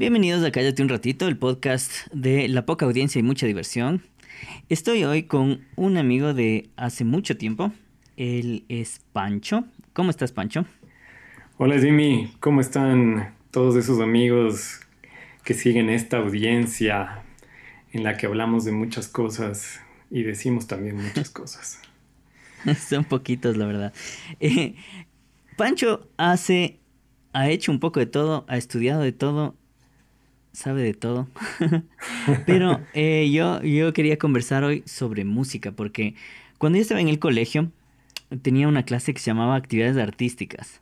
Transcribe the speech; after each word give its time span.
Bienvenidos 0.00 0.42
a 0.44 0.50
Cállate 0.50 0.80
un 0.80 0.88
ratito, 0.88 1.28
el 1.28 1.36
podcast 1.36 2.06
de 2.10 2.48
la 2.48 2.64
poca 2.64 2.86
audiencia 2.86 3.18
y 3.18 3.22
mucha 3.22 3.44
diversión. 3.44 4.00
Estoy 4.70 5.04
hoy 5.04 5.24
con 5.24 5.66
un 5.76 5.98
amigo 5.98 6.32
de 6.32 6.70
hace 6.76 7.04
mucho 7.04 7.36
tiempo. 7.36 7.70
Él 8.16 8.64
es 8.70 9.02
Pancho. 9.12 9.66
¿Cómo 9.92 10.08
estás, 10.08 10.32
Pancho? 10.32 10.64
Hola, 11.58 11.78
Jimmy. 11.78 12.32
¿Cómo 12.40 12.62
están 12.62 13.34
todos 13.50 13.76
esos 13.76 14.00
amigos 14.00 14.80
que 15.44 15.52
siguen 15.52 15.90
esta 15.90 16.16
audiencia 16.16 17.22
en 17.92 18.02
la 18.02 18.16
que 18.16 18.24
hablamos 18.24 18.64
de 18.64 18.72
muchas 18.72 19.06
cosas 19.06 19.82
y 20.10 20.22
decimos 20.22 20.66
también 20.66 20.96
muchas 20.96 21.28
cosas? 21.28 21.78
Son 22.88 23.04
poquitos, 23.04 23.58
la 23.58 23.66
verdad. 23.66 23.92
Eh, 24.40 24.76
Pancho 25.58 26.08
hace, 26.16 26.78
ha 27.34 27.50
hecho 27.50 27.70
un 27.70 27.80
poco 27.80 28.00
de 28.00 28.06
todo, 28.06 28.46
ha 28.48 28.56
estudiado 28.56 29.02
de 29.02 29.12
todo 29.12 29.59
sabe 30.52 30.82
de 30.82 30.94
todo. 30.94 31.28
Pero 32.46 32.80
eh, 32.94 33.30
yo, 33.32 33.62
yo 33.62 33.92
quería 33.92 34.18
conversar 34.18 34.64
hoy 34.64 34.82
sobre 34.86 35.24
música, 35.24 35.72
porque 35.72 36.14
cuando 36.58 36.76
yo 36.76 36.82
estaba 36.82 37.00
en 37.00 37.08
el 37.08 37.18
colegio, 37.18 37.70
tenía 38.42 38.68
una 38.68 38.84
clase 38.84 39.14
que 39.14 39.20
se 39.20 39.30
llamaba 39.30 39.56
Actividades 39.56 39.96
Artísticas. 39.96 40.80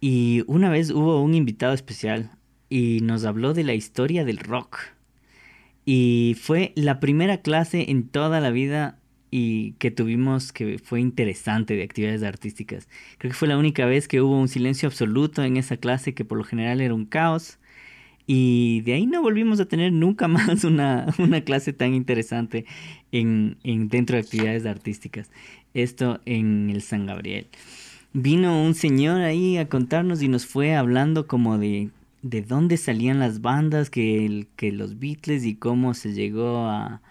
Y 0.00 0.44
una 0.46 0.68
vez 0.68 0.90
hubo 0.90 1.22
un 1.22 1.34
invitado 1.34 1.72
especial 1.72 2.30
y 2.68 3.00
nos 3.02 3.24
habló 3.24 3.54
de 3.54 3.64
la 3.64 3.74
historia 3.74 4.24
del 4.24 4.38
rock. 4.38 4.78
Y 5.84 6.36
fue 6.40 6.72
la 6.74 7.00
primera 7.00 7.38
clase 7.38 7.90
en 7.90 8.08
toda 8.08 8.40
la 8.40 8.50
vida 8.50 8.98
y 9.30 9.72
que 9.72 9.90
tuvimos 9.90 10.52
que 10.52 10.78
fue 10.78 11.00
interesante 11.00 11.76
de 11.76 11.82
actividades 11.82 12.22
artísticas. 12.22 12.88
Creo 13.18 13.30
que 13.30 13.36
fue 13.36 13.48
la 13.48 13.58
única 13.58 13.86
vez 13.86 14.08
que 14.08 14.20
hubo 14.20 14.38
un 14.38 14.48
silencio 14.48 14.88
absoluto 14.88 15.42
en 15.44 15.56
esa 15.56 15.76
clase 15.76 16.14
que 16.14 16.24
por 16.24 16.38
lo 16.38 16.44
general 16.44 16.80
era 16.80 16.94
un 16.94 17.06
caos 17.06 17.58
y 18.26 18.80
de 18.82 18.94
ahí 18.94 19.06
no 19.06 19.22
volvimos 19.22 19.60
a 19.60 19.66
tener 19.66 19.92
nunca 19.92 20.28
más 20.28 20.64
una, 20.64 21.06
clase 21.44 21.72
tan 21.72 21.94
interesante 21.94 22.64
en, 23.12 23.56
dentro 23.62 24.16
de 24.16 24.22
actividades 24.22 24.66
artísticas. 24.66 25.30
Esto 25.74 26.20
en 26.24 26.70
el 26.70 26.82
San 26.82 27.06
Gabriel. 27.06 27.46
Vino 28.12 28.62
un 28.62 28.74
señor 28.74 29.20
ahí 29.20 29.58
a 29.58 29.68
contarnos 29.68 30.22
y 30.22 30.28
nos 30.28 30.46
fue 30.46 30.74
hablando 30.74 31.26
como 31.26 31.58
de, 31.58 31.90
de 32.22 32.40
dónde 32.40 32.78
salían 32.78 33.18
las 33.18 33.42
bandas, 33.42 33.90
que, 33.90 34.24
el, 34.24 34.48
que 34.56 34.72
los 34.72 34.98
Beatles 34.98 35.44
y 35.44 35.54
cómo 35.54 35.92
se 35.92 36.14
llegó 36.14 36.66
a, 36.66 37.02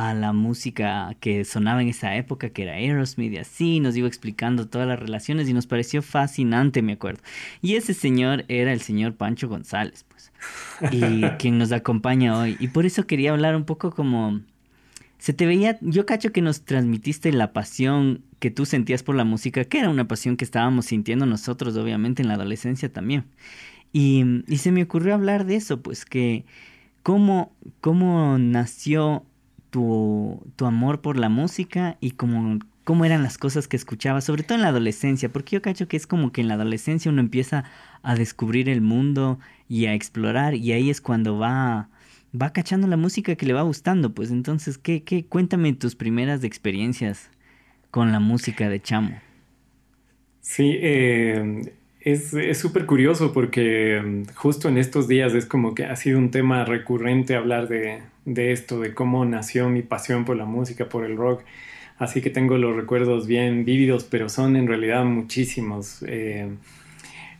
a 0.00 0.14
la 0.14 0.32
música 0.32 1.14
que 1.20 1.44
sonaba 1.44 1.82
en 1.82 1.88
esa 1.88 2.16
época, 2.16 2.48
que 2.50 2.62
era 2.62 2.72
Aerosmith 2.72 3.32
y 3.32 3.36
así, 3.36 3.80
nos 3.80 3.96
iba 3.96 4.08
explicando 4.08 4.66
todas 4.66 4.88
las 4.88 4.98
relaciones 4.98 5.48
y 5.48 5.52
nos 5.52 5.66
pareció 5.66 6.00
fascinante, 6.00 6.80
me 6.80 6.92
acuerdo. 6.92 7.20
Y 7.60 7.74
ese 7.74 7.92
señor 7.92 8.44
era 8.48 8.72
el 8.72 8.80
señor 8.80 9.14
Pancho 9.14 9.48
González, 9.48 10.06
pues, 10.08 10.32
y 10.92 11.22
quien 11.38 11.58
nos 11.58 11.70
acompaña 11.72 12.38
hoy. 12.38 12.56
Y 12.60 12.68
por 12.68 12.86
eso 12.86 13.06
quería 13.06 13.32
hablar 13.32 13.56
un 13.56 13.64
poco 13.64 13.90
como... 13.90 14.40
Se 15.18 15.34
te 15.34 15.44
veía, 15.44 15.78
yo 15.82 16.06
cacho 16.06 16.32
que 16.32 16.40
nos 16.40 16.62
transmitiste 16.62 17.30
la 17.30 17.52
pasión 17.52 18.22
que 18.38 18.50
tú 18.50 18.64
sentías 18.64 19.02
por 19.02 19.16
la 19.16 19.24
música, 19.24 19.64
que 19.64 19.80
era 19.80 19.90
una 19.90 20.08
pasión 20.08 20.38
que 20.38 20.46
estábamos 20.46 20.86
sintiendo 20.86 21.26
nosotros, 21.26 21.76
obviamente, 21.76 22.22
en 22.22 22.28
la 22.28 22.34
adolescencia 22.34 22.90
también. 22.90 23.26
Y, 23.92 24.24
y 24.46 24.56
se 24.56 24.72
me 24.72 24.82
ocurrió 24.82 25.12
hablar 25.12 25.44
de 25.44 25.56
eso, 25.56 25.82
pues 25.82 26.06
que 26.06 26.46
cómo, 27.02 27.52
cómo 27.82 28.38
nació 28.38 29.26
tu, 29.70 30.42
tu 30.56 30.66
amor 30.66 31.00
por 31.00 31.16
la 31.18 31.28
música 31.28 31.96
y 32.00 32.12
cómo, 32.12 32.58
cómo 32.84 33.04
eran 33.04 33.22
las 33.22 33.38
cosas 33.38 33.68
que 33.68 33.76
escuchabas, 33.76 34.24
sobre 34.24 34.42
todo 34.42 34.56
en 34.56 34.62
la 34.62 34.68
adolescencia, 34.68 35.28
porque 35.28 35.56
yo 35.56 35.62
cacho 35.62 35.88
que 35.88 35.96
es 35.96 36.06
como 36.06 36.32
que 36.32 36.40
en 36.40 36.48
la 36.48 36.54
adolescencia 36.54 37.10
uno 37.10 37.20
empieza 37.20 37.64
a 38.02 38.14
descubrir 38.14 38.68
el 38.68 38.80
mundo 38.80 39.38
y 39.68 39.86
a 39.86 39.94
explorar 39.94 40.54
y 40.54 40.72
ahí 40.72 40.90
es 40.90 41.00
cuando 41.00 41.38
va 41.38 41.88
va 42.40 42.52
cachando 42.52 42.86
la 42.86 42.96
música 42.96 43.34
que 43.34 43.46
le 43.46 43.52
va 43.52 43.62
gustando, 43.62 44.14
pues 44.14 44.30
entonces, 44.30 44.78
¿qué, 44.78 45.02
qué? 45.02 45.24
Cuéntame 45.24 45.72
tus 45.72 45.96
primeras 45.96 46.44
experiencias 46.44 47.30
con 47.90 48.12
la 48.12 48.20
música 48.20 48.68
de 48.68 48.80
Chamo. 48.80 49.20
Sí, 50.40 50.76
eh, 50.80 51.74
es 52.00 52.58
súper 52.58 52.86
curioso 52.86 53.32
porque 53.32 54.00
mm, 54.02 54.34
justo 54.34 54.68
en 54.68 54.78
estos 54.78 55.08
días 55.08 55.34
es 55.34 55.46
como 55.46 55.74
que 55.74 55.84
ha 55.84 55.96
sido 55.96 56.18
un 56.18 56.30
tema 56.30 56.64
recurrente 56.64 57.36
hablar 57.36 57.68
de, 57.68 58.02
esto, 58.52 58.80
de 58.80 58.94
cómo 58.94 59.24
nació 59.24 59.68
mi 59.68 59.82
pasión 59.82 60.24
por 60.24 60.36
la 60.36 60.46
música, 60.46 60.88
por 60.88 61.04
el 61.04 61.16
rock. 61.16 61.42
Así 61.98 62.22
que 62.22 62.30
tengo 62.30 62.56
los 62.56 62.74
recuerdos 62.74 63.26
bien 63.26 63.64
vívidos, 63.66 64.04
pero 64.04 64.30
son 64.30 64.56
en 64.56 64.66
realidad 64.66 65.04
muchísimos. 65.04 66.02
Eh, 66.06 66.48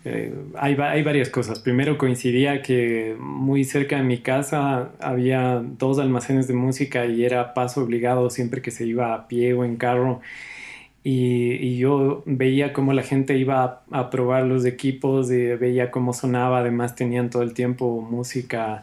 eh, 0.04 0.34
hay, 0.58 0.76
hay, 0.78 1.02
varias 1.02 1.30
cosas. 1.30 1.60
Primero 1.60 1.96
coincidía 1.96 2.60
que 2.60 3.16
muy 3.18 3.64
cerca 3.64 3.96
de 3.96 4.02
mi 4.02 4.18
casa 4.18 4.92
había 5.00 5.62
dos 5.62 5.98
almacenes 5.98 6.46
de 6.46 6.54
música 6.54 7.06
y 7.06 7.24
era 7.24 7.54
paso 7.54 7.82
obligado 7.82 8.28
siempre 8.28 8.60
que 8.60 8.70
se 8.70 8.86
iba 8.86 9.14
a 9.14 9.28
pie 9.28 9.54
o 9.54 9.64
en 9.64 9.76
carro 9.76 10.20
y, 11.02 11.78
yo 11.78 12.22
veía 12.26 12.72
cómo 12.72 12.92
la 12.92 13.02
gente 13.02 13.36
iba 13.38 13.82
a, 13.90 14.10
probar 14.10 14.44
los 14.44 14.64
equipos, 14.64 15.30
y 15.30 15.46
veía 15.56 15.90
cómo 15.90 16.12
sonaba, 16.12 16.58
además 16.60 16.94
tenían 16.94 17.30
todo 17.30 17.42
el 17.42 17.54
tiempo 17.54 18.00
música, 18.02 18.82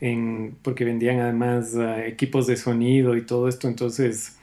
en, 0.00 0.56
porque 0.62 0.84
vendían 0.84 1.20
además 1.20 1.74
eh, 1.76 2.08
equipos 2.08 2.46
de 2.46 2.56
sonido 2.56 3.16
y 3.16 3.22
todo 3.22 3.48
esto, 3.48 3.68
entonces 3.68 4.36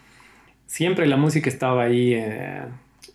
siempre 0.68 1.06
la 1.08 1.18
música 1.18 1.50
estaba 1.50 1.84
ahí 1.84 2.14
eh, 2.14 2.62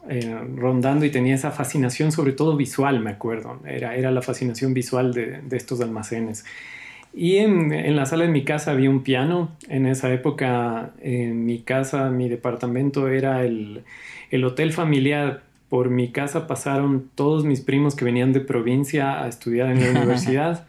eh, 0.08 0.40
rondando 0.56 1.06
y 1.06 1.10
tenía 1.10 1.34
esa 1.34 1.50
fascinación, 1.50 2.12
sobre 2.12 2.32
todo 2.32 2.56
visual, 2.56 3.00
me 3.00 3.10
acuerdo, 3.10 3.60
era, 3.66 3.96
era 3.96 4.10
la 4.10 4.22
fascinación 4.22 4.74
visual 4.74 5.14
de, 5.14 5.40
de 5.40 5.56
estos 5.56 5.80
almacenes. 5.80 6.44
Y 7.16 7.38
en, 7.38 7.96
la 7.96 8.04
sala 8.04 8.26
de 8.26 8.30
mi 8.30 8.44
casa 8.44 8.72
había 8.72 8.90
un 8.90 9.02
piano. 9.02 9.48
En 9.70 9.86
esa 9.86 10.12
época, 10.12 10.92
en 11.00 11.46
mi 11.46 11.60
casa, 11.60 12.10
mi 12.10 12.28
departamento 12.28 13.08
era 13.08 13.42
el, 13.42 13.84
hotel 14.44 14.74
familiar. 14.74 15.42
Por 15.70 15.88
mi 15.88 16.12
casa 16.12 16.46
pasaron 16.46 17.08
todos 17.14 17.46
mis 17.46 17.62
primos 17.62 17.96
que 17.96 18.04
venían 18.04 18.34
de 18.34 18.40
provincia 18.40 19.24
a 19.24 19.28
estudiar 19.28 19.70
en 19.70 19.82
la 19.82 19.90
universidad. 19.98 20.66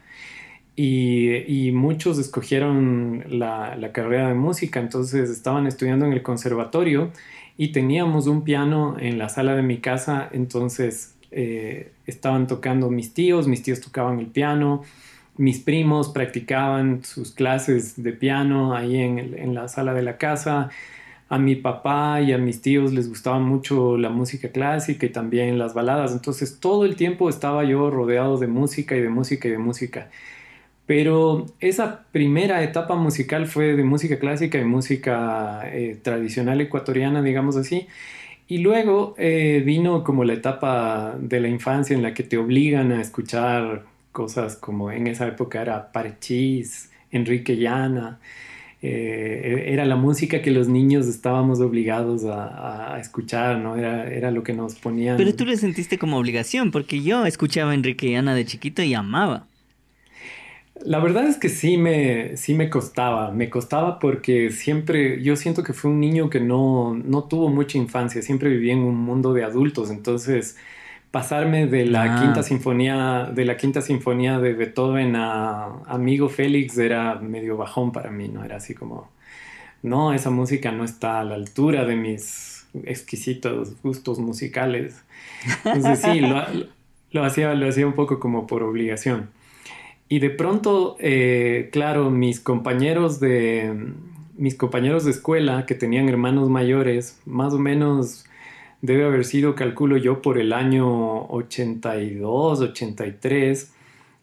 Y, 0.78 1.72
muchos 1.74 2.18
escogieron 2.18 3.26
la, 3.28 3.78
carrera 3.92 4.30
de 4.30 4.36
música, 4.36 4.80
entonces 4.80 5.30
estaban 5.30 5.68
estudiando 5.68 6.06
en 6.06 6.14
el 6.14 6.24
conservatorio 6.24 7.12
y 7.58 7.74
teníamos 7.74 8.28
un 8.28 8.44
piano 8.44 8.96
en 9.00 9.18
la 9.18 9.28
sala 9.28 9.54
de 9.54 9.64
mi 9.64 9.80
casa, 9.80 10.30
entonces 10.32 11.16
eh, 11.32 11.92
estaban 12.06 12.48
tocando 12.48 12.90
mis 12.90 13.14
tíos, 13.14 13.48
mis 13.48 13.64
tíos 13.64 13.82
tocaban 13.82 14.20
el 14.20 14.28
piano, 14.28 14.84
mis 15.38 15.60
primos 15.60 16.10
practicaban 16.10 17.04
sus 17.04 17.32
clases 17.32 18.02
de 18.02 18.14
piano 18.14 18.76
ahí 18.76 18.98
en, 18.98 19.54
la 19.54 19.68
sala 19.68 19.94
de 19.94 20.02
la 20.02 20.18
casa. 20.18 20.70
A 21.30 21.38
mi 21.38 21.56
papá 21.56 22.22
y 22.22 22.32
a 22.32 22.38
mis 22.38 22.62
tíos 22.62 22.94
les 22.94 23.10
gustaba 23.10 23.40
mucho 23.40 23.98
la 23.98 24.10
música 24.10 24.50
clásica 24.50 25.06
y 25.06 25.10
también 25.10 25.60
las 25.60 25.74
baladas. 25.74 26.14
Entonces 26.14 26.60
todo 26.60 26.86
el 26.86 26.96
tiempo 26.96 27.30
estaba 27.30 27.64
yo 27.66 27.90
rodeado 27.90 28.38
de 28.38 28.48
música 28.48 28.96
y 28.96 29.02
de 29.02 29.10
música 29.10 29.48
y 29.48 29.52
de 29.52 29.58
música. 29.58 30.10
Pero 30.86 31.46
esa 31.60 32.06
primera 32.12 32.64
etapa 32.64 32.96
musical 32.96 33.48
fue 33.48 33.76
de 33.76 33.84
música 33.84 34.20
clásica 34.20 34.58
y 34.58 34.64
música 34.66 35.64
eh, 35.66 36.00
tradicional 36.02 36.62
ecuatoriana, 36.62 37.22
digamos 37.22 37.58
así. 37.58 37.88
Y 38.48 38.60
luego 38.60 39.14
eh, 39.18 39.62
vino 39.66 40.04
como 40.06 40.24
la 40.24 40.34
etapa 40.34 41.16
de 41.20 41.42
la 41.42 41.50
infancia 41.50 41.96
en 41.96 42.04
la 42.04 42.14
que 42.14 42.24
te 42.24 42.38
obligan 42.38 42.94
a 42.94 43.02
escuchar 43.02 43.84
cosas 44.18 44.56
como 44.56 44.92
en 44.92 45.06
esa 45.06 45.28
época 45.28 45.62
era 45.62 45.92
Parchís, 45.92 46.90
Enrique 47.12 47.56
Llana, 47.56 48.20
eh, 48.82 49.66
era 49.68 49.86
la 49.86 49.96
música 49.96 50.42
que 50.42 50.50
los 50.50 50.68
niños 50.68 51.06
estábamos 51.06 51.60
obligados 51.60 52.24
a, 52.26 52.98
escuchar, 53.00 53.60
¿no? 53.60 53.76
Era, 53.76 54.12
era, 54.12 54.32
lo 54.32 54.42
que 54.42 54.54
nos 54.54 54.74
ponían. 54.74 55.18
Pero 55.18 55.36
tú 55.36 55.46
le 55.46 55.56
sentiste 55.56 56.00
como 56.00 56.18
obligación, 56.18 56.72
porque 56.72 57.04
yo 57.04 57.28
escuchaba 57.28 57.72
a 57.72 57.74
Enrique 57.76 58.10
Llana 58.10 58.34
de 58.34 58.44
chiquito 58.44 58.82
y 58.82 58.96
amaba. 58.96 59.46
La 60.84 60.98
verdad 60.98 61.28
es 61.28 61.38
que 61.38 61.50
sí 61.50 61.78
me, 61.78 62.38
sí 62.38 62.56
me 62.56 62.72
costaba, 62.72 63.30
me 63.32 63.52
costaba 63.52 64.00
porque 64.00 64.50
siempre, 64.50 65.22
yo 65.22 65.36
siento 65.36 65.62
que 65.62 65.74
fue 65.74 65.92
un 65.92 66.00
niño 66.00 66.32
que 66.32 66.40
no, 66.40 66.96
no 66.96 67.26
tuvo 67.26 67.50
mucha 67.50 67.78
infancia, 67.78 68.24
siempre 68.24 68.50
vivía 68.50 68.74
en 68.74 68.80
un 68.80 68.98
mundo 68.98 69.34
de 69.34 69.44
adultos, 69.44 69.92
entonces 69.92 70.58
pasarme 71.18 71.66
de 71.66 71.84
la 71.88 72.04
ah. 72.04 72.22
quinta 72.22 72.44
sinfonía 72.44 73.28
de 73.34 73.44
la 73.44 73.58
quinta 73.58 73.82
sinfonía 73.82 74.38
de 74.38 74.54
Beethoven 74.54 75.16
a 75.16 75.82
Amigo 75.88 76.30
Félix 76.30 76.78
era 76.78 77.16
medio 77.16 77.58
bajón 77.58 77.92
para 77.92 78.12
mí 78.12 78.28
no 78.28 78.44
era 78.44 78.58
así 78.58 78.76
como 78.76 79.10
no 79.82 80.14
esa 80.14 80.30
música 80.30 80.72
no 80.72 80.84
está 80.84 81.20
a 81.20 81.24
la 81.24 81.34
altura 81.34 81.86
de 81.86 81.96
mis 81.96 82.68
exquisitos 82.84 83.82
gustos 83.82 84.20
musicales 84.20 85.04
entonces 85.66 86.02
sí 86.02 86.20
lo, 86.20 87.24
hacía 87.24 87.56
lo 87.56 87.68
hacía 87.68 87.88
un 87.88 87.94
poco 87.94 88.20
como 88.20 88.46
por 88.46 88.62
obligación. 88.62 89.32
Y 90.10 90.20
de 90.20 90.30
pronto 90.30 90.98
eh, 91.00 91.70
claro 91.72 92.12
mis 92.12 92.40
compañeros 92.40 93.20
de 93.20 93.74
mis 94.38 94.54
compañeros 94.54 95.04
de 95.04 95.12
escuela 95.12 95.66
que 95.66 95.74
tenían 95.74 96.10
hermanos 96.10 96.48
mayores 96.48 97.20
más 97.26 97.54
o 97.54 97.58
menos 97.58 98.28
debe 98.82 99.06
haber 99.06 99.26
sido, 99.26 99.56
calculo 99.56 99.98
yo, 99.98 100.22
por 100.22 100.38
el 100.38 100.54
año 100.54 101.26
82, 101.28 102.62
83, 102.62 103.74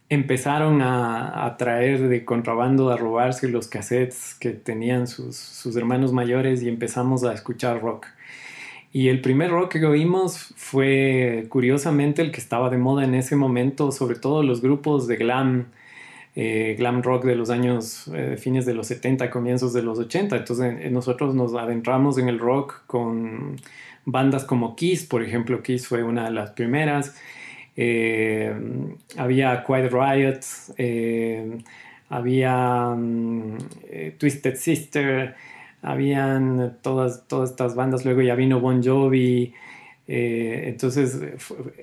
empezaron 0.08 0.82
a, 0.82 1.56
traer 1.58 2.08
de 2.08 2.24
contrabando, 2.24 2.90
a 2.90 2.96
robarse 2.96 3.48
los 3.48 3.68
cassettes 3.68 4.34
que 4.34 4.50
tenían 4.50 5.06
sus, 5.06 5.36
sus, 5.36 5.76
hermanos 5.76 6.12
mayores 6.12 6.62
y 6.62 6.68
empezamos 6.68 7.24
a 7.24 7.32
escuchar 7.32 7.80
rock. 7.80 8.06
Y 8.92 9.08
el 9.08 9.20
primer 9.20 9.50
rock 9.50 9.72
que 9.72 9.86
oímos 9.86 10.54
fue 10.56 11.46
curiosamente 11.48 12.22
el 12.22 12.30
que 12.30 12.40
estaba 12.40 12.70
de 12.70 12.78
moda 12.78 13.04
en 13.04 13.14
ese 13.14 13.34
momento, 13.34 13.90
sobre 13.90 14.16
todo 14.16 14.44
los 14.44 14.62
grupos 14.62 15.08
de 15.08 15.16
glam, 15.16 15.66
eh, 16.36 16.76
glam 16.78 17.02
rock 17.02 17.24
de 17.24 17.34
los 17.34 17.50
años 17.50 18.08
eh, 18.14 18.36
fines 18.38 18.66
de 18.66 18.74
los 18.74 18.86
70, 18.86 19.30
comienzos 19.30 19.72
de 19.72 19.82
los 19.82 19.98
80. 19.98 20.36
Entonces 20.36 20.76
eh, 20.80 20.90
nosotros 20.90 21.34
nos 21.34 21.54
adentramos 21.54 22.18
en 22.18 22.28
el 22.28 22.38
rock 22.38 22.82
con 22.86 23.56
bandas 24.04 24.44
como 24.44 24.76
Kiss, 24.76 25.04
por 25.04 25.22
ejemplo, 25.22 25.62
Kiss 25.62 25.86
fue 25.88 26.02
una 26.02 26.24
de 26.24 26.30
las 26.30 26.50
primeras. 26.50 27.16
Eh, 27.76 28.54
había 29.16 29.64
Quiet 29.64 29.90
Riot, 29.90 30.40
eh, 30.76 31.58
había 32.08 32.94
mm, 32.96 33.58
eh, 33.88 34.16
Twisted 34.18 34.56
Sister, 34.56 35.34
habían 35.82 36.78
todas, 36.82 37.26
todas 37.26 37.50
estas 37.50 37.74
bandas, 37.74 38.04
luego 38.04 38.22
ya 38.22 38.34
vino 38.34 38.60
Bon 38.60 38.82
Jovi, 38.82 39.52
entonces 40.06 41.18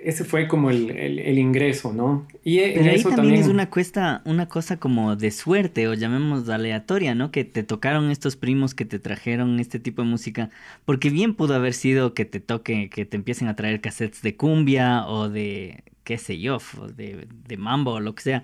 ese 0.03 0.23
fue 0.23 0.47
como 0.47 0.69
el, 0.69 1.37
ingreso, 1.39 1.91
¿no? 1.91 2.27
Y 2.43 2.59
Pero 2.59 2.91
ahí 2.91 3.03
también, 3.03 3.35
es 3.35 3.47
una, 3.47 3.69
cuesta, 3.69 4.21
una 4.25 4.47
cosa 4.47 4.77
como 4.77 5.15
de 5.15 5.31
suerte 5.31 5.87
o 5.87 5.95
llamemos 5.95 6.47
aleatoria, 6.47 7.15
¿no? 7.15 7.31
Que 7.31 7.45
te 7.45 7.63
tocaron 7.63 8.11
estos 8.11 8.35
primos 8.35 8.75
que 8.75 8.85
te 8.85 8.99
trajeron 8.99 9.59
este 9.59 9.79
tipo 9.79 10.03
de 10.03 10.07
música, 10.07 10.51
porque 10.85 11.09
bien 11.09 11.33
pudo 11.33 11.55
haber 11.55 11.73
sido 11.73 12.13
que 12.13 12.25
te 12.25 12.39
toque, 12.39 12.89
que 12.89 13.05
te 13.05 13.17
empiecen 13.17 13.47
a 13.47 13.55
traer 13.55 13.81
cassettes 13.81 14.21
de 14.21 14.35
cumbia 14.35 15.07
o 15.07 15.27
de 15.27 15.83
qué 16.03 16.17
sé 16.19 16.39
yo, 16.39 16.59
de, 16.95 17.27
de 17.47 17.57
mambo 17.57 17.93
o 17.93 17.99
lo 17.99 18.13
que 18.13 18.23
sea. 18.23 18.43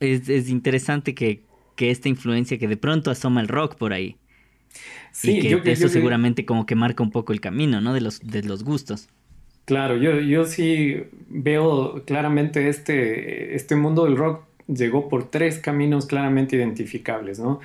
Es, 0.00 0.28
es 0.28 0.50
interesante 0.50 1.14
que, 1.14 1.42
que, 1.76 1.90
esta 1.90 2.10
influencia 2.10 2.58
que 2.58 2.68
de 2.68 2.76
pronto 2.76 3.10
asoma 3.10 3.40
el 3.40 3.48
rock 3.48 3.76
por 3.76 3.94
ahí. 3.94 4.16
Sí, 5.12 5.38
y 5.38 5.60
que 5.60 5.72
eso 5.72 5.88
seguramente 5.88 6.44
como 6.44 6.66
que 6.66 6.74
marca 6.74 7.02
un 7.02 7.10
poco 7.10 7.32
el 7.32 7.40
camino, 7.40 7.80
¿no? 7.80 7.94
De 7.94 8.00
los, 8.00 8.20
de 8.20 8.42
los 8.42 8.64
gustos. 8.64 9.08
Claro, 9.64 9.96
yo, 9.96 10.20
yo 10.20 10.44
sí 10.44 11.04
veo 11.28 12.02
claramente 12.04 12.68
este, 12.68 13.54
este 13.54 13.76
mundo 13.76 14.04
del 14.04 14.16
rock 14.16 14.44
llegó 14.66 15.08
por 15.08 15.30
tres 15.30 15.58
caminos 15.58 16.06
claramente 16.06 16.56
identificables, 16.56 17.38
¿no? 17.38 17.60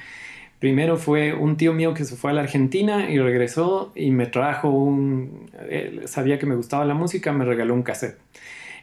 Primero 0.60 0.98
fue 0.98 1.34
un 1.34 1.56
tío 1.56 1.74
mío 1.74 1.94
que 1.94 2.04
se 2.04 2.18
fue 2.18 2.32
a 2.32 2.34
la 2.34 2.42
Argentina 2.42 3.10
y 3.10 3.18
regresó 3.18 3.94
y 3.96 4.12
me 4.12 4.26
trajo 4.26 4.70
un... 4.70 5.50
sabía 6.06 6.38
que 6.38 6.46
me 6.46 6.56
gustaba 6.56 6.84
la 6.84 6.94
música, 6.94 7.32
me 7.32 7.46
regaló 7.46 7.74
un 7.74 7.84
cassette. 7.84 8.18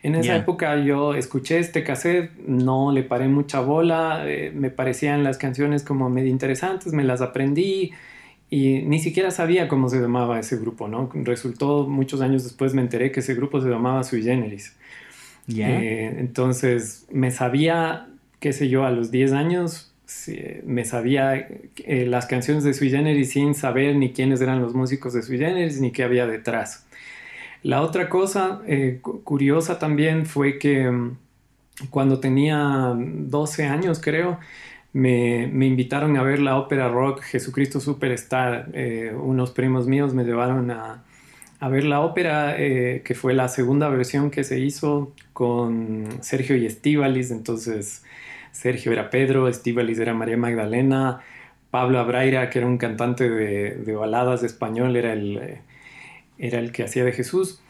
En 0.02 0.14
esa 0.14 0.36
época 0.36 0.78
yo 0.78 1.14
escuché 1.14 1.58
este 1.58 1.82
cassette, 1.82 2.30
no 2.46 2.92
le 2.92 3.02
paré 3.02 3.28
mucha 3.28 3.60
bola, 3.60 4.22
eh, 4.24 4.52
me 4.54 4.70
parecían 4.70 5.24
las 5.24 5.36
canciones 5.36 5.82
como 5.82 6.08
medio 6.08 6.30
interesantes, 6.30 6.92
me 6.92 7.02
las 7.02 7.20
aprendí 7.20 7.92
y 8.48 8.82
ni 8.82 8.98
siquiera 9.00 9.30
sabía 9.30 9.68
cómo 9.68 9.88
se 9.88 10.00
llamaba 10.00 10.38
ese 10.38 10.56
grupo, 10.56 10.88
¿no? 10.88 11.10
Resultó 11.14 11.86
muchos 11.88 12.20
años 12.20 12.44
después 12.44 12.74
me 12.74 12.82
enteré 12.82 13.10
que 13.10 13.20
ese 13.20 13.34
grupo 13.34 13.60
se 13.60 13.68
llamaba 13.68 14.04
Sui 14.04 14.22
Generis. 14.22 14.76
Eh, 15.48 16.16
entonces 16.18 17.06
me 17.10 17.30
sabía, 17.30 18.08
qué 18.40 18.52
sé 18.52 18.68
yo, 18.68 18.84
a 18.84 18.90
los 18.90 19.10
10 19.10 19.32
años 19.32 19.92
me 20.64 20.84
sabía 20.84 21.34
eh, 21.36 22.06
las 22.06 22.26
canciones 22.26 22.62
de 22.62 22.74
Sui 22.74 22.90
Generis 22.90 23.30
sin 23.30 23.54
saber 23.54 23.96
ni 23.96 24.12
quiénes 24.12 24.40
eran 24.40 24.62
los 24.62 24.74
músicos 24.74 25.12
de 25.12 25.22
Sui 25.22 25.38
Generis 25.38 25.80
ni 25.80 25.90
qué 25.90 26.04
había 26.04 26.26
detrás. 26.26 26.86
La 27.62 27.82
otra 27.82 28.08
cosa 28.08 28.62
eh, 28.68 29.00
curiosa 29.02 29.80
también 29.80 30.26
fue 30.26 30.58
que 30.58 30.88
mm, 30.88 31.16
cuando 31.90 32.20
tenía 32.20 32.94
12 32.96 33.64
años, 33.64 34.00
creo, 34.00 34.38
me, 34.96 35.66
invitaron 35.66 36.16
a 36.16 36.22
ver 36.22 36.38
la 36.38 36.56
ópera 36.56 36.88
rock 36.88 37.20
Jesucristo 37.20 37.80
Superstar. 37.80 38.70
Eh, 38.72 39.12
unos 39.14 39.50
primos 39.50 39.86
míos 39.86 40.14
me 40.14 40.24
llevaron 40.24 40.70
a, 40.70 41.04
ver 41.68 41.84
la 41.84 42.00
ópera, 42.00 42.58
eh, 42.58 43.02
que 43.04 43.14
fue 43.14 43.34
la 43.34 43.48
segunda 43.48 43.90
versión 43.90 44.30
que 44.30 44.42
se 44.42 44.58
hizo 44.58 45.12
con 45.34 46.06
Sergio 46.22 46.56
y 46.56 46.64
Estíbalis. 46.64 47.30
Entonces, 47.30 48.04
Sergio 48.52 48.90
era 48.90 49.10
Pedro, 49.10 49.48
Estíbalis 49.48 49.98
era 49.98 50.14
María 50.14 50.38
Magdalena, 50.38 51.20
Pablo 51.70 51.98
Abraira, 51.98 52.48
que 52.48 52.60
era 52.60 52.66
un 52.66 52.78
cantante 52.78 53.28
de, 53.28 53.74
de 53.74 53.94
baladas 53.94 54.42
español, 54.42 54.96
era 54.96 55.12
el 55.12 55.60
era 56.38 56.58
el 56.58 56.72
que 56.72 56.84
hacía 56.84 57.04
de 57.04 57.12
Jesús. 57.12 57.60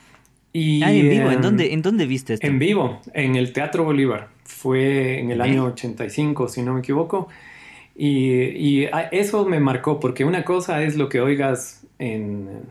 Y, 0.52 0.82
ah, 0.82 0.92
en 0.92 1.08
vivo, 1.08 1.30
¿En, 1.30 1.42
dónde, 1.42 1.72
¿en 1.72 1.82
dónde 1.82 2.06
viste 2.06 2.34
esto? 2.34 2.46
En 2.46 2.58
vivo, 2.58 3.00
en 3.14 3.36
el 3.36 3.52
Teatro 3.52 3.84
Bolívar. 3.84 4.28
Fue 4.46 5.18
en 5.18 5.30
el 5.30 5.40
año 5.40 5.64
85, 5.64 6.48
si 6.48 6.62
no 6.62 6.74
me 6.74 6.80
equivoco. 6.80 7.28
Y, 7.94 8.84
eso 9.10 9.44
me 9.46 9.60
marcó, 9.60 10.00
porque 10.00 10.24
una 10.24 10.44
cosa 10.44 10.82
es 10.82 10.96
lo 10.96 11.08
que 11.08 11.20
oigas 11.20 11.82
en... 11.98 12.62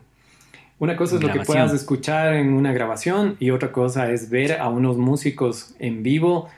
Una 0.77 0.97
cosa 0.97 1.15
es 1.15 1.23
lo 1.23 1.31
que 1.31 1.39
puedas 1.39 1.73
escuchar 1.73 2.33
en 2.33 2.53
una 2.53 2.73
grabación 2.73 3.37
y 3.39 3.51
otra 3.51 3.71
cosa 3.71 4.11
es 4.11 4.29
ver 4.29 4.59
a 4.59 4.67
unos 4.67 4.97
músicos 4.97 5.73
en 5.79 6.03
vivo 6.03 6.49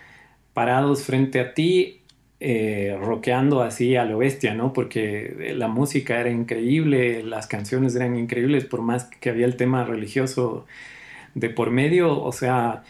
parados 0.54 1.04
frente 1.04 1.40
a 1.40 1.54
ti 1.54 2.02
eh, 2.40 2.96
rockeando 3.00 3.62
así 3.62 3.96
a 3.96 4.06
lo 4.06 4.20
bestia, 4.20 4.54
¿no? 4.54 4.74
Porque 4.74 5.54
la 5.56 5.68
música 5.68 6.20
era 6.20 6.30
increíble, 6.30 7.24
las 7.24 7.48
canciones 7.48 7.96
eran 7.96 8.16
increíbles, 8.16 8.66
por 8.66 8.82
más 8.82 9.06
que 9.06 9.30
había 9.30 9.46
el 9.46 9.56
tema 9.56 9.84
religioso 9.84 10.66
de 11.34 11.50
por 11.50 11.72
medio, 11.72 12.22
o 12.22 12.32
sea, 12.32 12.84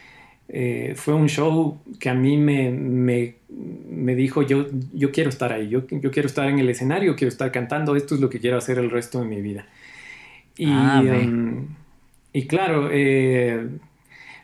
eh, 0.50 0.94
fue 0.96 1.14
un 1.14 1.28
show 1.28 1.80
que 2.00 2.10
a 2.10 2.14
mí 2.14 2.38
me, 2.38 2.72
me, 2.72 4.16
dijo, 4.16 4.42
yo, 4.44 4.68
yo 4.94 5.12
quiero 5.12 5.30
estar 5.30 5.52
ahí, 5.52 5.68
yo, 5.68 5.86
yo, 5.90 6.12
quiero 6.12 6.28
estar 6.28 6.48
en 6.48 6.60
el 6.60 6.70
escenario, 6.70 7.16
quiero 7.16 7.30
estar 7.30 7.52
cantando, 7.52 7.96
esto 7.96 8.16
es 8.16 8.22
lo 8.22 8.30
que 8.30 8.40
quiero 8.40 8.58
hacer 8.58 8.78
el 8.78 8.90
resto 8.90 9.20
de 9.20 9.26
mi 9.26 9.42
vida. 9.42 9.66
Y, 10.58 10.70
ah, 10.70 11.04
em, 11.06 11.68
y 12.34 12.48
claro, 12.48 12.90
eh, 12.92 13.68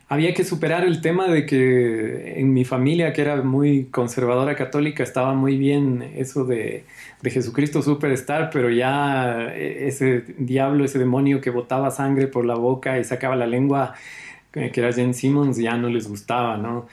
había 0.09 0.33
que 0.33 0.43
superar 0.43 0.83
el 0.83 1.01
tema 1.01 1.27
de 1.27 1.45
que 1.45 2.39
en 2.39 2.53
mi 2.53 2.65
familia, 2.65 3.13
que 3.13 3.21
era 3.21 3.41
muy 3.41 3.85
conservadora 3.85 4.55
católica, 4.55 5.01
estaba 5.01 5.33
muy 5.33 5.57
bien 5.57 6.03
eso 6.15 6.45
de, 6.45 6.85
Jesucristo 7.23 7.81
Superstar, 7.81 8.49
pero 8.51 8.69
ya 8.69 9.53
eh, 9.55 9.87
ese 9.87 10.23
diablo, 10.37 10.83
ese 10.83 10.99
demonio 10.99 11.39
que 11.39 11.49
botaba 11.49 11.89
sangre 11.89 12.27
por 12.27 12.45
la 12.45 12.55
boca 12.55 12.99
y 12.99 13.03
sacaba 13.05 13.35
la 13.35 13.47
lengua, 13.47 13.95
que 14.53 14.71
era 14.75 14.93
Jen 14.93 15.13
Simmons, 15.13 15.57
ya 15.57 15.75
no 15.75 15.89
les 15.89 16.07
gustaba, 16.07 16.57
¿no? 16.57 16.87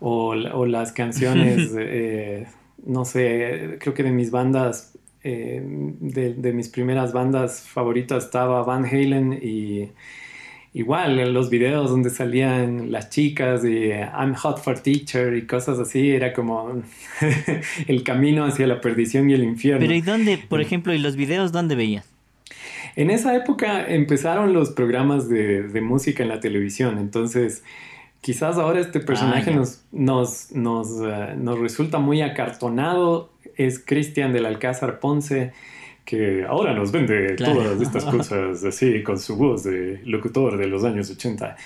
O, 0.00 0.34
las 0.34 0.92
canciones, 0.92 1.72
eh, 1.78 2.46
no 2.84 3.04
sé, 3.04 3.78
creo 3.80 3.94
que 3.94 4.02
de 4.02 4.10
mis 4.10 4.30
bandas, 4.30 4.98
de, 5.22 6.34
de 6.36 6.52
mis 6.52 6.68
primeras 6.68 7.14
bandas 7.14 7.62
favoritas 7.62 8.24
estaba 8.24 8.62
Van 8.62 8.84
Halen 8.84 9.32
y 9.32 9.88
igual 10.74 11.32
los 11.32 11.48
videos 11.48 11.88
donde 11.88 12.10
salían 12.10 12.90
las 12.90 13.08
chicas 13.08 13.64
y 13.64 13.90
I'm 13.90 14.34
hot 14.34 14.60
for 14.60 14.78
teacher 14.80 15.34
y 15.34 15.46
cosas 15.46 15.78
así, 15.78 16.10
era 16.10 16.32
como 16.32 16.82
el 17.86 18.02
camino 18.02 18.44
hacia 18.44 18.66
la 18.66 18.80
perdición 18.80 19.30
y 19.30 19.34
el 19.34 19.44
infierno. 19.44 19.80
Pero 19.80 19.94
¿y 19.94 20.00
dónde, 20.02 20.36
por 20.36 20.60
ejemplo, 20.60 20.92
y 20.92 20.98
los 20.98 21.16
videos 21.16 21.52
dónde 21.52 21.76
veías? 21.76 22.13
En 22.96 23.10
esa 23.10 23.34
época 23.34 23.86
empezaron 23.86 24.52
los 24.52 24.70
programas 24.70 25.28
de, 25.28 25.80
música 25.82 26.22
en 26.22 26.28
la 26.28 26.40
televisión, 26.40 26.98
entonces 26.98 27.64
quizás 28.20 28.56
ahora 28.56 28.80
este 28.80 29.00
personaje 29.00 29.50
ah, 29.50 29.56
nos, 29.56 29.84
nos, 29.92 30.52
nos, 30.52 30.88
eh, 31.02 31.34
nos 31.36 31.58
resulta 31.58 31.98
muy 31.98 32.22
acartonado, 32.22 33.30
es 33.56 33.78
Cristian 33.78 34.32
del 34.32 34.46
Alcázar 34.46 35.00
Ponce 35.00 35.52
que 36.04 36.44
ahora 36.44 36.74
nos 36.74 36.92
vende 36.92 37.34
todas 37.34 37.80
estas 37.80 38.04
cosas 38.04 38.62
así 38.64 39.02
con 39.02 39.18
su 39.18 39.36
voz 39.36 39.64
de 39.64 40.00
locutor 40.04 40.58
de 40.58 40.66
los 40.66 40.84
años 40.84 41.10
80. 41.10 41.56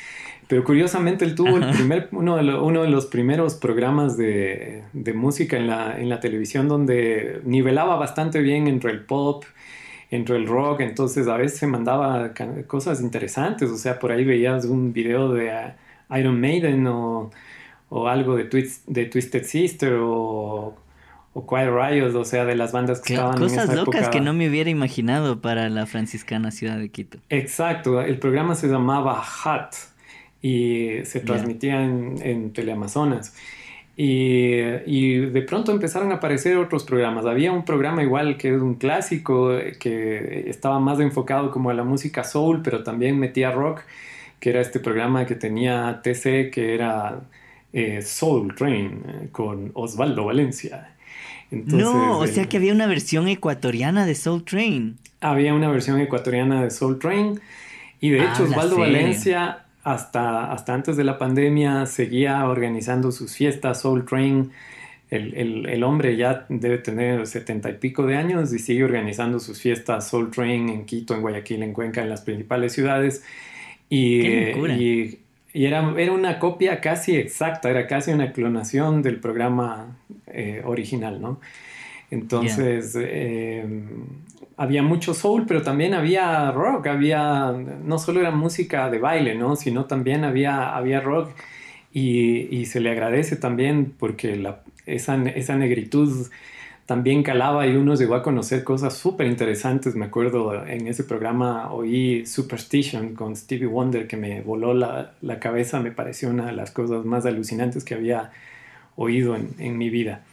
Pero 0.47 0.65
curiosamente 0.65 1.25
él 1.25 1.35
tuvo 1.35 1.59
el 1.59 1.71
primer, 1.75 2.09
uno, 2.13 2.37
de 2.37 2.55
uno 2.55 2.83
de 2.83 2.89
los 2.89 3.07
primeros 3.07 3.55
programas 3.55 4.17
de, 4.17 4.85
de 4.95 5.13
música 5.13 5.59
en 5.59 5.67
la, 5.67 6.01
en 6.01 6.09
la, 6.09 6.21
televisión 6.21 6.69
donde 6.69 7.41
nivelaba 7.45 7.97
bastante 7.97 8.41
bien 8.41 8.67
entre 8.67 8.93
el 8.93 9.05
pop, 9.05 9.45
entre 10.11 10.37
el 10.37 10.47
rock, 10.47 10.81
entonces 10.81 11.29
a 11.29 11.37
veces 11.37 11.59
se 11.59 11.67
mandaba 11.67 12.33
cosas 12.67 13.01
interesantes, 13.01 13.71
o 13.71 13.77
sea, 13.77 13.99
por 13.99 14.13
ahí 14.13 14.25
veías 14.25 14.65
un 14.65 14.93
video 14.93 15.33
de 15.33 15.53
Iron 16.19 16.41
Maiden 16.41 16.87
o, 16.87 17.31
o 17.91 18.09
algo 18.09 18.37
de, 18.37 18.45
de 18.87 19.05
Twisted 19.07 19.45
Sister 19.45 19.95
o 20.01 20.77
o 21.39 21.47
Quiet 21.47 21.71
Riot, 21.71 22.15
o 22.17 22.25
sea, 22.25 22.45
de 22.45 22.55
las 22.55 22.73
bandas 22.73 23.01
que 23.01 23.15
estaban 23.15 23.39
Cosas 23.39 23.67
en 23.67 23.73
esa 23.73 23.85
locas 23.85 24.09
que 24.09 24.21
no 24.21 24.33
me 24.33 24.49
hubiera 24.49 24.71
imaginado 24.71 25.41
para 25.41 25.69
la 25.69 25.87
franciscana 25.87 26.51
ciudad 26.51 26.79
de 26.79 26.89
Quito. 26.91 27.19
Exacto, 27.29 28.01
el 28.01 28.19
programa 28.19 28.55
se 28.55 28.69
llamaba 28.69 29.23
Hot 29.23 29.77
y 30.41 31.05
se 31.05 31.21
transmitía 31.21 31.85
en, 31.85 32.53
Teleamazonas. 32.53 33.35
Y, 34.01 34.61
y, 34.87 35.19
de 35.19 35.43
pronto 35.43 35.73
empezaron 35.73 36.13
a 36.13 36.17
aparecer 36.17 36.57
otros 36.57 36.85
programas. 36.85 37.27
Había 37.27 37.51
un 37.51 37.65
programa 37.65 38.01
igual 38.05 38.37
que 38.37 38.55
es 38.55 38.63
un 38.63 38.77
clásico 38.77 39.51
que 39.81 40.45
estaba 40.49 40.79
más 40.79 41.01
enfocado 41.01 41.51
como 41.51 41.71
a 41.71 41.75
la 41.75 41.83
música 41.83 42.23
soul, 42.23 42.63
pero 42.63 42.85
también 42.85 43.19
metía 43.19 43.51
rock, 43.51 43.81
que 44.39 44.51
era 44.51 44.61
este 44.61 44.79
programa 44.79 45.27
que 45.27 45.35
tenía 45.35 46.01
TC, 46.01 46.53
que 46.53 46.75
era 46.75 47.23
eh, 47.73 48.01
Soul 48.01 48.55
Train 48.55 49.03
eh, 49.05 49.29
con 49.33 49.73
Osvaldo 49.75 50.27
Valencia. 50.27 50.95
no, 51.51 52.21
o 52.21 52.27
sea 52.29 52.49
que 52.49 52.57
había 52.57 52.73
una 52.73 52.87
versión 52.87 53.27
ecuatoriana 53.27 54.07
de 54.07 54.15
Soul 54.15 54.45
Train. 54.45 54.97
Había 55.21 55.55
una 55.55 55.69
versión 55.69 56.01
ecuatoriana 56.01 56.63
de 56.63 56.71
Soul 56.71 57.01
Train 57.01 57.41
y 58.01 58.11
de 58.11 58.21
hecho 58.21 58.45
Osvaldo 58.45 58.79
Valencia 58.79 59.65
hasta, 59.93 60.53
hasta 60.53 60.75
antes 60.75 60.97
de 60.97 61.05
la 61.05 61.19
pandemia 61.19 61.87
seguía 61.87 62.47
organizando 62.47 63.13
sus 63.13 63.35
fiestas 63.35 63.81
Soul 63.81 64.05
Train. 64.05 64.51
El, 65.11 65.67
el, 65.67 65.83
hombre 65.85 66.17
ya 66.17 66.45
debe 66.51 66.77
tener 66.79 67.27
setenta 67.27 67.71
y 67.71 67.75
pico 67.75 68.05
de 68.05 68.17
años 68.17 68.53
y 68.53 68.59
sigue 68.59 68.85
organizando 68.85 69.41
sus 69.41 69.59
fiestas 69.59 70.09
Soul 70.09 70.31
Train 70.31 70.69
en 70.69 70.85
Quito, 70.85 71.15
en 71.15 71.23
Guayaquil, 71.23 71.63
en 71.63 71.73
Cuenca, 71.73 72.03
en 72.03 72.11
las 72.11 72.21
principales 72.21 72.75
ciudades. 72.75 73.25
Y, 73.89 74.21
y, 74.21 75.19
y 75.55 75.65
era, 75.65 75.95
era, 75.97 76.13
una 76.13 76.39
copia 76.39 76.83
casi 76.83 77.17
exacta, 77.17 77.71
era 77.71 77.87
casi 77.87 78.11
una 78.11 78.33
clonación 78.33 79.01
del 79.01 79.19
programa 79.19 79.97
eh, 80.27 80.61
original, 80.65 81.23
¿no? 81.23 81.41
Entonces, 82.11 82.95
em, 83.01 83.87
había 84.59 84.83
mucho 84.83 85.15
soul, 85.15 85.47
pero 85.47 85.63
también 85.63 85.95
había 85.95 86.51
rock, 86.53 86.89
había, 86.89 87.53
no 87.53 87.99
solo 87.99 88.21
era 88.21 88.31
música 88.33 88.91
de 88.91 88.99
baile, 88.99 89.35
¿no? 89.37 89.57
Sino 89.57 89.87
también 89.87 90.25
había, 90.25 90.77
había 90.77 91.01
rock 91.01 91.31
y, 91.93 92.55
y 92.55 92.67
se 92.67 92.81
le 92.81 92.91
agradece 92.91 93.37
también 93.37 93.95
porque 93.99 94.37
la, 94.37 94.61
esa, 94.87 95.17
esa 95.29 95.57
negritud 95.57 96.29
también 96.87 97.23
calaba 97.23 97.67
y 97.67 97.77
uno 97.77 97.95
llegó 97.95 98.15
a 98.15 98.23
conocer 98.23 98.65
cosas 98.65 98.97
súper 98.97 99.27
interesantes. 99.27 99.95
Me 99.95 100.07
acuerdo 100.07 100.67
en 100.67 100.87
ese 100.87 101.05
programa 101.05 101.71
oí 101.71 102.25
Superstition 102.25 103.15
con 103.15 103.37
Stevie 103.37 103.67
Wonder 103.67 104.09
que 104.09 104.17
me 104.17 104.41
voló 104.41 104.73
la, 104.73 105.13
la 105.21 105.39
cabeza, 105.39 105.81
me 105.81 105.93
pareció 105.93 106.31
una 106.31 106.47
de 106.47 106.53
las 106.53 106.71
cosas 106.71 107.05
más 107.05 107.27
alucinantes 107.27 107.85
que 107.85 107.95
había 107.95 108.33
oído 108.97 109.37
en, 109.37 109.51
en, 109.59 109.77
mi 109.77 109.91
vida. 109.91 110.25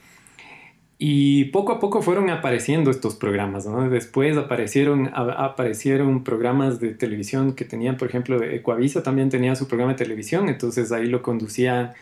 Y 0.98 1.46
poco 1.46 1.72
a 1.72 1.80
poco 1.80 2.00
fueron 2.00 2.30
apareciendo 2.30 2.90
estos 2.90 3.16
programas, 3.16 3.66
¿no? 3.66 3.88
Después 3.90 4.36
aparecieron, 4.38 5.10
aparecieron 5.14 6.24
programas 6.24 6.80
de 6.80 6.94
televisión 6.94 7.54
que 7.54 7.66
tenían, 7.66 7.98
por 7.98 8.08
ejemplo, 8.08 8.42
Ecuavisa 8.42 9.02
también 9.02 9.28
tenía 9.28 9.54
su 9.56 9.68
programa 9.68 9.92
de 9.92 9.98
televisión, 9.98 10.48
entonces 10.48 10.92
ahí 10.92 11.06
lo 11.06 11.22
conducía 11.22 11.94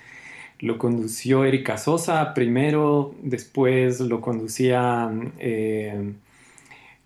lo 0.61 0.79
condució 0.79 1.45
Erika 1.45 1.77
Sosa 1.77 2.33
primero, 2.33 3.15
después 3.23 4.01
lo 4.01 4.21
conducía, 4.21 5.11
eh, 5.39 6.13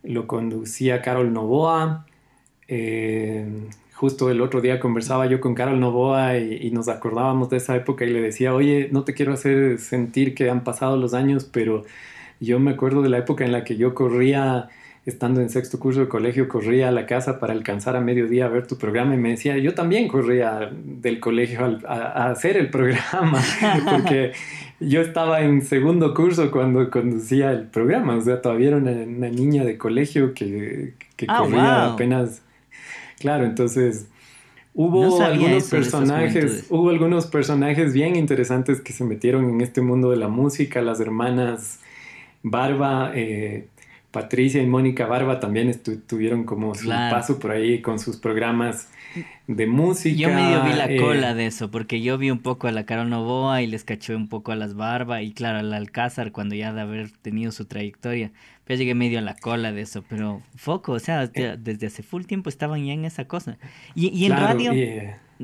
lo 0.03 0.27
conducía 0.27 1.03
Carol 1.03 1.33
Novoa. 1.33 2.07
Eh, 2.69 3.47
justo 3.99 4.31
el 4.31 4.41
otro 4.41 4.61
día 4.61 4.79
conversaba 4.79 5.27
yo 5.27 5.41
con 5.41 5.57
Carol 5.57 5.81
Novoa 5.81 6.39
y, 6.39 6.69
y, 6.69 6.71
nos 6.71 6.87
acordábamos 6.87 7.51
de 7.51 7.57
esa 7.57 7.75
época 7.75 8.05
y 8.05 8.11
le 8.11 8.21
decía, 8.21 8.55
oye, 8.55 8.89
no 8.93 9.03
te 9.03 9.13
quiero 9.13 9.33
hacer 9.33 9.79
sentir 9.79 10.37
que 10.37 10.49
han 10.49 10.63
pasado 10.63 10.97
los 10.97 11.15
años, 11.15 11.45
pero 11.45 11.85
yo 12.39 12.61
me 12.61 12.71
acuerdo 12.71 13.03
de 13.03 13.09
la 13.09 13.19
época 13.19 13.45
en 13.45 13.51
la 13.51 13.65
que 13.65 13.77
yo 13.77 13.95
corría 13.95 14.69
estando 15.05 15.41
en 15.41 15.49
sexto 15.49 15.81
curso 15.81 16.01
de 16.01 16.09
colegio, 16.09 16.49
corría 16.49 16.89
a 16.89 16.93
la 16.93 17.07
casa 17.07 17.41
para 17.41 17.55
alcanzar 17.55 17.97
a 17.97 18.01
mediodía 18.01 18.45
a 18.45 18.49
ver 18.49 18.69
tu 18.69 18.79
programa 18.79 19.15
y 19.15 19.19
me 19.19 19.31
decía, 19.31 19.59
yo 19.59 19.75
también 19.75 20.07
corría 20.07 20.71
del 20.73 21.19
colegio 21.19 21.81
a, 21.89 22.31
hacer 22.31 22.57
el 22.57 22.71
programa, 22.71 23.43
porque 23.91 24.31
yo 24.79 25.01
estaba 25.01 25.41
en 25.41 25.63
segundo 25.63 26.15
curso 26.15 26.53
cuando 26.53 26.89
conducía 26.89 27.51
el 27.51 27.67
programa, 27.67 28.17
o 28.17 28.21
sea, 28.21 28.41
todavía 28.41 28.69
era 28.69 28.77
una, 28.77 28.93
niña 28.93 29.65
de 29.65 29.77
colegio 29.77 30.35
que, 30.35 30.95
ah, 31.27 31.39
corría 31.39 31.87
apenas, 31.87 32.43
claro, 33.19 33.45
entonces... 33.45 34.09
Hubo 34.75 35.21
algunos 35.23 35.65
personajes, 35.65 36.67
hubo 36.69 36.91
algunos 36.91 37.27
personajes 37.27 37.93
bien 37.93 38.15
interesantes 38.15 38.81
que 38.81 38.93
se 38.93 39.03
metieron 39.03 39.51
en 39.51 39.61
este 39.61 39.81
mundo 39.81 40.11
de 40.11 40.17
la 40.17 40.29
música, 40.29 40.81
las 40.83 41.01
hermanas 41.01 41.81
Barba, 42.45 43.11
eh, 43.15 43.67
Patricia 44.13 44.63
y 44.63 44.67
Mónica 44.67 45.07
Barba 45.07 45.41
también 45.41 45.79
tuvieron 46.07 46.45
como 46.45 46.75
su 46.75 46.89
paso 46.89 47.39
por 47.39 47.51
ahí 47.51 47.83
con 47.83 47.99
sus 47.99 48.17
programas 48.17 48.89
de 49.47 49.67
música. 49.67 50.17
Yo 50.17 50.29
medio 50.29 50.63
vi 50.65 50.73
la 50.73 50.91
eh, 50.91 50.97
cola 50.99 51.35
de 51.35 51.47
eso, 51.47 51.71
porque 51.71 52.01
yo 52.01 52.19
vi 52.19 52.31
un 52.31 52.41
poco 52.41 52.67
a 52.67 52.73
la 52.73 52.85
Carol 52.85 53.09
Novoa 53.09 53.63
y 53.63 53.67
les 53.67 53.85
caché 53.85 54.15
un 54.15 54.29
poco 54.29 54.53
a 54.53 54.57
las 54.57 54.75
Barba 54.75 55.23
y 55.23 55.33
claro, 55.33 55.59
al 55.59 55.73
Alcázar 55.73 56.33
cuando 56.33 56.55
ya 56.55 56.73
de 56.73 56.81
haber 56.81 57.11
tenido 57.11 57.53
su 57.53 57.65
trayectoria. 57.65 58.31
Pero 58.65 58.79
llegué 58.79 58.95
medio 58.95 59.19
a 59.19 59.23
la 59.23 59.35
cola 59.35 59.73
de 59.73 59.81
eso, 59.81 60.05
pero 60.09 60.43
foco, 60.55 60.93
o 60.93 60.99
sea, 60.99 61.31
eh. 61.33 61.57
desde 61.59 61.87
hace 61.87 62.03
full 62.03 62.25
tiempo 62.25 62.51
estaban 62.51 62.85
ya 62.85 62.93
en 62.93 63.07
esa 63.07 63.27
cosa. 63.27 63.57
Y, 63.95 64.09
y 64.09 64.27
en 64.27 64.37
radio, 64.37 64.73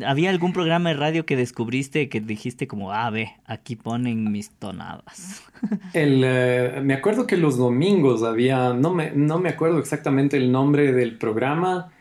¿había 0.05 0.31
algún 0.31 0.53
programa 0.53 0.91
de 0.91 0.97
radio 0.97 1.25
que 1.25 1.37
descubriste 1.37 2.09
que 2.09 2.21
dijiste 2.21 2.67
como, 2.67 2.93
ah, 2.93 3.09
ve, 3.11 3.33
aquí 3.47 3.77
ponen 3.77 4.31
mis 4.31 4.51
tonadas? 4.51 5.43
El, 5.95 6.23
eh, 6.25 6.81
me 6.83 6.95
acuerdo 6.95 7.27
que 7.27 7.37
los 7.37 7.57
domingos 7.57 8.23
había, 8.23 8.75
no 8.75 8.93
me, 8.93 9.13
no 9.13 9.39
me 9.39 9.49
acuerdo 9.49 9.79
exactamente 9.79 10.37
el 10.37 10.53
nombre 10.53 10.93
del 10.93 11.17
programa, 11.17 11.93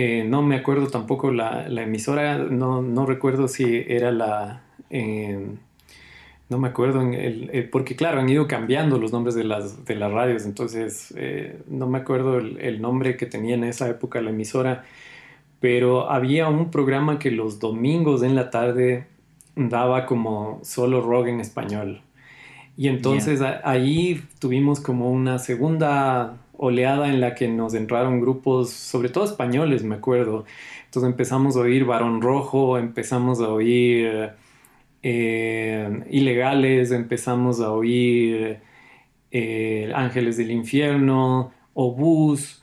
eh, 0.00 0.24
no 0.24 0.42
me 0.42 0.54
acuerdo 0.54 0.86
tampoco 0.86 1.32
la, 1.32 1.68
la 1.68 1.82
emisora, 1.82 2.38
no, 2.38 2.82
no, 2.82 3.04
recuerdo 3.04 3.48
si 3.48 3.84
era 3.88 4.12
la... 4.12 4.62
no 6.48 6.58
me 6.58 6.68
acuerdo, 6.68 7.02
en 7.02 7.14
el, 7.14 7.68
porque 7.70 7.96
claro, 7.96 8.20
han 8.20 8.28
ido 8.28 8.46
cambiando 8.46 8.98
los 8.98 9.12
nombres 9.12 9.34
de 9.34 9.42
las, 9.42 9.84
de 9.84 9.96
las 9.96 10.12
radios, 10.12 10.44
entonces 10.44 11.12
eh, 11.16 11.60
no 11.66 11.88
me 11.88 11.98
acuerdo 11.98 12.38
el, 12.38 12.60
el, 12.60 12.80
nombre 12.80 13.16
que 13.16 13.26
tenía 13.26 13.56
en 13.56 13.64
esa 13.64 13.88
época 13.88 14.20
la 14.20 14.30
emisora, 14.30 14.84
pero 15.58 16.10
había 16.10 16.48
un 16.48 16.70
programa 16.70 17.18
que 17.18 17.32
los 17.32 17.58
domingos 17.58 18.22
en 18.22 18.36
la 18.36 18.50
tarde 18.50 19.06
daba 19.56 20.06
como 20.06 20.60
solo 20.62 21.00
rock 21.00 21.26
en 21.26 21.40
español. 21.40 22.02
Y 22.76 22.86
entonces 22.86 23.40
ahí 23.64 24.22
tuvimos 24.38 24.78
como 24.78 25.10
una 25.10 25.40
segunda 25.40 26.36
oleada 26.58 27.08
en 27.08 27.20
la 27.20 27.34
que 27.34 27.48
nos 27.48 27.72
entraron 27.74 28.20
grupos, 28.20 28.70
sobre 28.70 29.08
todo 29.08 29.24
españoles, 29.24 29.84
me 29.84 29.94
acuerdo. 29.94 30.44
Entonces 30.84 31.10
empezamos 31.10 31.56
a 31.56 31.60
oír 31.60 31.84
Barón 31.84 32.20
Rojo, 32.20 32.78
empezamos 32.78 33.40
a 33.40 33.48
oír 33.48 34.30
eh, 35.02 36.04
Ilegales, 36.10 36.90
empezamos 36.90 37.60
a 37.60 37.70
oír 37.70 38.58
eh, 39.30 39.92
Ángeles 39.94 40.36
del 40.36 40.50
Infierno, 40.50 41.52
Obús, 41.74 42.62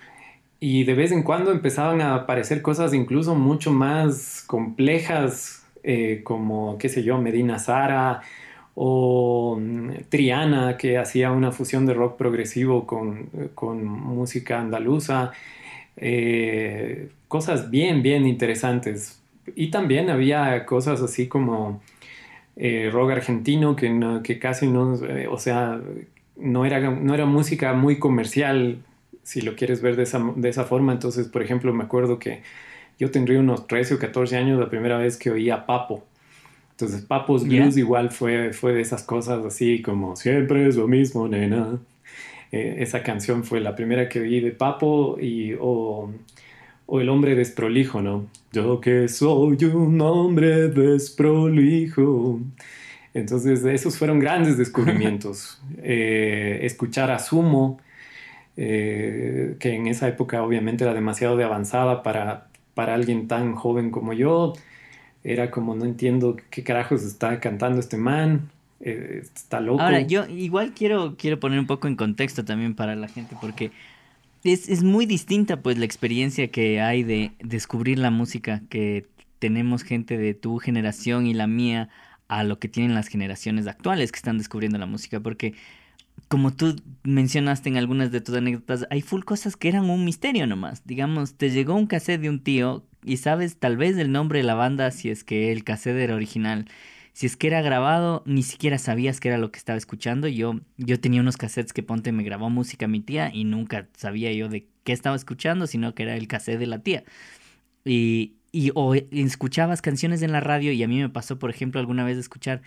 y 0.60 0.84
de 0.84 0.94
vez 0.94 1.12
en 1.12 1.24
cuando 1.24 1.52
empezaban 1.52 2.02
a 2.02 2.16
aparecer 2.16 2.62
cosas 2.62 2.94
incluso 2.94 3.36
mucho 3.36 3.72
más 3.72 4.44
complejas, 4.48 5.66
eh, 5.84 6.22
como, 6.24 6.78
qué 6.78 6.90
sé 6.90 7.04
yo, 7.04 7.18
Medina 7.20 7.60
Sara, 7.60 8.22
o 8.76 9.58
mm, 9.60 9.92
Triana, 10.10 10.78
que 10.78 10.98
hacía 10.98 11.32
una 11.32 11.52
fusión 11.52 11.86
de 11.86 11.94
rock 11.94 12.18
progresivo 12.18 12.86
con, 12.86 13.30
música 13.82 14.60
andaluza, 14.60 15.32
eh, 15.98 17.10
cosas 17.28 17.72
bien, 17.72 18.04
bien 18.04 18.28
interesantes. 18.28 19.22
Y 19.56 19.72
también 19.72 20.10
había 20.10 20.66
cosas 20.66 21.02
así 21.02 21.28
como 21.28 21.82
eh, 22.58 22.90
rock 22.92 23.12
argentino, 23.12 23.76
que, 23.76 24.20
que 24.24 24.40
casi 24.40 24.68
no, 24.68 24.96
eh, 25.06 25.28
o 25.28 25.38
sea, 25.38 25.80
no 26.38 26.66
era, 26.66 26.80
no 26.92 27.14
era 27.14 27.26
música 27.26 27.74
muy 27.74 28.00
comercial, 28.00 28.80
si 29.24 29.42
lo 29.42 29.56
quieres 29.56 29.82
ver 29.82 29.96
de 29.96 30.04
esa, 30.04 30.20
de 30.36 30.50
esa 30.50 30.66
forma. 30.66 30.94
Entonces, 30.94 31.28
por 31.28 31.42
ejemplo, 31.42 31.74
me 31.74 31.84
acuerdo 31.84 32.20
que 32.20 32.44
yo 33.00 33.12
tendría 33.12 33.40
unos 33.40 33.68
13 33.68 33.96
o 33.96 34.00
14 34.00 34.38
años 34.38 34.60
la 34.60 34.70
primera 34.70 34.98
vez 34.98 35.18
que 35.18 35.32
oía 35.32 35.66
Papo. 35.66 36.04
Entonces, 36.76 37.04
Papos 37.04 37.48
Blues 37.48 37.78
igual 37.78 38.12
fue, 38.12 38.52
fue 38.52 38.74
de 38.74 38.82
esas 38.82 39.02
cosas 39.02 39.46
así 39.46 39.82
como 39.82 40.18
siempre 40.18 40.68
es 40.68 40.76
lo 40.76 40.90
mismo, 40.90 41.26
nena. 41.26 41.80
Eh, 42.52 42.76
esa 42.80 43.02
canción 43.02 43.46
fue 43.46 43.62
la 43.62 43.78
primera 43.78 44.10
que 44.10 44.20
oí 44.20 44.42
de 44.42 44.52
Papo 44.52 45.18
y, 45.18 45.54
o, 45.54 46.12
o, 46.86 47.00
El 47.00 47.08
hombre 47.08 47.34
desprolijo, 47.34 48.02
¿no? 48.02 48.28
Yo 48.52 48.82
que 48.82 49.08
soy 49.08 49.64
un 49.64 50.02
hombre 50.02 50.68
desprolijo. 50.68 52.42
Entonces, 53.14 53.64
esos 53.64 53.98
fueron 53.98 54.20
grandes 54.20 54.58
descubrimientos. 54.58 55.62
Eh, 55.82 56.60
escuchar 56.64 57.12
a 57.12 57.20
Sumo, 57.20 57.80
eh, 58.58 59.56
que 59.60 59.76
en 59.76 59.88
esa 59.88 60.08
época 60.08 60.44
obviamente 60.44 60.84
era 60.84 60.94
demasiado 60.94 61.38
de 61.38 61.44
avanzada 61.44 62.04
para, 62.04 62.48
para 62.74 62.96
alguien 62.96 63.28
tan 63.28 63.56
joven 63.56 63.92
como 63.92 64.14
yo 64.14 64.54
era 65.26 65.50
como 65.50 65.76
no 65.76 65.86
entiendo 65.86 66.38
qué 66.52 66.64
carajos 66.64 67.04
está 67.04 67.40
cantando 67.40 67.80
este 67.80 67.98
man, 67.98 68.52
eh, 68.80 69.24
está 69.36 69.60
loco. 69.60 69.82
Ahora, 69.82 70.02
yo 70.02 70.26
igual 70.28 70.74
quiero, 70.74 71.16
quiero 71.18 71.40
poner 71.40 71.60
un 71.60 71.66
poco 71.66 71.88
en 71.88 71.96
contexto 71.96 72.46
también 72.46 72.76
para 72.76 72.96
la 72.96 73.08
gente, 73.08 73.36
porque 73.42 73.72
es, 74.44 74.70
es 74.70 74.84
muy 74.84 75.08
distinta 75.08 75.62
pues 75.62 75.80
la 75.80 75.86
experiencia 75.86 76.50
que 76.50 76.80
hay 76.80 77.02
de 77.02 77.32
descubrir 77.40 77.98
la 77.98 78.12
música 78.12 78.62
que 78.70 79.08
tenemos 79.40 79.82
gente 79.82 80.20
de 80.20 80.36
tu 80.36 80.60
generación 80.60 81.26
y 81.26 81.34
la 81.34 81.48
mía 81.48 81.90
a 82.28 82.44
lo 82.44 82.60
que 82.60 82.68
tienen 82.68 82.94
las 82.94 83.08
generaciones 83.08 83.66
actuales 83.66 84.12
que 84.12 84.18
están 84.18 84.38
descubriendo 84.38 84.78
la 84.78 84.86
música, 84.86 85.20
porque 85.20 85.56
como 86.28 86.54
tú 86.54 86.76
mencionaste 87.04 87.70
en 87.70 87.78
algunas 87.78 88.12
de 88.12 88.22
tus 88.22 88.36
anécdotas, 88.36 88.88
hay 88.90 89.02
full 89.02 89.24
cosas 89.24 89.56
que 89.56 89.68
eran 89.70 89.90
un 89.90 90.06
misterio 90.06 90.48
nomás. 90.48 90.86
Digamos, 90.86 91.36
te 91.36 91.50
llegó 91.52 91.76
un 91.76 91.88
cassette 91.88 92.22
de 92.22 92.30
un 92.30 92.40
tío 92.40 92.86
y 93.04 93.18
sabes 93.18 93.58
tal 93.58 93.78
vez 93.78 93.98
el 93.98 94.12
nombre 94.12 94.40
de 94.40 94.44
la 94.44 94.56
banda 94.56 94.92
si 94.92 95.10
es 95.10 95.24
que 95.24 95.52
el 95.52 95.64
cassette 95.64 95.98
era 95.98 96.16
original. 96.16 96.66
Si 97.14 97.28
es 97.28 97.38
que 97.38 97.48
era 97.48 97.62
grabado, 97.62 98.24
ni 98.26 98.44
siquiera 98.44 98.78
sabías 98.78 99.20
qué 99.20 99.30
era 99.30 99.38
lo 99.38 99.52
que 99.52 99.60
estaba 99.60 99.78
escuchando. 99.78 100.28
Yo, 100.28 100.60
yo 100.78 101.00
tenía 101.00 101.22
unos 101.22 101.38
cassettes 101.38 101.72
que 101.72 101.84
Ponte 101.84 102.12
me 102.12 102.24
grabó 102.24 102.50
música 102.50 102.88
mi 102.88 103.00
tía 103.00 103.32
y 103.34 103.46
nunca 103.46 103.88
sabía 103.96 104.34
yo 104.34 104.50
de 104.50 104.68
qué 104.84 104.92
estaba 104.92 105.16
escuchando, 105.16 105.68
sino 105.68 105.96
que 105.96 106.04
era 106.04 106.18
el 106.18 106.28
cassette 106.28 106.60
de 106.60 106.68
la 106.68 106.80
tía. 106.80 107.06
Y, 107.86 108.34
y 108.52 108.72
o 108.76 108.96
escuchabas 108.96 109.82
canciones 109.82 110.22
en 110.24 110.32
la 110.32 110.42
radio 110.42 110.72
y 110.72 110.84
a 110.84 110.88
mí 110.88 111.00
me 111.00 111.10
pasó, 111.10 111.40
por 111.40 111.50
ejemplo, 111.52 111.80
alguna 111.80 112.04
vez 112.04 112.16
de 112.16 112.22
escuchar, 112.22 112.62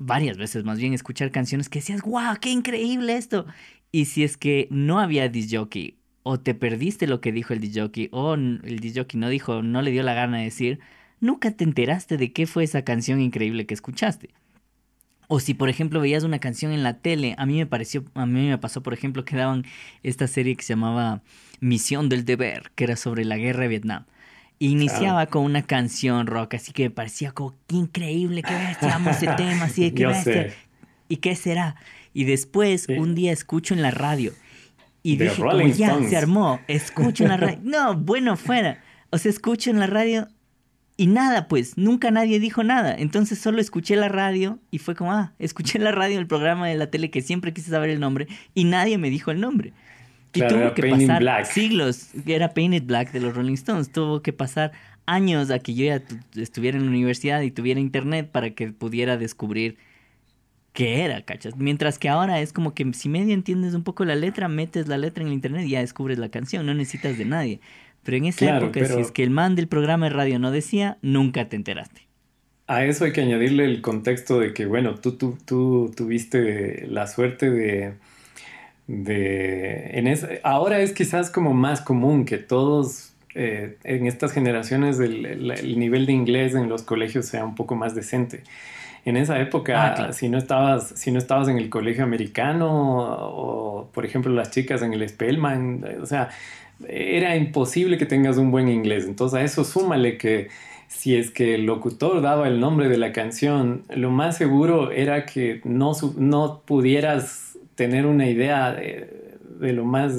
varias 0.00 0.38
veces 0.38 0.64
más 0.64 0.78
bien, 0.78 0.94
escuchar 0.94 1.30
canciones 1.30 1.68
que 1.68 1.78
decías, 1.78 2.02
wow, 2.02 2.36
qué 2.40 2.50
increíble 2.50 3.16
esto. 3.16 3.46
Y 3.92 4.06
si 4.06 4.24
es 4.24 4.36
que 4.36 4.66
no 4.70 4.98
había 4.98 5.28
disc 5.28 5.54
jockey 5.54 5.98
o 6.22 6.40
te 6.40 6.54
perdiste 6.54 7.06
lo 7.06 7.20
que 7.20 7.32
dijo 7.32 7.52
el 7.52 7.60
DJ 7.60 8.08
o 8.10 8.34
el 8.34 8.80
DJ 8.80 9.06
no 9.14 9.28
dijo, 9.28 9.62
no 9.62 9.82
le 9.82 9.90
dio 9.90 10.02
la 10.02 10.14
gana 10.14 10.38
de 10.38 10.44
decir, 10.44 10.80
nunca 11.20 11.50
te 11.52 11.64
enteraste 11.64 12.16
de 12.16 12.32
qué 12.32 12.46
fue 12.46 12.64
esa 12.64 12.82
canción 12.82 13.20
increíble 13.20 13.66
que 13.66 13.74
escuchaste. 13.74 14.30
O 15.28 15.38
si, 15.38 15.54
por 15.54 15.68
ejemplo, 15.68 16.00
veías 16.00 16.24
una 16.24 16.40
canción 16.40 16.72
en 16.72 16.82
la 16.82 16.98
tele, 16.98 17.36
a 17.38 17.46
mí 17.46 17.56
me 17.56 17.66
pareció, 17.66 18.04
a 18.14 18.26
mí 18.26 18.48
me 18.48 18.58
pasó, 18.58 18.82
por 18.82 18.94
ejemplo, 18.94 19.24
que 19.24 19.36
daban 19.36 19.64
esta 20.02 20.26
serie 20.26 20.56
que 20.56 20.64
se 20.64 20.72
llamaba 20.72 21.22
Misión 21.60 22.08
del 22.08 22.24
Deber, 22.24 22.72
que 22.74 22.84
era 22.84 22.96
sobre 22.96 23.24
la 23.24 23.36
guerra 23.36 23.62
de 23.62 23.68
Vietnam. 23.68 24.06
Iniciaba 24.62 25.26
con 25.26 25.42
una 25.44 25.62
canción 25.62 26.26
rock, 26.26 26.54
así 26.54 26.72
que 26.72 26.84
me 26.84 26.90
parecía 26.90 27.32
como, 27.32 27.54
qué 27.66 27.76
increíble, 27.76 28.42
qué 28.42 28.54
bestia, 28.54 28.94
amo 28.94 29.10
ese 29.10 29.26
tema, 29.36 29.64
así 29.64 29.84
de 29.84 29.94
qué 29.94 30.06
bestia. 30.06 30.54
¿Y 31.08 31.16
qué 31.16 31.34
será? 31.34 31.76
Y 32.12 32.24
después, 32.24 32.86
un 32.88 33.14
día 33.14 33.32
escucho 33.32 33.72
en 33.72 33.80
la 33.80 33.90
radio 33.90 34.32
y 35.02 35.16
dije, 35.16 35.42
como 35.42 35.66
ya 35.66 35.98
se 36.06 36.16
armó, 36.16 36.60
escucho 36.68 37.24
en 37.24 37.30
la 37.30 37.36
radio. 37.38 37.58
No, 37.64 37.94
bueno, 37.96 38.36
fuera. 38.36 38.82
O 39.08 39.16
sea, 39.16 39.30
escucho 39.30 39.70
en 39.70 39.78
la 39.78 39.86
radio 39.86 40.28
y 40.98 41.06
nada, 41.06 41.48
pues, 41.48 41.78
nunca 41.78 42.10
nadie 42.10 42.38
dijo 42.38 42.62
nada. 42.62 42.94
Entonces 42.94 43.38
solo 43.38 43.62
escuché 43.62 43.96
la 43.96 44.08
radio 44.08 44.58
y 44.70 44.76
fue 44.76 44.94
como, 44.94 45.12
ah, 45.12 45.32
escuché 45.38 45.78
la 45.78 45.92
radio, 45.92 46.18
el 46.18 46.26
programa 46.26 46.68
de 46.68 46.74
la 46.74 46.90
tele 46.90 47.10
que 47.10 47.22
siempre 47.22 47.54
quise 47.54 47.70
saber 47.70 47.88
el 47.88 48.00
nombre 48.00 48.28
y 48.52 48.64
nadie 48.64 48.98
me 48.98 49.08
dijo 49.08 49.30
el 49.30 49.40
nombre. 49.40 49.72
Y 50.32 50.46
tuvo 50.46 50.74
que 50.74 50.88
pasar 50.88 51.20
Black. 51.20 51.44
siglos, 51.46 52.10
era 52.26 52.54
Painted 52.54 52.84
Black 52.84 53.12
de 53.12 53.20
los 53.20 53.34
Rolling 53.34 53.54
Stones, 53.54 53.90
tuvo 53.90 54.22
que 54.22 54.32
pasar 54.32 54.72
años 55.06 55.50
a 55.50 55.58
que 55.58 55.74
yo 55.74 55.86
ya 55.86 56.02
estuviera 56.40 56.78
en 56.78 56.84
la 56.84 56.90
universidad 56.90 57.40
y 57.42 57.50
tuviera 57.50 57.80
internet 57.80 58.28
para 58.30 58.50
que 58.50 58.68
pudiera 58.68 59.16
descubrir 59.16 59.76
qué 60.72 61.02
era, 61.04 61.22
¿cachas? 61.22 61.56
Mientras 61.56 61.98
que 61.98 62.08
ahora 62.08 62.40
es 62.40 62.52
como 62.52 62.74
que 62.74 62.92
si 62.92 63.08
medio 63.08 63.34
entiendes 63.34 63.74
un 63.74 63.82
poco 63.82 64.04
la 64.04 64.14
letra, 64.14 64.48
metes 64.48 64.86
la 64.86 64.98
letra 64.98 65.22
en 65.22 65.28
el 65.28 65.34
internet 65.34 65.66
y 65.66 65.70
ya 65.70 65.80
descubres 65.80 66.18
la 66.18 66.28
canción, 66.28 66.64
no 66.64 66.74
necesitas 66.74 67.18
de 67.18 67.24
nadie. 67.24 67.60
Pero 68.02 68.16
en 68.16 68.26
esa 68.26 68.58
época, 68.58 68.84
si 68.86 69.00
es 69.00 69.10
que 69.10 69.22
el 69.22 69.30
man 69.30 69.56
del 69.56 69.68
programa 69.68 70.06
de 70.06 70.14
radio 70.14 70.38
no 70.38 70.50
decía, 70.50 70.96
nunca 71.02 71.48
te 71.48 71.56
enteraste. 71.56 72.06
A 72.66 72.84
eso 72.84 73.04
hay 73.04 73.12
que 73.12 73.20
añadirle 73.20 73.64
el 73.64 73.80
contexto 73.82 74.38
de 74.38 74.54
que, 74.54 74.64
bueno, 74.64 74.94
tú, 74.94 75.12
tú, 75.12 75.36
tú 75.44 75.92
tuviste 75.96 76.86
la 76.86 77.08
suerte 77.08 77.50
de... 77.50 77.94
de 78.90 79.90
en 79.98 80.40
ahora 80.42 80.80
es 80.80 80.92
quizás 80.92 81.30
como 81.30 81.54
más 81.54 81.80
común 81.80 82.24
que 82.24 82.38
todos 82.38 83.12
eh, 83.34 83.76
en 83.84 84.06
estas 84.06 84.32
generaciones 84.32 84.98
el 84.98 85.78
nivel 85.78 86.06
de 86.06 86.12
inglés 86.12 86.54
en 86.54 86.68
los 86.68 86.82
colegios 86.82 87.26
sea 87.26 87.44
un 87.44 87.54
poco 87.54 87.76
más 87.76 87.94
decente 87.94 88.42
en 89.04 89.16
esa 89.16 89.40
época, 89.40 89.94
ah, 89.94 90.12
si, 90.12 90.28
no 90.28 90.38
estabas, 90.38 90.92
si 90.94 91.10
no 91.10 91.18
estabas 91.18 91.48
en 91.48 91.56
el 91.56 91.70
colegio 91.70 92.04
americano 92.04 92.68
o, 92.70 93.88
por 93.92 94.04
ejemplo, 94.04 94.32
las 94.32 94.50
chicas 94.50 94.82
en 94.82 94.92
el 94.92 95.08
Spellman, 95.08 95.84
o 96.02 96.06
sea, 96.06 96.28
era 96.86 97.36
imposible 97.36 97.98
que 97.98 98.06
tengas 98.06 98.36
un 98.36 98.50
buen 98.50 98.68
inglés. 98.68 99.06
Entonces 99.06 99.38
a 99.38 99.42
eso 99.42 99.64
súmale 99.64 100.18
que 100.18 100.48
si 100.88 101.16
es 101.16 101.30
que 101.30 101.54
el 101.54 101.66
locutor 101.66 102.20
daba 102.20 102.48
el 102.48 102.60
nombre 102.60 102.88
de 102.88 102.98
la 102.98 103.12
canción, 103.12 103.84
lo 103.88 104.10
más 104.10 104.36
seguro 104.36 104.90
era 104.90 105.24
que 105.24 105.60
no, 105.64 105.92
no 106.16 106.60
pudieras 106.66 107.49
tener 107.80 108.04
una 108.04 108.28
idea 108.28 108.74
de, 108.74 109.38
de 109.58 109.72
lo 109.72 109.86
más 109.86 110.12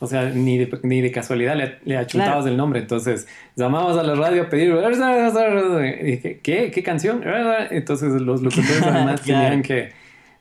o 0.00 0.08
sea, 0.08 0.28
ni 0.30 0.58
de, 0.58 0.80
ni 0.82 1.00
de 1.00 1.12
casualidad 1.12 1.54
le, 1.54 1.78
le 1.84 1.96
achuntabas 1.96 2.46
el 2.46 2.56
nombre. 2.56 2.80
Entonces, 2.80 3.28
llamabas 3.54 3.96
a 3.96 4.02
la 4.02 4.16
radio 4.16 4.42
a 4.42 4.48
pedir, 4.48 4.74
y 4.74 6.04
dije, 6.04 6.40
¿qué? 6.42 6.72
¿Qué 6.72 6.82
canción? 6.82 7.22
Entonces, 7.70 8.20
los 8.20 8.42
locutores 8.42 8.82
además 8.86 9.22
tenían, 9.22 9.62
que, 9.62 9.92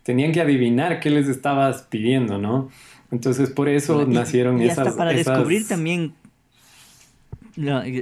tenían 0.02 0.32
que 0.32 0.42
adivinar 0.42 1.00
qué 1.00 1.12
les 1.12 1.28
estabas 1.28 1.84
pidiendo, 1.84 2.40
¿no? 2.40 2.72
Entonces, 3.12 3.52
por 3.52 3.70
eso 3.70 4.08
nacieron 4.08 4.60
y 4.60 4.66
esas... 4.66 4.88
Hasta 4.88 4.98
para 4.98 5.14
descubrir 5.14 5.68
también, 5.68 6.14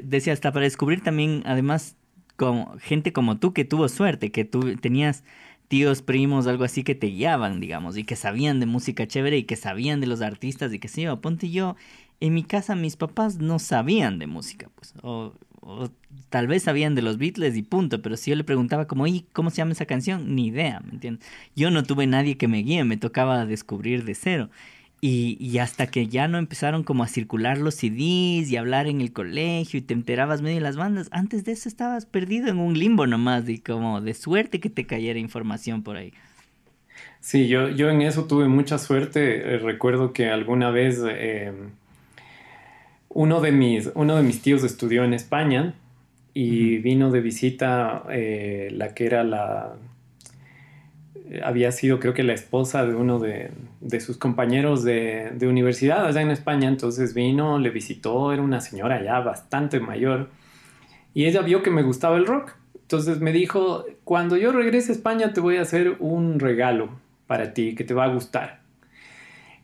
decía, 0.03 0.31
hasta 0.31 0.53
para 0.53 0.63
descubrir 0.63 1.03
también, 1.03 1.43
además, 1.45 1.97
como 2.37 2.77
gente 2.79 3.11
como 3.11 3.39
tú 3.39 3.51
que 3.51 3.65
tuvo 3.65 3.89
suerte, 3.89 4.31
que 4.31 4.45
tú 4.45 4.77
tenías 4.77 5.25
tíos, 5.71 6.01
primos, 6.01 6.47
algo 6.47 6.65
así 6.65 6.83
que 6.83 6.95
te 6.95 7.07
guiaban, 7.07 7.61
digamos, 7.61 7.95
y 7.95 8.03
que 8.03 8.17
sabían 8.17 8.59
de 8.59 8.65
música 8.65 9.07
chévere 9.07 9.37
y 9.37 9.45
que 9.45 9.55
sabían 9.55 10.01
de 10.01 10.07
los 10.07 10.21
artistas 10.21 10.73
y 10.73 10.79
que 10.79 10.89
sí, 10.89 11.03
yo, 11.03 11.21
ponte 11.21 11.49
yo, 11.49 11.77
en 12.19 12.33
mi 12.33 12.43
casa 12.43 12.75
mis 12.75 12.97
papás 12.97 13.37
no 13.37 13.57
sabían 13.57 14.19
de 14.19 14.27
música, 14.27 14.69
pues, 14.75 14.93
o, 15.01 15.31
tal 16.29 16.47
vez 16.47 16.63
sabían 16.63 16.93
de 16.93 17.01
los 17.01 17.17
Beatles 17.17 17.55
y 17.55 17.61
punto, 17.61 18.01
pero 18.01 18.17
si 18.17 18.31
yo 18.31 18.35
le 18.35 18.43
preguntaba 18.43 18.85
como, 18.85 19.07
¿y 19.07 19.25
cómo 19.31 19.49
se 19.49 19.57
llama 19.57 19.71
esa 19.71 19.85
canción? 19.85 20.35
Ni 20.35 20.47
idea, 20.47 20.81
¿me 20.81 20.91
entiendes? 20.91 21.25
Yo 21.55 21.71
no 21.71 21.83
tuve 21.83 22.05
nadie 22.05 22.35
que 22.35 22.49
me 22.49 22.63
guíe, 22.63 22.83
me 22.83 22.97
tocaba 22.97 23.45
descubrir 23.45 24.03
de 24.03 24.13
cero. 24.13 24.49
Y, 25.03 25.57
hasta 25.57 25.87
que 25.87 26.05
ya 26.05 26.27
no 26.27 26.37
empezaron 26.37 26.83
como 26.83 27.03
a 27.03 27.07
circular 27.07 27.57
los 27.57 27.73
CDs 27.73 28.51
y 28.51 28.55
hablar 28.55 28.85
en 28.85 29.01
el 29.01 29.11
colegio 29.11 29.79
y 29.79 29.81
te 29.81 29.95
enterabas 29.95 30.43
medio 30.43 30.57
de 30.57 30.61
las 30.61 30.77
bandas, 30.77 31.09
antes 31.11 31.43
de 31.43 31.53
eso 31.53 31.67
estabas 31.67 32.05
perdido 32.05 32.49
en 32.49 32.59
un 32.59 32.77
limbo 32.77 33.07
nomás 33.07 33.49
y 33.49 33.57
como 33.57 33.99
de 33.99 34.13
suerte 34.13 34.59
que 34.59 34.69
te 34.69 34.85
cayera 34.85 35.17
información 35.17 35.81
por 35.81 35.97
ahí. 35.97 36.13
Sí, 37.19 37.47
yo, 37.47 37.69
yo 37.69 37.89
en 37.89 38.03
eso 38.03 38.25
tuve 38.25 38.47
mucha 38.47 38.77
suerte. 38.77 39.55
Eh, 39.55 39.57
recuerdo 39.57 40.13
que 40.13 40.29
alguna 40.29 40.69
vez 40.69 41.01
em, 41.03 41.71
uno, 43.09 43.41
de 43.41 43.51
mis, 43.51 43.89
uno 43.95 44.15
de 44.17 44.21
mis 44.21 44.43
tíos 44.43 44.63
estudió 44.63 45.03
en 45.03 45.15
España 45.15 45.73
y 46.35 46.77
vino 46.77 47.09
de 47.09 47.21
visita 47.21 48.03
eh, 48.11 48.69
la 48.71 48.93
que 48.93 49.07
era 49.07 49.23
la 49.23 49.73
había 51.43 51.71
sido 51.71 51.99
creo 51.99 52.13
que 52.13 52.23
la 52.23 52.33
esposa 52.33 52.85
de 52.85 52.95
uno 52.95 53.19
de, 53.19 53.51
sus 53.99 54.17
compañeros 54.17 54.83
de, 54.83 55.37
universidad 55.41 56.05
allá 56.05 56.21
en 56.21 56.31
España, 56.31 56.67
entonces 56.67 57.13
vino, 57.13 57.59
le 57.59 57.69
visitó, 57.69 58.33
era 58.33 58.41
una 58.41 58.61
señora 58.61 59.01
ya 59.03 59.19
bastante 59.19 59.79
mayor, 59.79 60.29
y 61.13 61.25
ella 61.25 61.41
vio 61.41 61.63
que 61.63 61.71
me 61.71 61.83
gustaba 61.83 62.17
el 62.17 62.25
rock, 62.25 62.53
entonces 62.81 63.19
me 63.21 63.31
dijo, 63.31 63.85
cuando 64.03 64.35
yo 64.35 64.51
regrese 64.51 64.91
a 64.91 64.95
España 64.95 65.33
te 65.33 65.39
voy 65.39 65.57
a 65.57 65.61
hacer 65.61 65.95
un 65.99 66.39
regalo 66.39 66.89
para 67.27 67.53
ti 67.53 67.75
que 67.75 67.85
te 67.85 67.93
va 67.93 68.05
a 68.05 68.13
gustar. 68.13 68.61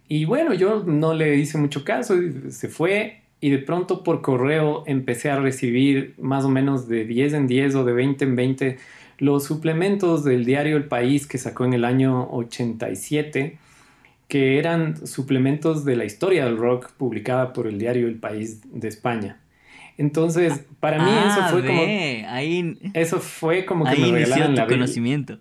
Y 0.07 0.25
bueno, 0.25 0.53
yo 0.53 0.83
no 0.85 1.13
le 1.13 1.35
hice 1.35 1.57
mucho 1.57 1.83
caso, 1.83 2.15
se 2.49 2.69
fue. 2.69 3.21
Y 3.39 3.51
de 3.51 3.59
pronto 3.59 4.03
por 4.03 4.21
correo 4.21 4.83
empecé 4.87 5.29
a 5.29 5.39
recibir 5.39 6.15
más 6.17 6.43
o 6.45 6.49
menos 6.49 6.87
de 6.87 7.05
10 7.05 7.33
en 7.33 7.47
10 7.47 7.75
o 7.75 7.83
de 7.85 7.93
20 7.93 8.25
en 8.25 8.35
20 8.35 8.77
los 9.17 9.45
suplementos 9.45 10.23
del 10.23 10.45
diario 10.45 10.77
El 10.77 10.85
País 10.85 11.27
que 11.27 11.37
sacó 11.37 11.65
en 11.65 11.73
el 11.73 11.85
año 11.85 12.29
87, 12.31 13.57
que 14.27 14.59
eran 14.59 15.07
suplementos 15.07 15.85
de 15.85 15.95
la 15.95 16.05
historia 16.05 16.45
del 16.45 16.57
rock 16.57 16.91
publicada 16.91 17.53
por 17.53 17.67
el 17.67 17.79
diario 17.79 18.07
El 18.07 18.15
País 18.15 18.61
de 18.71 18.87
España. 18.87 19.39
Entonces, 19.97 20.65
para 20.79 21.03
mí 21.03 21.09
eso 21.09 21.39
ah, 21.41 21.47
fue 21.49 21.65
como 21.65 21.81
ahí, 21.81 22.77
eso 22.93 23.19
fue 23.19 23.65
como 23.65 23.85
que 23.85 23.97
me 23.97 24.11
regalaron 24.11 24.55
la 24.55 24.67
conocimiento. 24.67 25.39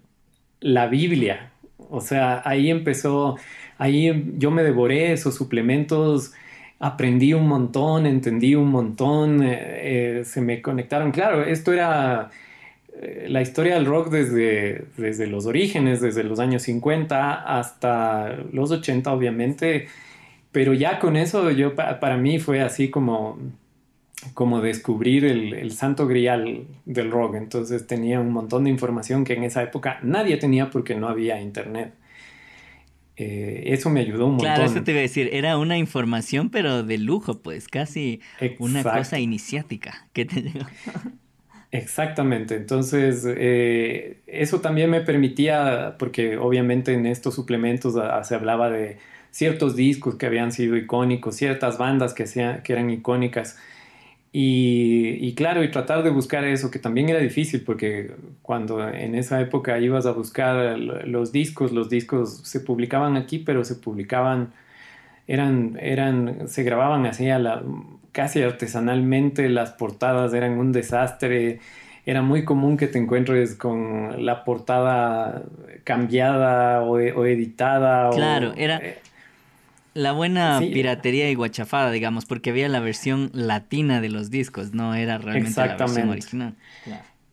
La 0.61 0.87
Biblia. 0.87 1.51
O 1.91 2.01
sea, 2.01 2.43
ahí 2.45 2.71
empezó, 2.71 3.37
ahí 3.77 4.33
yo 4.39 4.51
me 4.51 4.63
devoré 4.63 5.13
esos 5.13 5.35
suplementos, 5.35 6.33
aprendí 6.79 7.35
un 7.35 7.47
montón, 7.47 8.07
entendí 8.07 8.55
un 8.55 8.71
montón, 8.71 9.43
eh, 9.43 10.21
eh, 10.21 10.25
se 10.25 10.41
me 10.41 10.63
conectaron. 10.63 11.13
Claro, 11.13 11.45
esto 11.45 11.73
era 11.73 12.31
la 13.29 13.43
historia 13.43 13.75
del 13.75 13.87
rock 13.87 14.11
desde, 14.11 14.87
desde 14.97 15.27
los 15.27 15.47
orígenes, 15.47 16.01
desde 16.01 16.25
los 16.25 16.39
años 16.39 16.63
50 16.63 17.59
hasta 17.59 18.37
los 18.53 18.71
80 18.71 19.13
obviamente, 19.13 19.89
pero 20.53 20.73
ya 20.73 20.99
con 20.99 21.17
eso 21.17 21.51
yo 21.51 21.75
para 21.75 22.17
mí 22.17 22.39
fue 22.39 22.63
así 22.63 22.89
como, 22.89 23.39
como 24.33 24.63
descubrir 24.63 25.25
el, 25.25 25.71
santo 25.73 26.07
grial 26.07 26.67
del 26.87 27.11
rock, 27.11 27.35
entonces 27.35 27.87
tenía 27.87 28.21
un 28.21 28.31
montón 28.31 28.65
de 28.65 28.71
información 28.71 29.25
que 29.25 29.35
en 29.35 29.45
esa 29.45 29.63
época 29.63 29.99
nadie 30.03 30.39
tenía 30.39 30.71
porque 30.71 30.95
no 30.95 31.09
había 31.09 31.41
internet. 31.41 31.93
Eh, 33.19 33.65
eso 33.67 33.89
me 33.89 34.01
ayudó 34.01 34.27
un 34.27 34.33
montón. 34.33 34.47
Claro, 34.47 34.65
eso 34.65 34.83
te 34.83 34.91
iba 34.91 34.99
a 34.99 35.03
decir, 35.03 35.31
era 35.33 35.59
una 35.59 35.79
información 35.79 36.51
pero 36.51 36.83
de 36.83 36.99
lujo, 36.99 37.43
pues 37.43 37.69
casi 37.69 38.21
una 38.59 38.83
cosa 38.83 39.19
iniciática 39.19 40.09
que 40.15 40.25
te 40.25 40.43
llegó. 40.43 40.67
Exactamente, 41.79 42.55
entonces 42.55 43.25
eh, 43.27 44.23
eso 44.27 44.61
también 44.61 44.89
me 44.89 45.01
permitía, 45.03 45.97
porque 45.99 46.39
obviamente 46.39 46.95
en 46.95 47.05
estos 47.07 47.35
suplementos 47.35 47.97
ah, 47.97 48.23
se 48.25 48.35
hablaba 48.37 48.71
de 48.71 48.99
ciertos 49.31 49.77
discos 49.77 50.15
que 50.15 50.27
habían 50.27 50.53
sido 50.53 50.77
icónicos, 50.77 51.35
ciertas 51.37 51.77
bandas 51.77 52.15
que, 52.15 52.25
que 52.63 52.73
eran 52.73 52.89
icónicas, 52.91 53.59
Y, 54.33 55.35
claro, 55.37 55.65
y 55.65 55.71
tratar 55.71 56.03
de 56.05 56.11
buscar 56.11 56.45
eso, 56.45 56.71
que 56.71 56.79
también 56.79 57.09
era 57.09 57.21
difícil, 57.21 57.63
porque 57.65 58.13
cuando 58.43 58.87
en 58.89 59.15
esa 59.15 59.41
época 59.41 59.79
ibas 59.81 60.07
a 60.07 60.13
buscar 60.13 60.79
los 60.79 61.33
discos, 61.33 61.73
los 61.73 61.89
discos 61.89 62.41
se 62.45 62.61
publicaban 62.61 63.17
aquí, 63.17 63.39
pero 63.41 63.65
se 63.65 63.77
publicaban, 63.77 64.53
eran, 65.27 65.79
eran, 65.81 66.49
se 66.49 66.63
grababan 66.63 67.07
así 67.07 67.29
a 67.31 67.39
la, 67.39 67.63
casi 68.13 68.43
artesanalmente, 68.43 69.49
las 69.49 69.73
portadas 69.73 70.33
eran 70.33 70.53
un 70.53 70.73
desastre, 70.73 71.61
era 72.07 72.23
muy 72.23 72.45
común 72.45 72.77
que 72.77 72.87
te 72.87 72.99
encuentres 72.99 73.55
con 73.57 74.25
la 74.25 74.45
portada 74.45 75.43
cambiada 75.85 76.83
o, 76.83 76.99
editada. 76.99 78.11
Claro, 78.11 78.55
era... 78.57 78.79
Eh, 78.79 78.99
la 79.93 80.13
buena 80.13 80.61
piratería 80.61 81.31
y 81.31 81.35
guachafada, 81.35 81.91
digamos, 81.91 82.27
porque 82.27 82.51
había 82.51 82.69
la 82.69 82.81
versión 82.81 83.31
latina 83.33 84.03
de 84.03 84.11
los 84.11 84.31
discos, 84.31 84.75
no 84.75 84.95
era 84.95 85.17
realmente 85.17 85.59
la 85.59 85.75
versión 85.75 86.11
original. 86.11 86.55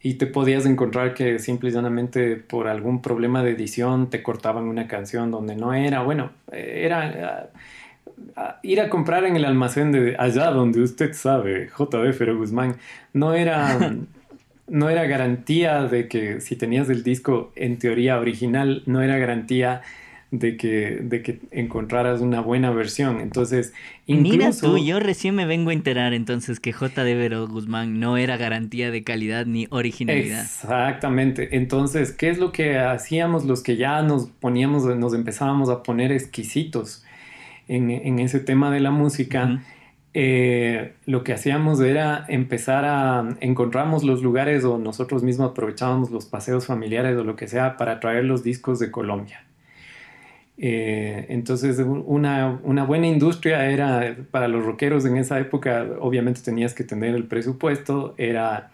Y 0.02 0.16
te 0.16 0.28
podías 0.28 0.66
encontrar 0.66 1.14
que 1.14 1.40
simple 1.40 1.70
y 1.70 1.74
llanamente 1.74 2.36
por 2.38 2.68
algún 2.68 3.02
problema 3.02 3.44
de 3.44 3.52
edición 3.52 4.10
te 4.10 4.24
cortaban 4.24 4.64
una 4.64 4.88
canción 4.88 5.30
donde 5.30 5.56
no 5.56 5.74
era. 5.74 6.04
Bueno, 6.04 6.32
era 6.52 7.50
ir 8.64 8.82
a 8.82 8.90
comprar 8.90 9.26
en 9.26 9.36
el 9.36 9.46
almacén 9.46 9.92
de 9.92 10.16
allá 10.18 10.52
donde 10.52 10.82
usted 10.82 11.14
sabe, 11.14 11.70
JB 11.78 12.14
Fero 12.14 12.38
Guzmán, 12.38 12.78
no 13.14 13.34
era, 13.34 13.96
no 14.68 14.90
era 14.90 15.06
garantía 15.06 15.84
de 15.84 16.08
que 16.08 16.42
si 16.42 16.56
tenías 16.56 16.90
el 16.90 17.04
disco 17.04 17.52
en 17.56 17.78
teoría 17.78 18.20
original, 18.20 18.84
no 18.86 19.02
era 19.02 19.18
garantía 19.18 19.82
de 20.34 20.58
que, 20.58 20.98
de 21.00 21.22
que 21.22 21.40
encontraras 21.52 22.20
una 22.20 22.42
buena 22.42 22.72
versión. 22.72 23.22
Entonces, 23.22 23.72
incluso... 24.08 24.38
Mira 24.38 24.52
tú, 24.52 24.84
yo 24.84 25.00
recién 25.00 25.36
me 25.36 25.46
vengo 25.46 25.70
a 25.70 25.74
enterar 25.74 26.16
entonces 26.16 26.60
que 26.60 26.74
J. 26.74 27.04
Vero 27.04 27.48
Guzmán 27.48 28.00
no 28.00 28.18
era 28.18 28.36
garantía 28.36 28.90
de 28.90 29.04
calidad 29.04 29.46
ni 29.46 29.68
originalidad. 29.70 30.42
Exactamente. 30.42 31.56
Entonces, 31.56 32.14
¿qué 32.14 32.32
es 32.32 32.40
lo 32.40 32.52
que 32.52 32.80
hacíamos 32.80 33.46
los 33.46 33.62
que 33.62 33.78
ya 33.78 34.02
nos 34.02 34.26
poníamos, 34.26 34.86
nos 34.98 35.14
empezábamos 35.14 35.70
a 35.70 35.84
poner 35.84 36.12
exquisitos 36.12 37.03
en, 37.68 38.20
ese 38.20 38.40
tema 38.40 38.72
de 38.72 38.80
la 38.80 38.92
música? 38.92 39.62
Eh, 40.14 40.94
lo 41.06 41.24
que 41.24 41.34
hacíamos 41.34 41.82
era 41.82 42.26
empezar 42.28 42.86
a 42.86 43.36
encontramos 43.40 44.04
los 44.04 44.22
lugares 44.22 44.64
o 44.64 44.78
nosotros 44.78 45.24
mismos 45.24 45.52
aprovechábamos 45.52 46.12
los 46.12 46.26
paseos 46.26 46.68
familiares 46.68 47.18
o 47.18 47.24
lo 47.24 47.36
que 47.36 47.48
sea 47.48 47.78
para 47.78 48.00
traer 48.00 48.26
los 48.26 48.44
discos 48.44 48.80
de 48.80 48.92
Colombia. 48.92 49.44
Eh, 50.58 51.26
entonces, 51.30 51.80
una, 51.80 52.60
buena 52.86 53.08
industria 53.08 53.70
era 53.72 54.16
para 54.32 54.48
los 54.48 54.64
rockeros 54.64 55.06
en 55.06 55.18
esa 55.18 55.40
época, 55.40 55.88
obviamente 56.00 56.42
tenías 56.42 56.74
que 56.74 56.84
tener 56.84 57.16
el 57.16 57.26
presupuesto, 57.26 58.14
era 58.18 58.72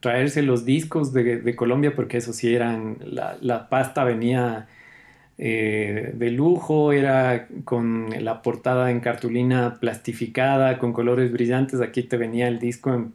traerse 0.00 0.42
los 0.42 0.64
discos 0.64 1.12
de, 1.12 1.56
Colombia, 1.56 1.94
porque 1.94 2.18
eso 2.18 2.32
sí 2.32 2.54
eran, 2.54 2.98
la, 3.04 3.68
pasta 3.68 4.04
venía 4.04 4.68
eh, 5.38 6.12
de 6.14 6.30
lujo, 6.30 6.92
era 6.92 7.48
con 7.64 8.10
la 8.20 8.42
portada 8.42 8.90
en 8.90 9.00
cartulina 9.00 9.78
plastificada, 9.80 10.78
con 10.78 10.92
colores 10.92 11.32
brillantes, 11.32 11.80
aquí 11.80 12.02
te 12.02 12.16
venía 12.16 12.48
el 12.48 12.58
disco, 12.58 12.94
en, 12.94 13.12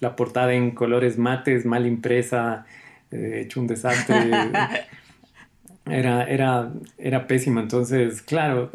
la 0.00 0.16
portada 0.16 0.52
en 0.52 0.72
colores 0.72 1.18
mates, 1.18 1.64
mal 1.64 1.86
impresa, 1.86 2.66
eh, 3.10 3.42
hecho 3.44 3.60
un 3.60 3.66
desastre. 3.66 4.14
era, 5.86 6.24
era, 6.24 6.72
era 6.98 7.26
pésimo. 7.26 7.60
Entonces, 7.60 8.22
claro, 8.22 8.70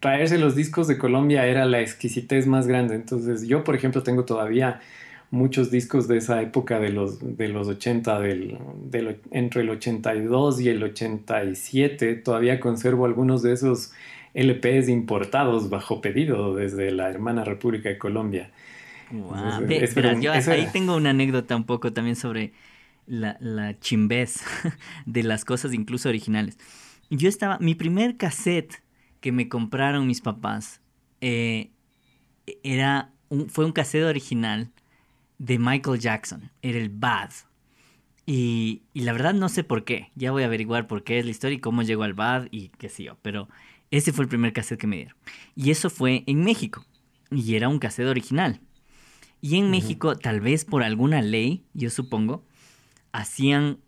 traerse 0.00 0.38
los 0.38 0.54
discos 0.54 0.88
de 0.88 0.98
Colombia 0.98 1.46
era 1.46 1.64
la 1.64 1.80
exquisitez 1.80 2.46
más 2.46 2.66
grande. 2.66 2.94
Entonces, 2.94 3.46
yo, 3.46 3.64
por 3.64 3.74
ejemplo, 3.74 4.02
tengo 4.02 4.24
todavía 4.24 4.80
muchos 5.30 5.70
discos 5.70 6.08
de 6.08 6.18
esa 6.18 6.40
época 6.42 6.78
de 6.80 6.90
los, 6.90 7.36
de 7.36 7.48
los 7.48 7.68
80, 7.68 8.20
del, 8.20 8.58
entre 9.30 9.62
el 9.62 9.70
82 9.70 10.60
y 10.60 10.68
el 10.68 10.82
87. 10.82 12.14
Todavía 12.16 12.60
conservo 12.60 13.04
algunos 13.06 13.42
de 13.42 13.52
esos 13.52 13.92
LPs 14.34 14.88
importados 14.88 15.70
bajo 15.70 16.00
pedido 16.00 16.54
desde 16.54 16.90
la 16.90 17.10
hermana 17.10 17.44
República 17.44 17.88
de 17.88 17.98
Colombia. 17.98 18.50
yo 20.20 20.32
ahí 20.32 20.68
tengo 20.72 20.96
una 20.96 21.10
anécdota 21.10 21.56
un 21.56 21.64
poco 21.64 21.92
también 21.92 22.16
sobre 22.16 22.52
la, 23.06 23.36
la 23.40 23.78
chimbez 23.80 24.42
de 25.06 25.22
las 25.22 25.44
cosas 25.44 25.74
incluso 25.74 26.08
originales. 26.08 26.58
Yo 27.10 27.28
estaba, 27.28 27.58
mi 27.58 27.74
primer 27.74 28.16
cassette 28.16 28.82
que 29.20 29.32
me 29.32 29.48
compraron 29.48 30.06
mis 30.06 30.20
papás 30.20 30.80
eh, 31.20 31.70
era 32.62 33.10
un, 33.28 33.48
fue 33.48 33.64
un 33.64 33.72
cassette 33.72 34.04
original 34.04 34.70
de 35.38 35.58
Michael 35.58 36.00
Jackson, 36.00 36.50
era 36.62 36.78
el 36.78 36.90
Bad. 36.90 37.30
Y, 38.26 38.82
y, 38.92 39.02
la 39.02 39.12
verdad 39.12 39.32
no 39.32 39.48
sé 39.48 39.64
por 39.64 39.84
qué, 39.84 40.10
ya 40.14 40.32
voy 40.32 40.42
a 40.42 40.46
averiguar 40.46 40.86
por 40.86 41.02
qué 41.02 41.18
es 41.18 41.24
la 41.24 41.30
historia 41.30 41.56
y 41.56 41.60
cómo 41.60 41.82
llegó 41.82 42.02
al 42.02 42.12
Bad 42.12 42.48
y 42.50 42.68
qué 42.70 42.90
sé 42.90 43.04
yo, 43.04 43.16
pero 43.22 43.48
ese 43.90 44.12
fue 44.12 44.24
el 44.24 44.28
primer 44.28 44.52
cassette 44.52 44.80
que 44.80 44.86
me 44.86 44.96
dieron. 44.96 45.16
Y 45.54 45.70
eso 45.70 45.88
fue 45.88 46.24
en 46.26 46.44
México, 46.44 46.84
y 47.30 47.54
era 47.54 47.68
un 47.68 47.78
cassette 47.78 48.08
original. 48.08 48.60
Y 49.40 49.56
en 49.56 49.70
México, 49.70 50.16
tal 50.16 50.40
vez 50.40 50.64
por 50.64 50.82
alguna 50.82 51.22
ley, 51.22 51.64
yo 51.72 51.90
supongo, 51.90 52.44
hacían 53.12 53.78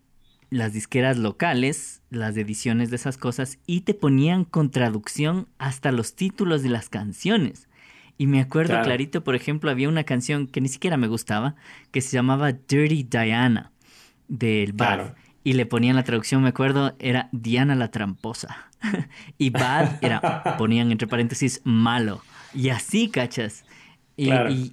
las 0.49 0.73
disqueras 0.73 1.17
locales, 1.17 2.01
las 2.09 2.35
ediciones 2.35 2.89
de 2.89 2.95
esas 2.95 3.17
cosas, 3.17 3.59
y 3.65 3.81
te 3.81 3.93
ponían 3.93 4.43
con 4.45 4.71
traducción 4.71 5.47
hasta 5.57 5.91
los 5.91 6.15
títulos 6.15 6.63
de 6.63 6.69
las 6.69 6.89
canciones. 6.89 7.69
Y 8.17 8.27
me 8.27 8.39
acuerdo 8.39 8.81
clarito, 8.83 9.23
por 9.23 9.35
ejemplo, 9.35 9.71
había 9.71 9.89
una 9.89 10.03
canción 10.03 10.47
que 10.47 10.61
ni 10.61 10.67
siquiera 10.67 10.97
me 10.97 11.07
gustaba, 11.07 11.55
que 11.91 12.01
se 12.01 12.11
llamaba 12.11 12.51
Dirty 12.51 13.03
Diana, 13.03 13.71
del 14.27 14.73
Bad. 14.73 15.15
Y 15.43 15.53
le 15.53 15.65
ponían 15.65 15.95
la 15.95 16.03
traducción, 16.03 16.43
me 16.43 16.49
acuerdo, 16.49 16.95
era 16.99 17.29
Diana 17.31 17.75
la 17.75 17.89
tramposa. 17.89 18.69
y 19.37 19.49
Bad 19.49 19.97
era, 20.01 20.55
ponían 20.57 20.91
entre 20.91 21.07
paréntesis, 21.07 21.61
malo. 21.63 22.21
Y 22.53 22.69
así, 22.69 23.09
cachas. 23.09 23.65
Y, 24.17 24.29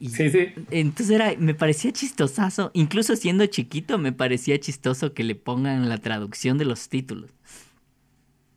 sí, 0.09 0.31
sí. 0.31 0.49
Entonces 0.71 1.11
era, 1.11 1.33
me 1.39 1.55
parecía 1.55 1.91
chistosazo, 1.93 2.71
incluso 2.75 3.17
siendo 3.17 3.47
chiquito 3.47 3.97
me 3.97 4.13
parecía 4.13 4.59
chistoso 4.61 5.15
que 5.15 5.25
le 5.25 5.37
pongan 5.37 5.89
la 5.89 5.99
traducción 5.99 6.59
de 6.59 6.67
los 6.67 6.89
títulos. 6.89 7.31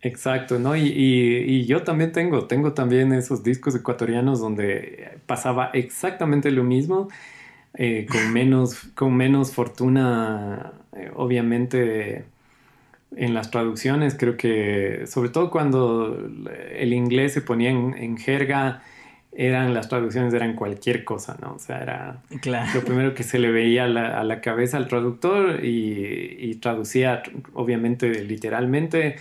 Exacto, 0.01 0.57
¿no? 0.59 0.75
Y, 0.75 1.65
yo 1.65 1.83
también 1.83 2.11
tengo, 2.11 2.47
tengo 2.47 2.73
también 2.73 3.13
esos 3.13 3.43
discos 3.43 3.75
ecuatorianos 3.75 4.39
donde 4.39 5.19
pasaba 5.27 5.69
exactamente 5.73 6.49
lo 6.51 6.63
mismo, 6.63 7.09
eh, 7.75 8.07
con, 8.09 8.33
menos, 8.33 8.75
con 8.95 9.15
menos 9.15 9.53
fortuna, 9.53 10.73
eh, 10.95 11.11
obviamente, 11.15 12.25
en 13.15 13.33
las 13.33 13.51
traducciones. 13.51 14.15
Creo 14.17 14.37
que, 14.37 15.05
sobre 15.07 15.29
todo 15.29 15.51
cuando 15.51 16.17
el 16.71 16.93
inglés 16.93 17.33
se 17.33 17.41
ponía 17.41 17.69
en 17.69 18.17
jerga, 18.17 18.81
eran 19.33 19.73
las 19.73 19.87
traducciones 19.87 20.33
eran 20.33 20.55
cualquier 20.55 21.05
cosa, 21.05 21.37
¿no? 21.41 21.53
O 21.53 21.59
sea, 21.59 21.81
era 21.81 22.21
lo 22.73 22.81
primero 22.83 23.13
que 23.13 23.23
se 23.23 23.39
le 23.39 23.49
veía 23.51 23.85
a 23.85 24.23
la, 24.23 24.41
cabeza 24.41 24.77
al 24.77 24.87
traductor 24.87 25.63
y, 25.63 26.55
traducía, 26.55 27.23
obviamente, 27.53 28.23
literalmente, 28.25 29.15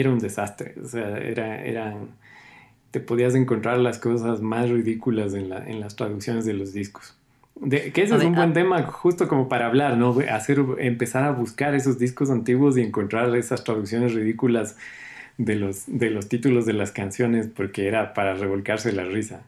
era 0.00 0.10
un 0.10 0.18
desastre. 0.18 0.74
O 0.82 0.86
sea, 0.86 1.18
era, 1.18 1.64
eran, 1.64 2.08
te 2.90 3.00
podías 3.00 3.34
encontrar 3.34 3.78
las 3.78 3.98
cosas 3.98 4.40
más 4.40 4.68
ridículas 4.68 5.34
en, 5.34 5.48
la, 5.48 5.66
en 5.66 5.80
las 5.80 5.96
traducciones 5.96 6.44
de 6.44 6.54
los 6.54 6.72
discos. 6.72 7.16
De, 7.56 7.92
que 7.92 8.02
ese 8.02 8.16
es 8.16 8.24
un 8.24 8.34
buen 8.34 8.50
ah. 8.50 8.52
tema 8.52 8.82
justo 8.82 9.28
como 9.28 9.48
para 9.48 9.66
hablar, 9.66 9.96
¿no? 9.96 10.16
Hacer, 10.28 10.60
empezar 10.78 11.22
a 11.22 11.30
buscar 11.30 11.74
esos 11.74 11.98
discos 11.98 12.30
antiguos 12.30 12.76
y 12.76 12.82
encontrar 12.82 13.34
esas 13.36 13.62
traducciones 13.62 14.12
ridículas 14.12 14.76
de 15.38 15.54
los, 15.56 15.84
de 15.86 16.10
los 16.10 16.28
títulos 16.28 16.66
de 16.66 16.72
las 16.72 16.90
canciones 16.90 17.46
porque 17.46 17.86
era 17.86 18.12
para 18.12 18.34
revolcarse 18.34 18.92
la 18.92 19.04
risa. 19.04 19.42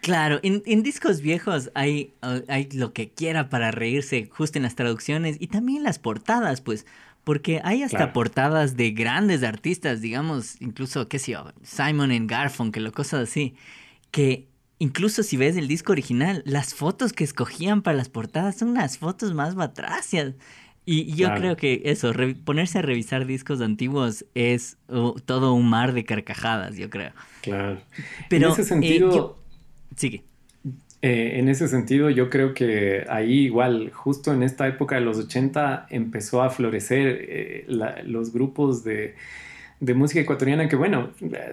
Claro, 0.00 0.40
en, 0.42 0.82
discos 0.82 1.20
viejos 1.20 1.70
hay, 1.74 2.14
hay 2.48 2.70
lo 2.72 2.94
que 2.94 3.10
quiera 3.10 3.50
para 3.50 3.70
reírse 3.70 4.30
justo 4.32 4.58
en 4.58 4.62
las 4.62 4.74
traducciones 4.74 5.36
y 5.38 5.48
también 5.48 5.82
las 5.82 5.98
portadas, 5.98 6.62
pues, 6.62 6.86
porque 7.24 7.60
hay 7.64 7.82
hasta 7.82 8.12
portadas 8.12 8.76
de 8.76 8.90
grandes 8.92 9.42
artistas, 9.42 10.00
digamos, 10.00 10.60
incluso, 10.60 11.08
qué 11.08 11.18
sé 11.18 11.32
yo, 11.32 11.52
Simon 11.62 12.10
and 12.10 12.30
Garfunkel 12.30 12.86
o 12.86 12.92
cosas 12.92 13.28
así, 13.28 13.54
que 14.10 14.48
incluso 14.78 15.22
si 15.22 15.36
ves 15.36 15.56
el 15.56 15.68
disco 15.68 15.92
original, 15.92 16.42
las 16.46 16.74
fotos 16.74 17.12
que 17.12 17.24
escogían 17.24 17.82
para 17.82 17.96
las 17.96 18.08
portadas 18.08 18.58
son 18.58 18.70
unas 18.70 18.98
fotos 18.98 19.34
más 19.34 19.54
batracias. 19.54 20.34
Y 20.86 21.14
yo 21.14 21.32
creo 21.34 21.56
que 21.56 21.82
eso, 21.84 22.12
ponerse 22.44 22.78
a 22.78 22.82
revisar 22.82 23.24
discos 23.26 23.60
antiguos 23.60 24.24
es 24.34 24.76
todo 25.24 25.52
un 25.52 25.68
mar 25.68 25.92
de 25.92 26.04
carcajadas, 26.04 26.76
yo 26.76 26.90
creo. 26.90 27.12
Claro. 27.42 27.80
Pero 28.28 28.46
en 28.46 28.52
ese 28.52 28.62
eh, 28.62 28.64
sentido, 28.64 29.40
Sigue. 29.96 30.24
Eh, 31.02 31.38
en 31.38 31.48
ese 31.48 31.66
sentido, 31.68 32.10
yo 32.10 32.28
creo 32.28 32.52
que 32.52 33.06
ahí 33.08 33.40
igual, 33.46 33.90
justo 33.92 34.34
en 34.34 34.42
esta 34.42 34.68
época 34.68 34.96
de 34.96 35.00
los 35.00 35.18
80, 35.18 35.86
empezó 35.90 36.42
a 36.42 36.50
florecer 36.50 37.26
eh, 37.28 37.64
los 38.04 38.32
grupos 38.32 38.84
de, 38.84 39.14
música 39.94 40.20
ecuatoriana 40.20 40.68
que, 40.68 40.76
bueno, 40.76 41.10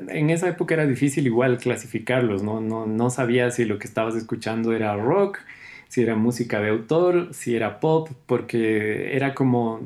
en 0.09 0.29
esa 0.31 0.49
época 0.49 0.73
era 0.73 0.85
difícil 0.85 1.25
igual 1.27 1.57
clasificarlos, 1.59 2.43
¿no? 2.43 2.59
No, 2.59 2.85
no 2.85 3.09
sabía 3.09 3.51
si 3.51 3.63
lo 3.63 3.79
que 3.79 3.87
estabas 3.87 4.15
escuchando 4.15 4.73
era 4.73 4.95
rock, 4.97 5.39
si 5.87 6.01
era 6.03 6.15
música 6.15 6.59
de 6.59 6.69
autor, 6.69 7.29
si 7.33 7.55
era 7.55 7.79
pop, 7.79 8.09
porque 8.25 9.15
era 9.15 9.33
como 9.33 9.81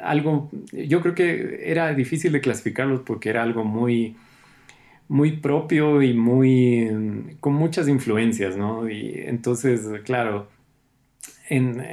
algo, 0.00 0.50
yo 0.72 1.00
creo 1.00 1.14
que 1.14 1.70
era 1.70 1.94
difícil 1.94 2.32
de 2.32 2.40
clasificarlos 2.40 3.00
porque 3.00 3.30
era 3.30 3.42
algo 3.42 3.64
muy, 3.64 4.16
muy 5.14 5.36
propio 5.36 6.02
y 6.02 6.12
muy, 6.12 7.36
con 7.38 7.54
muchas 7.54 7.86
influencias, 7.86 8.56
¿no? 8.56 8.88
Y 8.90 9.14
entonces, 9.26 9.82
claro, 10.02 10.48
en, 11.48 11.84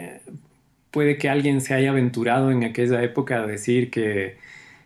puede 0.90 1.20
que 1.20 1.30
alguien 1.30 1.62
se 1.62 1.76
haya 1.76 1.92
aventurado 1.92 2.50
en 2.50 2.64
aquella 2.64 3.04
época 3.04 3.44
a 3.44 3.46
decir 3.46 3.92
que, 3.92 4.38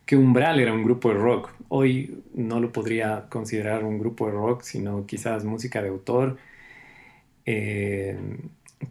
que 0.06 0.18
Umbral 0.18 0.60
era 0.60 0.74
un 0.74 0.84
grupo 0.84 1.10
de 1.10 1.16
rock. 1.16 1.52
Hoy 1.70 2.24
no 2.34 2.60
lo 2.60 2.74
podría 2.74 3.28
considerar 3.30 3.86
un 3.86 4.00
grupo 4.00 4.26
de 4.26 4.34
rock, 4.34 4.64
sino 4.64 5.06
quizás 5.06 5.46
música 5.46 5.82
de 5.82 5.88
autor. 5.88 6.38
Eh, 7.46 8.18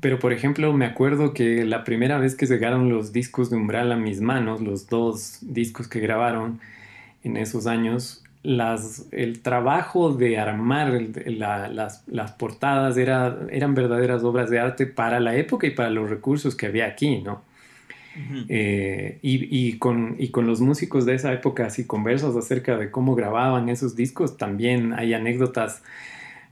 pero 0.00 0.18
por 0.20 0.32
ejemplo, 0.32 0.72
me 0.72 0.86
acuerdo 0.86 1.34
que 1.34 1.66
la 1.66 1.84
primera 1.84 2.16
vez 2.18 2.34
que 2.34 2.46
llegaron 2.46 2.88
los 2.88 3.12
discos 3.12 3.50
de 3.50 3.56
Umbral 3.56 3.92
a 3.92 3.96
mis 3.96 4.22
manos, 4.22 4.62
los 4.62 4.88
dos 4.88 5.40
discos 5.42 5.86
que 5.86 6.00
grabaron 6.00 6.60
en 7.24 7.36
esos 7.36 7.66
años, 7.66 8.23
las, 8.44 9.06
el 9.10 9.40
trabajo 9.40 10.12
de 10.12 10.38
armar 10.38 10.92
las, 11.26 12.04
las, 12.06 12.32
portadas 12.32 12.96
era, 12.98 13.38
eran 13.50 13.74
verdaderas 13.74 14.22
obras 14.22 14.50
de 14.50 14.60
arte 14.60 14.86
para 14.86 15.18
la 15.18 15.34
época 15.34 15.66
y 15.66 15.70
para 15.70 15.90
los 15.90 16.10
recursos 16.10 16.54
que 16.54 16.66
había 16.66 16.86
aquí, 16.86 17.22
¿no? 17.22 17.42
Eh, 18.48 19.18
y, 19.22 19.48
y, 19.68 19.78
con, 19.78 20.14
y 20.20 20.28
con 20.28 20.46
los 20.46 20.60
músicos 20.60 21.04
de 21.04 21.14
esa 21.14 21.32
época, 21.32 21.66
así 21.66 21.84
conversas 21.84 22.36
acerca 22.36 22.76
de 22.76 22.90
cómo 22.92 23.16
grababan 23.16 23.68
esos 23.68 23.96
discos, 23.96 24.36
también 24.36 24.92
hay 24.92 25.14
anécdotas 25.14 25.82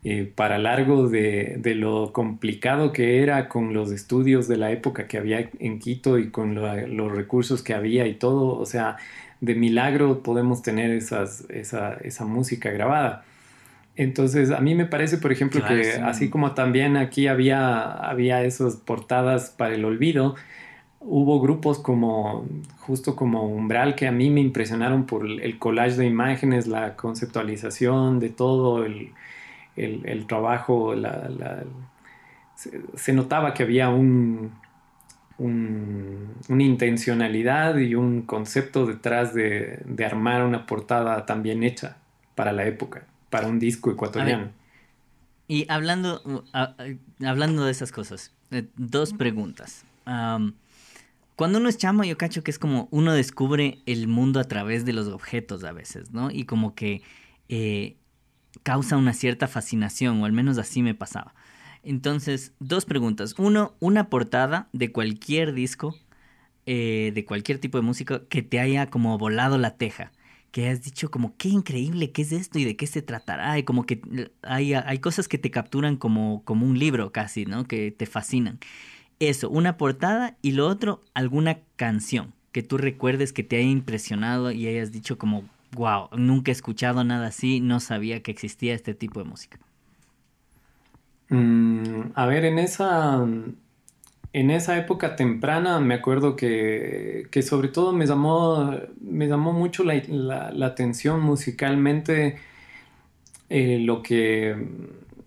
eh, 0.03 0.33
para 0.35 0.59
largo 0.59 1.09
de, 1.09 1.59
de, 1.59 1.77
lo 1.77 2.13
complicado 2.13 2.93
que 2.93 3.23
era 3.23 3.49
con 3.49 3.75
los 3.75 3.93
estudios 3.93 4.49
de 4.49 4.57
la 4.57 4.73
época 4.73 5.07
que 5.07 5.19
había 5.19 5.49
en 5.61 5.79
Quito 5.79 6.19
y 6.19 6.31
con 6.31 6.57
los 6.57 7.13
recursos 7.13 7.63
que 7.63 7.75
había 7.75 8.09
y 8.09 8.15
todo, 8.15 8.59
o 8.59 8.67
sea, 8.67 8.97
de 9.43 9.57
milagro 9.57 10.23
podemos 10.23 10.63
tener 10.63 10.93
esas, 10.93 11.45
esa, 11.51 11.95
esa 11.95 12.25
música 12.25 12.71
grabada. 12.71 13.25
Entonces, 13.97 14.53
a 14.53 14.61
mí 14.61 14.77
me 14.77 14.87
parece, 14.87 15.19
por 15.19 15.33
ejemplo, 15.33 15.63
que 15.67 15.95
así 16.03 16.31
como 16.31 16.53
también 16.53 16.97
aquí 16.97 17.27
había, 17.27 17.93
había 17.93 18.45
esas 18.45 18.77
portadas 18.77 19.51
para 19.51 19.75
el 19.75 19.85
olvido, 19.85 20.37
hubo 21.01 21.41
grupos 21.41 21.81
como, 21.81 22.47
justo 22.79 23.17
como 23.17 23.49
Umbral, 23.49 23.97
que 23.97 24.07
a 24.07 24.13
mí 24.13 24.31
me 24.31 24.41
impresionaron 24.41 25.07
por 25.07 25.27
el 25.27 25.59
collage 25.59 25.97
de 25.97 26.07
imágenes, 26.07 26.69
la 26.69 26.95
conceptualización 26.95 28.21
de 28.21 28.31
todo, 28.31 28.85
el, 28.85 29.11
el, 29.77 30.27
trabajo, 30.27 30.95
la, 30.95 31.65
se, 32.95 33.13
notaba 33.13 33.55
que 33.55 33.65
había 33.65 33.89
un, 33.89 34.53
una 35.43 36.63
intencionalidad 36.63 37.77
y 37.79 37.95
un 37.95 38.23
concepto 38.23 38.87
detrás 38.87 39.35
de, 39.35 39.83
armar 40.05 40.45
una 40.45 40.67
portada 40.67 41.27
tan 41.27 41.43
bien 41.43 41.63
hecha 41.63 41.97
para 42.35 42.53
la 42.53 42.67
época, 42.67 43.07
para 43.31 43.49
un 43.49 43.59
disco 43.59 43.91
ecuatoriano. 43.91 44.51
y 45.49 45.67
hablando, 45.69 46.45
hablando 47.25 47.65
de 47.65 47.73
esas 47.73 47.93
cosas, 47.93 48.33
eh, 48.51 48.67
dos 48.77 49.13
preguntas. 49.13 49.85
cuando 51.37 51.59
uno 51.59 51.69
es 51.69 51.79
chamo, 51.79 52.05
yo 52.05 52.17
cacho 52.17 52.45
que 52.45 52.51
es 52.51 52.59
como 52.59 52.89
uno 52.91 53.13
descubre 53.13 53.79
el 53.87 54.07
mundo 54.07 54.39
a 54.39 54.45
través 54.45 54.85
de 54.85 54.93
los 54.93 55.09
objetos 55.09 55.65
a 55.65 55.73
veces, 55.73 56.13
¿no? 56.13 56.31
Y 56.31 56.45
como 56.45 56.75
que 56.75 57.03
eh, 57.49 57.97
causa 58.63 58.97
una 58.97 59.13
cierta 59.13 59.49
fascinación, 59.49 60.23
o 60.23 60.25
al 60.25 60.33
menos 60.33 60.59
así 60.59 60.83
me 60.83 60.95
pasaba. 60.95 61.35
Entonces, 61.83 62.53
dos 62.61 62.85
preguntas. 62.85 63.35
Uno, 63.39 63.75
una 63.81 64.09
portada 64.09 64.69
de 64.73 64.93
cualquier 64.93 65.53
disco, 65.53 65.97
eh, 66.67 67.13
de 67.15 67.25
cualquier 67.25 67.59
tipo 67.59 67.79
de 67.79 67.83
música 67.83 68.23
que 68.29 68.43
te 68.43 68.61
haya 68.61 68.91
como 68.91 69.19
volado 69.19 69.59
la 69.59 69.77
teja. 69.77 70.13
Que 70.51 70.67
hayas 70.67 70.83
dicho 70.83 71.11
como, 71.11 71.37
qué 71.37 71.49
increíble, 71.49 72.13
qué 72.13 72.23
es 72.23 72.33
esto 72.33 72.59
y 72.59 72.65
de 72.65 72.77
qué 72.77 72.87
se 72.87 73.03
tratará. 73.03 73.59
Y 73.59 73.65
como 73.65 73.85
que 73.87 74.31
hay, 74.43 74.75
hay 74.75 74.99
cosas 74.99 75.29
que 75.29 75.39
te 75.39 75.51
capturan 75.51 75.97
como, 75.97 76.43
como 76.45 76.67
un 76.67 76.79
libro 76.79 77.11
casi, 77.13 77.47
¿no? 77.47 77.67
Que 77.67 77.91
te 77.91 78.07
fascinan. 78.07 78.59
Eso, 79.19 79.51
una 79.51 79.77
portada 79.77 80.37
y 80.43 80.53
lo 80.53 80.67
otro, 80.69 81.05
alguna 81.15 81.61
canción 81.77 82.35
que 82.53 82.63
tú 82.63 82.77
recuerdes 82.79 83.33
que 83.33 83.43
te 83.43 83.57
haya 83.57 83.69
impresionado 83.69 84.53
y 84.53 84.67
hayas 84.67 84.93
dicho 84.93 85.19
como, 85.19 85.45
wow, 85.73 86.09
nunca 86.17 86.51
he 86.51 86.53
escuchado 86.53 87.03
nada 87.03 87.29
así, 87.29 87.61
no 87.61 87.81
sabía 87.81 88.23
que 88.23 88.31
existía 88.31 88.75
este 88.75 88.95
tipo 88.95 89.21
de 89.21 89.29
música. 89.29 89.59
Mm, 91.33 92.13
a 92.15 92.27
ver, 92.27 92.45
en 92.45 92.59
esa, 92.59 93.27
en 94.35 94.51
esa 94.51 94.77
época 94.79 95.17
temprana 95.17 95.81
me 95.81 95.95
acuerdo 95.95 96.37
que, 96.37 97.27
sobre 97.43 97.69
todo 97.69 97.95
me 97.95 98.07
llamó, 98.07 98.77
me 99.01 99.29
llamó 99.29 99.53
mucho 99.55 99.83
la, 99.83 100.67
atención 100.67 101.21
musicalmente 101.21 102.37
eh, 103.49 103.79
lo 103.81 104.03
que 104.03 104.57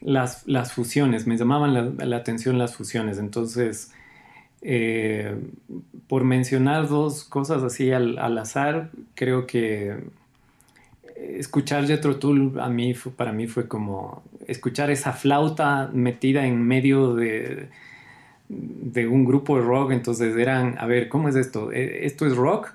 las, 0.02 0.48
las, 0.48 0.74
fusiones, 0.74 1.26
me 1.26 1.38
llamaban 1.38 1.98
la, 1.98 2.18
atención 2.18 2.60
las 2.60 2.76
fusiones. 2.76 3.18
Entonces, 3.18 3.92
eh, 4.62 5.36
por 6.08 6.24
mencionar 6.24 6.88
dos 6.88 7.24
cosas 7.24 7.64
así 7.64 7.92
al 7.92 8.38
azar, 8.38 8.92
creo 9.16 9.48
que 9.48 9.98
escuchar 11.16 11.88
Jethro 11.88 12.18
Tull 12.18 12.60
a 12.60 12.70
mí 12.70 12.94
para 13.16 13.32
mí 13.32 13.48
fue 13.48 13.68
como 13.68 14.24
escuchar 14.48 14.90
esa 14.92 15.14
flauta 15.14 15.90
metida 15.94 16.46
en 16.46 16.62
medio 16.62 17.16
de, 17.16 17.70
un 18.50 19.26
grupo 19.26 19.58
de 19.58 19.64
rock, 19.64 19.92
entonces 19.92 20.36
eran, 20.38 20.78
a 20.78 20.86
ver, 20.86 21.10
¿cómo 21.10 21.30
es 21.30 21.36
esto? 21.36 21.72
¿E, 21.72 22.06
¿Esto 22.06 22.26
es 22.28 22.36
rock? 22.36 22.74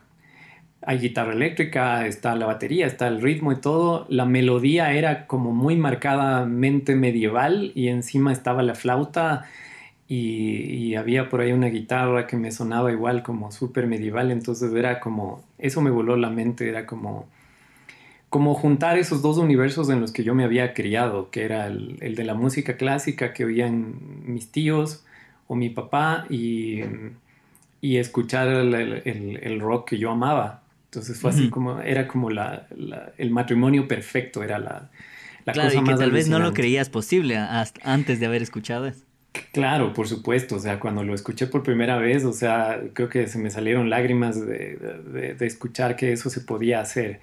Hay 0.82 0.98
guitarra 0.98 1.32
eléctrica, 1.32 2.06
está 2.06 2.34
la 2.34 2.46
batería, 2.46 2.86
está 2.86 3.06
el 3.08 3.20
ritmo 3.20 3.52
y 3.52 3.56
todo. 3.56 4.06
La 4.08 4.24
melodía 4.24 4.92
era 4.94 5.26
como 5.26 5.52
muy 5.52 5.76
marcadamente 5.76 6.96
medieval 6.96 7.72
y 7.74 7.88
encima 7.88 8.32
estaba 8.32 8.62
la 8.62 8.74
flauta 8.74 9.44
y, 10.08 10.62
y 10.72 10.94
había 10.96 11.28
por 11.28 11.42
ahí 11.42 11.52
una 11.52 11.68
guitarra 11.68 12.26
que 12.26 12.36
me 12.36 12.50
sonaba 12.50 12.90
igual 12.92 13.22
como 13.22 13.52
súper 13.52 13.86
medieval, 13.86 14.30
entonces 14.30 14.72
era 14.74 15.00
como, 15.00 15.44
eso 15.58 15.82
me 15.82 15.90
voló 15.90 16.16
la 16.16 16.30
mente, 16.30 16.68
era 16.68 16.86
como 16.86 17.28
como 18.30 18.54
juntar 18.54 18.96
esos 18.96 19.22
dos 19.22 19.38
universos 19.38 19.90
en 19.90 20.00
los 20.00 20.12
que 20.12 20.22
yo 20.22 20.36
me 20.36 20.44
había 20.44 20.72
criado, 20.72 21.30
que 21.30 21.44
era 21.44 21.66
el, 21.66 21.98
de 21.98 22.24
la 22.24 22.34
música 22.34 22.76
clásica 22.76 23.34
que 23.34 23.44
oían 23.44 23.96
mis 24.24 24.52
tíos 24.52 25.04
o 25.48 25.56
mi 25.56 25.68
papá 25.68 26.26
y, 26.30 26.80
y 27.80 27.96
escuchar 27.96 28.46
el, 28.46 29.60
rock 29.60 29.90
que 29.90 29.98
yo 29.98 30.12
amaba. 30.12 30.62
Entonces 30.84 31.20
fue 31.20 31.30
así 31.30 31.50
como, 31.50 31.80
era 31.80 32.06
como 32.06 32.30
la, 32.30 32.68
el 33.18 33.30
matrimonio 33.30 33.88
perfecto, 33.88 34.44
era 34.44 34.60
la, 34.60 34.90
la 35.44 35.52
claro, 35.52 35.74
y 35.74 35.82
que 35.82 35.94
tal 35.94 36.12
vez 36.12 36.28
no 36.28 36.38
lo 36.38 36.52
creías 36.52 36.88
posible 36.88 37.36
antes 37.82 38.20
de 38.20 38.26
haber 38.26 38.42
escuchado 38.42 38.86
eso. 38.86 39.04
Claro, 39.52 39.92
por 39.92 40.06
supuesto, 40.06 40.56
o 40.56 40.60
sea, 40.60 40.78
cuando 40.78 41.02
lo 41.02 41.14
escuché 41.14 41.48
por 41.48 41.64
primera 41.64 41.96
vez, 41.96 42.24
o 42.24 42.32
sea, 42.32 42.80
creo 42.92 43.08
que 43.08 43.26
se 43.26 43.38
me 43.38 43.50
salieron 43.50 43.90
lágrimas 43.90 44.40
de, 44.40 45.34
de 45.36 45.46
escuchar 45.46 45.96
que 45.96 46.12
eso 46.12 46.30
se 46.30 46.40
podía 46.40 46.80
hacer. 46.80 47.20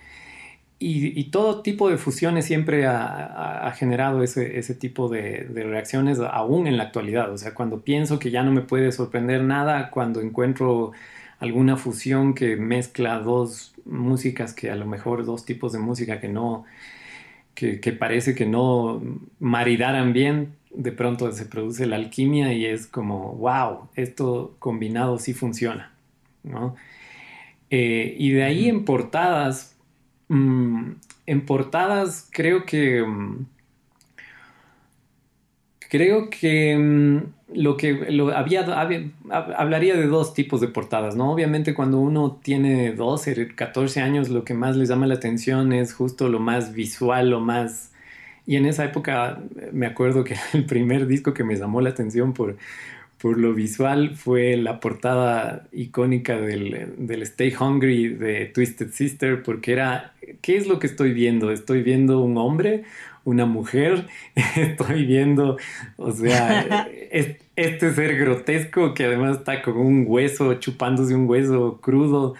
Y, 0.80 1.24
todo 1.32 1.64
tipo 1.64 1.90
de 1.90 1.98
fusiones 1.98 2.46
siempre 2.46 2.86
ha, 2.86 3.74
generado 3.76 4.22
ese, 4.22 4.60
ese 4.60 4.76
tipo 4.76 5.10
de, 5.10 5.48
reacciones 5.52 6.20
aún 6.20 6.68
en 6.68 6.78
la 6.78 6.84
actualidad. 6.84 7.32
O 7.32 7.38
sea, 7.38 7.56
cuando 7.56 7.82
pienso 7.82 8.20
que 8.20 8.30
ya 8.30 8.44
no 8.44 8.52
me 8.52 8.62
puede 8.62 8.92
sorprender 8.92 9.44
nada, 9.44 9.90
cuando 9.90 10.22
encuentro 10.22 10.92
alguna 11.40 11.78
fusión 11.78 12.36
que 12.36 12.58
mezcla 12.58 13.20
dos 13.20 13.74
músicas, 13.86 14.54
que 14.54 14.70
a 14.70 14.76
lo 14.76 14.86
mejor 14.86 15.26
dos 15.26 15.46
tipos 15.46 15.74
de 15.74 15.80
música 15.80 16.20
que 16.20 16.30
no, 16.30 16.66
que, 17.56 17.80
que 17.80 17.92
parece 17.92 18.36
que 18.36 18.46
no 18.46 19.02
maridaran 19.40 20.14
bien, 20.14 20.54
de 20.72 20.92
pronto 20.92 21.32
se 21.32 21.46
produce 21.46 21.88
la 21.88 21.96
alquimia 21.96 22.54
y 22.54 22.66
es 22.66 22.86
como, 22.88 23.34
wow, 23.34 23.90
esto 23.96 24.56
combinado 24.60 25.18
sí 25.18 25.34
funciona. 25.34 25.92
¿no? 26.44 26.76
Eh, 27.70 28.16
y 28.18 28.32
de 28.32 28.44
ahí 28.44 28.70
en 28.70 28.86
portadas, 28.86 29.77
Mm, 30.30 30.92
en 31.26 31.46
portadas 31.46 32.28
creo 32.32 32.66
que... 32.66 33.04
Mm, 33.04 33.46
creo 35.90 36.30
que 36.30 36.78
mm, 36.78 37.38
lo 37.54 37.78
que 37.78 37.94
lo 38.12 38.36
había, 38.36 38.66
hablaría 39.30 39.96
de 39.96 40.08
dos 40.08 40.34
tipos 40.34 40.62
de 40.62 40.68
portadas, 40.68 41.16
¿no? 41.16 41.32
Obviamente 41.32 41.74
cuando 41.74 42.00
uno 42.00 42.40
tiene 42.44 42.92
12, 42.94 43.56
14 43.56 44.02
años, 44.02 44.30
lo 44.30 44.44
que 44.44 44.54
más 44.54 44.76
les 44.76 44.90
llama 44.90 45.08
la 45.08 45.16
atención 45.16 45.72
es 45.74 45.94
justo 45.94 46.28
lo 46.30 46.40
más 46.40 46.74
visual, 46.74 47.30
lo 47.30 47.40
más... 47.40 47.92
Y 48.46 48.56
en 48.56 48.66
esa 48.66 48.86
época 48.86 49.42
me 49.72 49.86
acuerdo 49.86 50.24
que 50.24 50.36
el 50.54 50.66
primer 50.66 51.08
disco 51.08 51.34
que 51.34 51.44
me 51.44 51.56
llamó 51.56 51.82
la 51.82 51.90
atención 51.90 52.34
por, 52.34 52.58
por 53.20 53.38
lo 53.38 53.54
visual 53.54 54.16
fue 54.16 54.58
la 54.58 54.80
portada 54.80 55.68
icónica 55.72 56.40
del, 56.40 56.94
del, 56.98 57.22
Stay 57.24 57.54
Hungry 57.60 58.10
de 58.10 58.46
Twisted 58.46 58.92
Sister, 58.92 59.42
porque 59.42 59.74
era, 59.74 60.14
¿qué 60.42 60.58
es 60.58 60.68
lo 60.68 60.80
que 60.80 60.88
estoy 60.88 61.14
viendo? 61.14 61.52
Estoy 61.52 61.82
viendo 61.82 62.22
un 62.22 62.38
hombre, 62.38 62.84
una 63.24 63.46
mujer, 63.46 64.06
estoy 64.56 65.06
viendo, 65.06 65.58
o 65.98 66.12
sea, 66.12 66.88
este 67.56 67.94
ser 67.94 68.18
grotesco 68.18 68.94
que 68.94 69.06
además 69.06 69.38
está 69.38 69.62
con 69.64 69.78
un 69.78 70.06
hueso, 70.08 70.54
chupándose 70.56 71.16
un 71.16 71.28
hueso 71.28 71.80
crudo. 71.82 72.36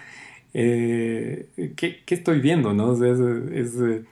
Eh, 0.54 1.46
¿qué, 1.76 2.00
¿qué, 2.06 2.14
estoy 2.14 2.40
viendo? 2.40 2.72
¿no? 2.72 2.90
O 2.90 2.96
sea, 2.96 3.12
es, 3.12 3.74
es 3.74 4.02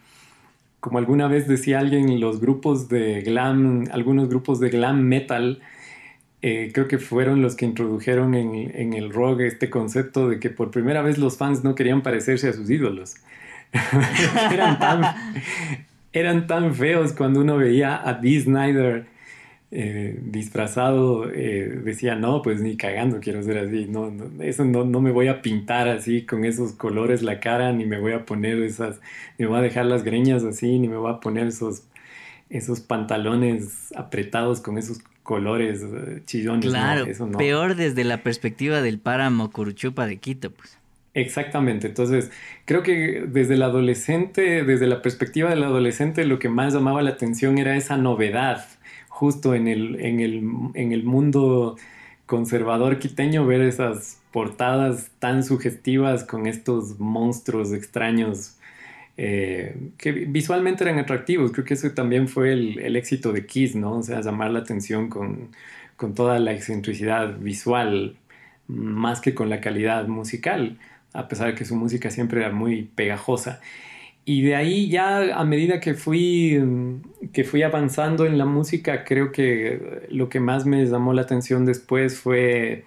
como 0.81 0.99
alguna 0.99 1.29
vez 1.29 1.49
decía 1.49 1.79
alguien, 1.79 2.21
los 2.21 2.41
grupos 2.41 2.89
de 2.89 3.21
glam, 3.23 3.89
algunos 3.91 4.29
grupos 4.29 4.61
de 4.61 4.71
glam 4.71 5.03
metal, 5.03 5.61
eh, 6.49 6.71
creo 6.73 6.87
que 6.87 6.99
fueron 6.99 7.43
los 7.43 7.57
que 7.57 7.65
introdujeron 7.65 8.37
en, 8.37 8.93
el 8.93 9.13
rock 9.13 9.41
este 9.41 9.69
concepto 9.69 10.29
de 10.29 10.39
que 10.39 10.49
por 10.49 10.71
primera 10.71 11.03
vez 11.03 11.19
los 11.19 11.37
fans 11.37 11.65
no 11.65 11.75
querían 11.75 12.03
parecerse 12.03 12.49
a 12.49 12.53
sus 12.53 12.71
ídolos. 12.71 13.17
eran, 14.53 14.79
tan, 14.79 15.03
eran, 16.13 16.47
tan, 16.47 16.73
feos 16.73 17.15
cuando 17.15 17.41
uno 17.41 17.57
veía 17.57 18.01
a 18.09 18.15
Dee 18.15 18.41
Snyder 18.41 19.07
eh, 19.73 20.21
disfrazado, 20.23 21.29
eh, 21.33 21.81
decía, 21.83 22.15
no, 22.15 22.43
pues 22.43 22.61
ni 22.61 22.77
cagando 22.77 23.19
quiero 23.19 23.43
ser 23.43 23.59
así, 23.59 23.87
no, 23.87 24.13
eso 24.39 24.65
no, 24.65 24.85
no, 24.85 25.01
me 25.01 25.11
voy 25.11 25.27
a 25.27 25.43
pintar 25.43 25.89
así 25.89 26.25
con 26.27 26.45
esos 26.45 26.75
colores 26.75 27.23
la 27.23 27.41
cara, 27.41 27.73
ni 27.73 27.87
me 27.87 27.99
voy 27.99 28.13
a 28.13 28.25
poner 28.25 28.63
esas, 28.63 29.01
ni 29.37 29.47
me 29.47 29.49
voy 29.49 29.59
a 29.59 29.63
dejar 29.63 29.87
las 29.87 30.05
greñas 30.05 30.45
así, 30.45 30.79
ni 30.79 30.87
me 30.87 30.97
voy 30.97 31.13
a 31.13 31.19
poner 31.19 31.49
esos, 31.49 31.83
esos 32.51 32.79
pantalones 32.79 33.93
apretados 33.97 34.61
con 34.61 34.79
esos 34.79 35.01
colores 35.27 35.83
eh, 35.83 36.23
chillones. 36.25 36.71
Claro, 36.71 37.07
peor 37.37 37.75
desde 37.75 38.05
la 38.05 38.23
perspectiva 38.23 38.81
del 38.81 38.99
páramo 39.01 39.51
Curuchupa 39.51 40.07
de 40.07 40.17
Quito, 40.17 40.53
pues. 40.53 40.79
Exactamente, 41.13 41.89
entonces 41.89 42.31
creo 42.67 42.83
que 42.83 43.25
desde 43.27 43.55
el 43.55 43.63
adolescente, 43.63 44.65
desde 44.65 44.87
la 44.87 45.03
perspectiva 45.03 45.51
del 45.51 45.65
adolescente, 45.65 46.25
lo 46.25 46.39
que 46.39 46.49
más 46.49 46.75
llamaba 46.75 47.03
la 47.03 47.11
atención 47.11 47.59
era 47.59 47.77
esa 47.77 47.97
novedad, 47.97 48.67
justo 49.09 49.55
en 49.55 49.67
el, 49.67 49.99
en 50.01 50.21
el, 50.21 50.43
en 50.75 50.93
el 50.93 51.05
mundo 51.05 51.77
conservador 52.27 52.99
quiteño, 52.99 53.47
ver 53.47 53.63
esas 53.63 54.21
portadas 54.31 55.11
tan 55.19 55.43
sugestivas 55.43 56.23
con 56.23 56.47
estos 56.47 57.01
monstruos 57.01 57.73
extraños 57.73 58.57
eh, 59.19 59.75
que 59.97 60.13
visualmente 60.13 60.85
eran 60.85 60.99
atractivos. 60.99 61.53
Creo 61.53 61.65
que 61.65 61.75
eso 61.75 61.91
también 61.93 62.29
fue 62.29 62.53
el, 62.53 62.97
éxito 62.97 63.33
de 63.33 63.47
Kiss, 63.47 63.75
¿no? 63.75 63.99
O 63.99 64.03
sea, 64.03 64.21
llamar 64.21 64.51
la 64.51 64.61
atención 64.61 65.09
con, 65.09 65.51
toda 66.15 66.39
la 66.39 66.53
excentricidad 66.53 67.39
visual, 67.39 68.17
más 68.69 69.21
que 69.21 69.35
con 69.35 69.49
la 69.51 69.61
calidad 69.61 70.07
musical, 70.09 70.79
a 71.15 71.29
pesar 71.29 71.49
de 71.49 71.55
que 71.55 71.65
su 71.65 71.77
música 71.77 72.11
siempre 72.11 72.41
era 72.41 72.53
muy 72.53 72.85
pegajosa. 72.95 73.61
Y 74.27 74.43
de 74.43 74.57
ahí 74.57 74.89
ya 74.91 75.39
a 75.39 75.45
medida 75.45 75.81
que 75.81 75.95
fui, 75.95 76.61
que 77.33 77.45
fui 77.45 77.63
avanzando 77.63 78.27
en 78.27 78.39
la 78.39 78.45
música, 78.45 79.05
creo 79.05 79.33
que 79.33 80.07
lo 80.11 80.29
que 80.29 80.41
más 80.41 80.67
me 80.67 80.85
llamó 80.85 81.13
la 81.15 81.23
atención 81.23 81.65
después 81.65 82.19
fue 82.19 82.85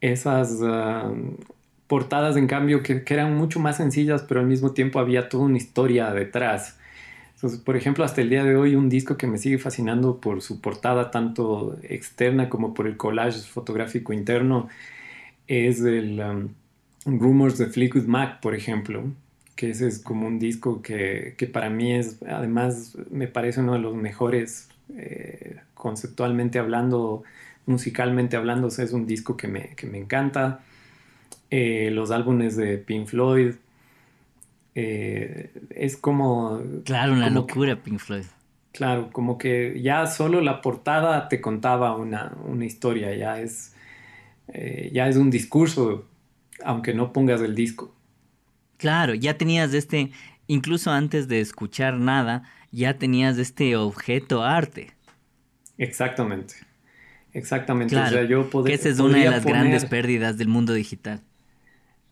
esas 0.00 0.60
ah, 0.62 1.12
portadas, 1.92 2.38
en 2.38 2.46
cambio, 2.46 2.82
que, 2.82 3.04
eran 3.06 3.36
mucho 3.36 3.60
más 3.60 3.76
sencillas, 3.76 4.22
pero 4.22 4.40
al 4.40 4.46
mismo 4.46 4.72
tiempo 4.72 4.98
había 4.98 5.28
toda 5.28 5.44
una 5.44 5.58
historia 5.58 6.10
detrás. 6.14 6.78
Entonces, 7.34 7.60
por 7.60 7.76
ejemplo, 7.76 8.02
hasta 8.02 8.22
el 8.22 8.30
día 8.30 8.44
de 8.44 8.56
hoy, 8.56 8.76
un 8.76 8.88
disco 8.88 9.18
que 9.18 9.26
me 9.26 9.36
sigue 9.36 9.58
fascinando 9.58 10.16
por 10.18 10.40
su 10.40 10.62
portada, 10.62 11.10
tanto 11.10 11.78
externa 11.82 12.48
como 12.48 12.72
por 12.72 12.86
el 12.86 12.96
collage 12.96 13.40
fotográfico 13.40 14.14
interno, 14.14 14.70
es 15.46 15.82
el 15.82 16.18
um, 16.20 17.18
Rumors 17.20 17.58
de 17.58 17.66
Fleetwood 17.66 18.06
Mac, 18.06 18.40
por 18.40 18.54
ejemplo, 18.54 19.04
que 19.54 19.68
ese 19.68 19.86
es 19.86 19.98
como 19.98 20.26
un 20.26 20.38
disco 20.38 20.80
que, 20.80 21.34
que 21.36 21.46
para 21.46 21.68
mí 21.68 21.92
es, 21.92 22.22
además, 22.26 22.96
me 23.10 23.28
parece 23.28 23.60
uno 23.60 23.74
de 23.74 23.80
los 23.80 23.94
mejores 23.94 24.70
eh, 24.96 25.56
conceptualmente 25.74 26.58
hablando, 26.58 27.22
musicalmente 27.66 28.38
hablando, 28.38 28.68
es 28.68 28.92
un 28.94 29.06
disco 29.06 29.36
que 29.36 29.46
me, 29.46 29.74
que 29.76 29.86
me 29.86 29.98
encanta. 29.98 30.62
Eh, 31.54 31.90
los 31.90 32.10
álbumes 32.10 32.56
de 32.56 32.78
Pink 32.78 33.08
Floyd. 33.08 33.56
Eh, 34.74 35.52
es 35.68 35.98
como... 35.98 36.62
Claro, 36.86 37.12
una 37.12 37.28
locura 37.28 37.76
Pink 37.76 37.98
Floyd. 37.98 38.24
Claro, 38.72 39.10
como 39.12 39.36
que 39.36 39.78
ya 39.82 40.06
solo 40.06 40.40
la 40.40 40.62
portada 40.62 41.28
te 41.28 41.42
contaba 41.42 41.94
una, 41.94 42.64
historia, 42.64 43.14
ya 43.14 43.38
es, 43.38 43.74
eh, 44.48 44.88
ya 44.94 45.08
es 45.08 45.16
un 45.16 45.30
discurso, 45.30 46.08
aunque 46.64 46.94
no 46.94 47.12
pongas 47.12 47.42
el 47.42 47.54
disco. 47.54 47.94
Claro, 48.78 49.12
ya 49.12 49.36
tenías 49.36 49.74
este, 49.74 50.10
incluso 50.46 50.90
antes 50.90 51.28
de 51.28 51.40
escuchar 51.40 51.98
nada, 51.98 52.44
ya 52.70 52.96
tenías 52.96 53.36
este 53.36 53.76
objeto 53.76 54.42
arte. 54.42 54.94
Exactamente, 55.76 56.54
exactamente. 57.34 57.94
Claro, 57.94 58.22
yo 58.24 58.48
que 58.64 58.72
esa 58.72 58.88
es 58.88 59.00
una 59.00 59.18
de 59.18 59.30
las 59.30 59.44
grandes 59.44 59.84
pérdidas 59.84 60.38
del 60.38 60.48
mundo 60.48 60.72
digital. 60.72 61.20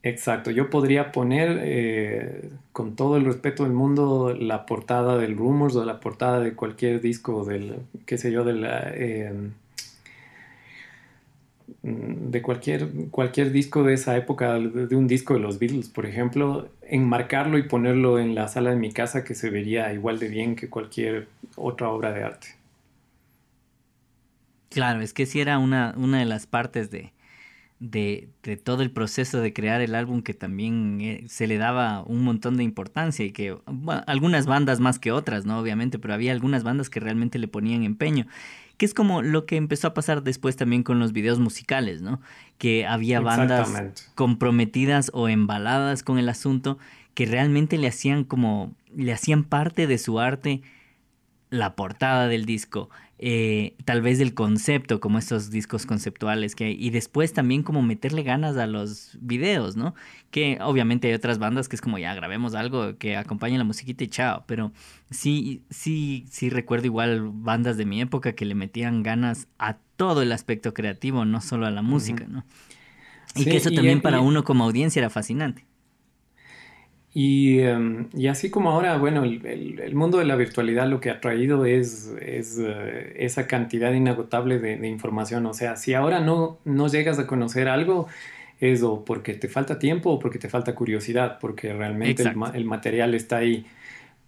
Exacto, 0.03 0.51
yo 0.51 0.71
podría 0.71 1.13
poner 1.13 1.59
eh, 1.63 2.51
con 2.73 2.97
todo 2.97 3.19
el 3.19 3.27
respeto 3.27 3.65
del 3.65 3.73
mundo 3.73 4.35
la 4.39 4.65
portada 4.65 5.19
del 5.19 5.37
Rumors 5.37 5.77
o 5.77 5.85
la 5.85 6.01
portada 6.01 6.41
de 6.41 6.55
cualquier 6.55 7.03
disco 7.03 7.45
del, 7.45 7.77
qué 8.07 8.17
sé 8.17 8.33
yo, 8.33 8.45
de 8.45 8.53
la... 8.55 8.91
Eh, 8.95 9.51
de 11.83 12.43
cualquier, 12.43 12.89
cualquier 13.11 13.53
disco 13.53 13.83
de 13.83 13.95
esa 13.95 14.17
época, 14.17 14.59
de 14.59 14.95
un 14.97 15.07
disco 15.07 15.35
de 15.35 15.41
los 15.41 15.59
Beatles, 15.59 15.89
por 15.89 16.05
ejemplo, 16.05 16.69
enmarcarlo 16.83 17.57
y 17.57 17.63
ponerlo 17.63 18.19
en 18.19 18.35
la 18.35 18.49
sala 18.49 18.71
de 18.71 18.77
mi 18.77 18.93
casa 18.93 19.25
que 19.25 19.35
se 19.35 19.49
vería 19.49 19.93
igual 19.93 20.19
de 20.19 20.29
bien 20.29 20.57
que 20.57 20.69
cualquier 20.69 21.29
otra 21.57 21.89
obra 21.89 22.13
de 22.13 22.25
arte. 22.25 22.49
Claro, 24.69 25.01
es 25.01 25.15
que 25.15 25.27
si 25.27 25.41
era 25.41 25.59
una, 25.59 25.95
una 25.97 26.19
de 26.19 26.27
las 26.27 26.47
partes 26.47 26.91
de, 26.91 27.13
de, 27.81 28.29
todo 28.63 28.83
el 28.83 28.91
proceso 28.91 29.41
de 29.41 29.55
crear 29.55 29.81
el 29.81 29.95
álbum 29.95 30.21
que 30.23 30.35
también 30.35 31.01
eh, 31.01 31.25
se 31.29 31.47
le 31.47 31.57
daba 31.57 32.03
un 32.03 32.23
montón 32.23 32.59
de 32.59 32.63
importancia 32.63 33.25
y 33.25 33.33
que 33.33 33.57
algunas 34.07 34.47
bandas 34.47 34.81
más 34.81 34.99
que 34.99 35.11
otras, 35.11 35.47
¿no? 35.47 35.59
Obviamente, 35.59 35.99
pero 35.99 36.13
había 36.13 36.33
algunas 36.33 36.63
bandas 36.63 36.91
que 36.91 37.01
realmente 37.01 37.39
le 37.39 37.49
ponían 37.49 37.83
empeño, 37.83 38.27
que 38.77 38.85
es 38.85 38.93
como 38.93 39.23
lo 39.23 39.47
que 39.47 39.57
empezó 39.57 39.89
a 39.89 39.95
pasar 39.95 40.23
después 40.23 40.57
también 40.57 40.83
con 40.83 40.99
los 40.99 41.13
videos 41.13 41.39
musicales, 41.41 42.03
¿no? 42.03 42.21
Que 42.59 42.87
había 42.87 43.21
bandas 43.21 43.71
comprometidas 44.15 45.11
o 45.15 45.29
embaladas 45.29 46.03
con 46.03 46.19
el 46.19 46.29
asunto 46.29 46.79
que 47.15 47.25
realmente 47.25 47.79
le 47.79 47.89
hacían 47.89 48.25
como, 48.25 48.75
le 48.95 49.13
hacían 49.13 49.43
parte 49.43 49.87
de 49.87 49.97
su 49.97 50.21
arte 50.21 50.61
la 51.49 51.75
portada 51.75 52.29
del 52.29 52.45
disco, 52.45 52.91
eh, 53.23 53.77
tal 53.85 54.01
vez 54.01 54.19
del 54.19 54.33
concepto, 54.33 54.99
como 54.99 55.19
estos 55.19 55.51
discos 55.51 55.85
conceptuales 55.85 56.55
que 56.57 56.65
hay, 56.65 56.77
y 56.81 56.89
después 56.89 57.35
también 57.35 57.63
como 57.63 57.83
meterle 57.83 58.23
ganas 58.23 58.57
a 58.57 58.67
los 58.67 59.19
videos, 59.21 59.77
¿no? 59.77 59.95
Que 60.31 60.57
obviamente 60.63 61.09
hay 61.09 61.13
otras 61.13 61.39
bandas 61.39 61.69
que 61.69 61.77
es 61.77 61.83
como 61.83 61.99
ya 61.99 62.15
grabemos 62.15 62.55
algo 62.55 62.97
que 62.97 63.19
acompañe 63.19 63.59
la 63.59 63.65
musiquita 63.65 64.05
y 64.05 64.07
chao, 64.07 64.45
pero 64.47 64.73
sí, 65.11 65.63
sí, 65.69 66.25
sí 66.31 66.49
recuerdo 66.49 66.87
igual 66.87 67.29
bandas 67.31 67.77
de 67.77 67.85
mi 67.85 68.01
época 68.01 68.33
que 68.33 68.47
le 68.47 68.55
metían 68.55 69.03
ganas 69.03 69.49
a 69.59 69.75
todo 69.97 70.23
el 70.23 70.33
aspecto 70.33 70.73
creativo, 70.73 71.27
no 71.27 71.43
solo 71.43 71.67
a 71.67 71.71
la 71.71 71.83
música, 71.83 72.25
¿no? 72.27 72.47
Y 73.35 73.45
que 73.45 73.59
eso 73.59 73.71
también 73.71 74.01
para 74.01 74.21
uno 74.21 74.45
como 74.45 74.65
audiencia 74.65 75.01
era 75.01 75.11
fascinante. 75.11 75.67
Em, 77.13 78.09
y, 78.15 78.29
así 78.29 78.51
como 78.51 78.71
ahora, 78.71 78.97
bueno, 78.97 79.25
el, 79.25 79.95
mundo 79.95 80.19
de 80.19 80.25
la 80.25 80.37
virtualidad 80.37 80.87
lo 80.87 81.01
que 81.01 81.11
ha 81.11 81.21
traído 81.21 81.65
es, 81.65 82.13
es 82.21 82.59
eh, 82.61 83.15
esa 83.17 83.47
cantidad 83.47 83.93
inagotable 83.93 84.59
de, 84.59 84.89
información. 84.89 85.47
O 85.47 85.55
sea, 85.55 85.77
si 85.77 85.95
ahora 85.95 86.21
no, 86.21 86.59
no 86.65 86.89
llegas 86.89 87.19
a 87.19 87.27
conocer 87.27 87.69
algo, 87.69 88.07
es 88.61 88.83
o 88.83 89.05
porque 89.05 89.35
te 89.35 89.49
falta 89.49 89.79
tiempo 89.79 90.11
o 90.11 90.19
porque 90.19 90.39
te 90.39 90.49
falta 90.49 90.75
curiosidad, 90.75 91.39
porque 91.41 91.73
realmente 91.73 92.23
el, 92.55 92.65
material 92.65 93.15
está 93.15 93.39
ahí. 93.39 93.67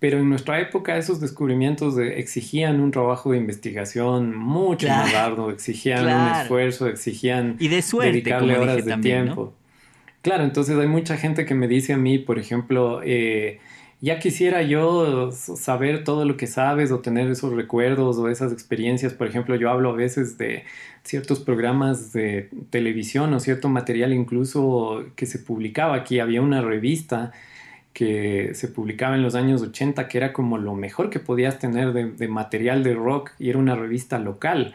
Pero 0.01 0.19
en 0.19 0.29
nuestra 0.29 0.59
época 0.59 0.97
esos 0.97 1.21
descubrimientos 1.21 1.97
exigían 1.97 2.81
un 2.81 2.91
trabajo 2.91 3.31
de 3.31 3.39
investigación 3.39 4.37
mucho 4.37 4.89
más 4.89 5.15
arduo, 5.15 5.51
exigían 5.51 6.05
un 6.07 6.41
esfuerzo, 6.41 6.89
exigían 6.89 7.55
y 7.61 7.69
de 7.69 7.83
suerte, 7.83 8.11
dedicarle 8.11 8.59
horas 8.59 8.85
de 8.85 8.97
tiempo. 8.97 9.55
Claro, 10.23 10.45
entonces 10.45 10.79
hay 10.79 10.87
mucha 10.87 11.17
gente 11.17 11.45
que 11.45 11.55
me 11.55 11.69
dice 11.69 11.93
a 11.93 11.97
mí, 11.97 12.19
por 12.19 12.39
ejemplo, 12.39 13.01
eh, 13.05 13.59
ya 14.01 14.19
quisiera 14.19 14.63
yo 14.63 15.31
saber 15.33 16.05
todo 16.05 16.25
lo 16.25 16.37
que 16.37 16.47
sabes 16.47 16.91
o 16.93 17.01
tener 17.01 17.29
esos 17.31 17.53
recuerdos 17.53 18.19
o 18.19 18.29
esas 18.29 18.53
experiencias. 18.53 19.15
Por 19.15 19.27
ejemplo, 19.27 19.57
yo 19.57 19.71
hablo 19.71 19.91
a 19.91 19.95
veces 19.95 20.39
de 20.39 20.65
ciertos 21.05 21.41
programas 21.41 22.13
de 22.13 22.49
televisión 22.71 23.35
o 23.35 23.41
cierto 23.41 23.69
material 23.69 24.13
incluso 24.13 25.05
que 25.17 25.27
se 25.27 25.39
publicaba 25.39 25.97
aquí. 25.97 26.21
Había 26.21 26.41
una 26.41 26.63
revista 26.63 27.33
que 27.93 28.55
se 28.55 28.69
publicaba 28.69 29.17
en 29.17 29.23
los 29.23 29.35
años 29.35 29.63
80 29.63 30.09
que 30.09 30.19
era 30.19 30.33
como 30.33 30.57
lo 30.57 30.75
mejor 30.75 31.11
que 31.11 31.21
podías 31.21 31.59
tener 31.59 31.93
de, 31.93 32.11
de 32.11 32.29
material 32.29 32.83
de 32.83 32.95
rock 32.95 33.33
y 33.39 33.51
era 33.51 33.59
una 33.59 33.77
revista 33.77 34.19
local 34.19 34.75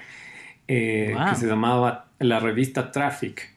eh, 0.67 1.15
que 1.29 1.35
se 1.35 1.47
llamaba 1.47 2.07
la 2.19 2.39
revista 2.39 2.91
Traffic. 2.91 3.56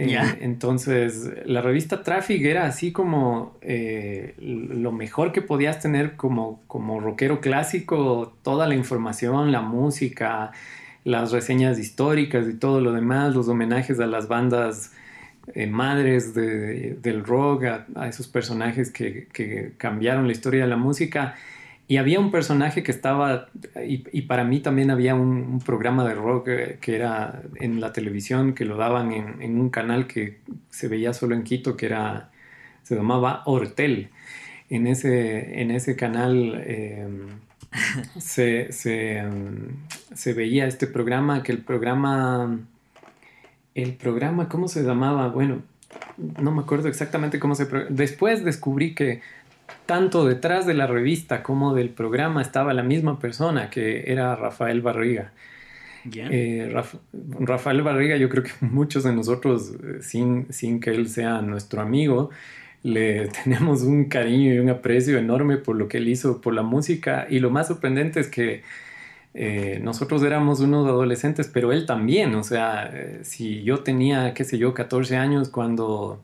Eh, 0.00 0.38
entonces, 0.40 1.30
la 1.44 1.60
revista 1.60 2.02
Traffic 2.02 2.42
era 2.42 2.64
así 2.64 2.90
como 2.90 3.58
eh, 3.60 4.34
lo 4.38 4.92
mejor 4.92 5.30
que 5.30 5.42
podías 5.42 5.80
tener 5.80 6.16
como, 6.16 6.62
como 6.66 7.00
rockero 7.00 7.40
clásico, 7.40 8.32
toda 8.42 8.66
la 8.66 8.74
información, 8.74 9.52
la 9.52 9.60
música, 9.60 10.52
las 11.04 11.32
reseñas 11.32 11.78
históricas 11.78 12.48
y 12.48 12.54
todo 12.54 12.80
lo 12.80 12.92
demás, 12.92 13.34
los 13.34 13.48
homenajes 13.48 14.00
a 14.00 14.06
las 14.06 14.26
bandas 14.26 14.92
madres 15.68 16.32
del 16.34 17.24
rock, 17.24 17.64
a, 17.94 18.08
esos 18.08 18.28
personajes 18.28 18.90
que, 18.90 19.72
cambiaron 19.76 20.26
la 20.26 20.32
historia 20.32 20.62
de 20.62 20.68
la 20.68 20.76
música. 20.76 21.34
Y 21.90 21.96
había 21.96 22.20
un 22.20 22.30
personaje 22.30 22.84
que 22.84 22.92
estaba, 22.92 23.48
y, 23.84 24.22
para 24.22 24.44
mí 24.44 24.60
también 24.60 24.92
había 24.92 25.16
un, 25.16 25.58
programa 25.58 26.06
de 26.06 26.14
rock 26.14 26.46
eh, 26.46 26.78
que 26.80 26.94
era 26.94 27.42
en 27.56 27.80
la 27.80 27.92
televisión, 27.92 28.54
que 28.54 28.64
lo 28.64 28.76
daban 28.76 29.10
en, 29.10 29.58
un 29.58 29.70
canal 29.70 30.06
que 30.06 30.38
se 30.68 30.86
veía 30.86 31.12
solo 31.12 31.34
en 31.34 31.42
Quito, 31.42 31.76
que 31.76 31.86
era, 31.86 32.30
se 32.84 32.94
llamaba 32.94 33.42
Hortel. 33.44 34.10
En 34.68 34.86
ese, 34.86 35.62
en 35.62 35.72
ese 35.72 35.96
canal 35.96 36.62
em, 36.64 37.26
se, 38.20 38.68
em, 38.84 39.70
se, 40.14 40.32
veía 40.32 40.68
este 40.68 40.86
programa, 40.86 41.42
que 41.42 41.50
el 41.50 41.58
programa, 41.58 42.56
el 43.74 43.94
programa, 43.94 44.48
¿cómo 44.48 44.68
se 44.68 44.84
llamaba? 44.84 45.26
Bueno, 45.26 45.62
no 46.40 46.52
me 46.52 46.62
acuerdo 46.62 46.86
exactamente 46.86 47.40
cómo 47.40 47.56
se... 47.56 47.66
Después 47.88 48.44
descubrí 48.44 48.94
que 48.94 49.22
tanto 49.86 50.26
detrás 50.26 50.66
de 50.66 50.74
la 50.74 50.86
revista 50.86 51.42
como 51.42 51.74
del 51.74 51.90
programa 51.90 52.42
estaba 52.42 52.74
la 52.74 52.82
misma 52.82 53.18
persona 53.18 53.70
que 53.70 54.10
era 54.10 54.36
Rafael 54.36 54.80
Barriga. 54.80 55.32
Eh, 56.12 56.74
Rafael 57.40 57.82
Barriga, 57.82 58.16
yo 58.16 58.28
creo 58.28 58.44
que 58.44 58.52
muchos 58.60 59.04
de 59.04 59.12
nosotros, 59.12 59.72
eh, 59.82 59.98
sin, 60.02 60.46
sin 60.50 60.80
que 60.80 60.90
él 60.90 61.08
sea 61.08 61.42
nuestro 61.42 61.82
amigo, 61.82 62.30
le 62.82 63.28
tenemos 63.44 63.82
un 63.82 64.06
cariño 64.06 64.54
y 64.54 64.58
un 64.58 64.70
aprecio 64.70 65.18
enorme 65.18 65.58
por 65.58 65.76
lo 65.76 65.88
que 65.88 65.98
él 65.98 66.08
hizo, 66.08 66.40
por 66.40 66.54
la 66.54 66.62
música. 66.62 67.26
Y 67.28 67.40
lo 67.40 67.50
más 67.50 67.68
sorprendente 67.68 68.20
es 68.20 68.28
que 68.28 68.62
eh, 69.34 69.78
nosotros 69.82 70.22
éramos 70.22 70.60
unos 70.60 70.86
adolescentes, 70.88 71.50
pero 71.52 71.72
él 71.72 71.86
también. 71.86 72.34
O 72.34 72.42
sea, 72.42 72.92
si 73.22 73.62
yo 73.62 73.80
tenía, 73.80 74.34
qué 74.34 74.44
sé 74.44 74.58
yo, 74.58 74.74
14 74.74 75.16
años 75.16 75.48
cuando 75.50 76.22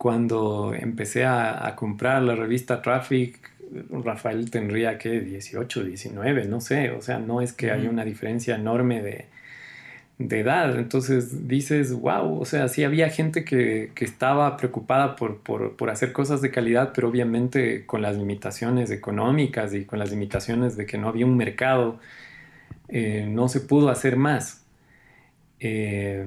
cuando 0.00 0.72
empecé 0.72 1.26
a, 1.26 1.74
comprar 1.76 2.22
la 2.22 2.34
revista 2.34 2.80
Traffic, 2.80 3.38
Rafael 3.90 4.50
tendría 4.50 4.96
que 4.96 5.20
18, 5.20 5.84
19, 5.84 6.46
no 6.46 6.62
sé, 6.62 6.90
o 6.92 7.02
sea, 7.02 7.18
no 7.18 7.42
es 7.42 7.52
que 7.52 7.70
haya 7.70 7.90
una 7.90 8.06
diferencia 8.06 8.54
enorme 8.54 9.02
de, 9.02 9.26
edad. 10.18 10.78
Entonces 10.78 11.46
dices, 11.48 11.92
wow, 11.92 12.40
o 12.40 12.46
sea, 12.46 12.68
sí 12.68 12.82
había 12.82 13.10
gente 13.10 13.44
que, 13.44 13.92
estaba 14.00 14.56
preocupada 14.56 15.16
por, 15.16 15.90
hacer 15.90 16.14
cosas 16.14 16.40
de 16.40 16.50
calidad, 16.50 16.92
pero 16.94 17.10
obviamente 17.10 17.84
con 17.84 18.00
las 18.00 18.16
limitaciones 18.16 18.90
económicas 18.90 19.74
y 19.74 19.84
con 19.84 19.98
las 19.98 20.10
limitaciones 20.10 20.78
de 20.78 20.86
que 20.86 20.96
no 20.96 21.08
había 21.08 21.26
un 21.26 21.36
mercado, 21.36 22.00
eh, 22.88 23.26
no 23.28 23.48
se 23.48 23.60
pudo 23.60 23.90
hacer 23.90 24.16
más. 24.16 24.64
Eh, 25.58 26.24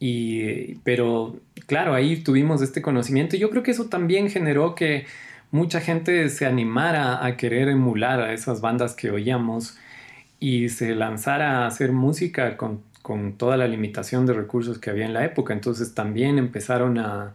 y, 0.00 0.76
pero 0.84 1.36
claro, 1.66 1.94
ahí 1.94 2.16
tuvimos 2.16 2.62
este 2.62 2.82
conocimiento. 2.82 3.36
Yo 3.36 3.50
creo 3.50 3.62
que 3.62 3.72
eso 3.72 3.86
también 3.86 4.30
generó 4.30 4.74
que 4.74 5.06
mucha 5.50 5.80
gente 5.80 6.28
se 6.28 6.46
animara 6.46 7.24
a 7.24 7.36
querer 7.36 7.68
emular 7.68 8.20
a 8.20 8.32
esas 8.32 8.60
bandas 8.60 8.94
que 8.94 9.10
oíamos 9.10 9.78
y 10.40 10.68
se 10.68 10.94
lanzara 10.94 11.64
a 11.64 11.66
hacer 11.66 11.92
música 11.92 12.56
con, 12.56 12.82
con 13.02 13.32
toda 13.32 13.56
la 13.56 13.66
limitación 13.66 14.26
de 14.26 14.34
recursos 14.34 14.78
que 14.78 14.90
había 14.90 15.06
en 15.06 15.14
la 15.14 15.24
época. 15.24 15.52
Entonces 15.52 15.94
también 15.94 16.38
empezaron 16.38 16.98
a, 16.98 17.34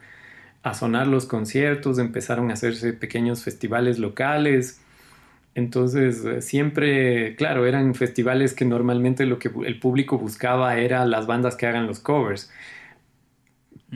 a 0.63 0.73
sonar 0.73 1.07
los 1.07 1.25
conciertos, 1.25 1.99
empezaron 1.99 2.49
a 2.49 2.53
hacerse 2.53 2.93
pequeños 2.93 3.43
festivales 3.43 3.99
locales. 3.99 4.79
Entonces, 5.55 6.43
siempre, 6.43 7.35
claro, 7.35 7.65
eran 7.65 7.93
festivales 7.93 8.53
que 8.53 8.65
normalmente 8.65 9.25
lo 9.25 9.37
que 9.37 9.51
el 9.65 9.79
público 9.79 10.17
buscaba 10.17 10.77
era 10.77 11.05
las 11.05 11.27
bandas 11.27 11.55
que 11.55 11.67
hagan 11.67 11.85
los 11.85 11.99
covers. 11.99 12.51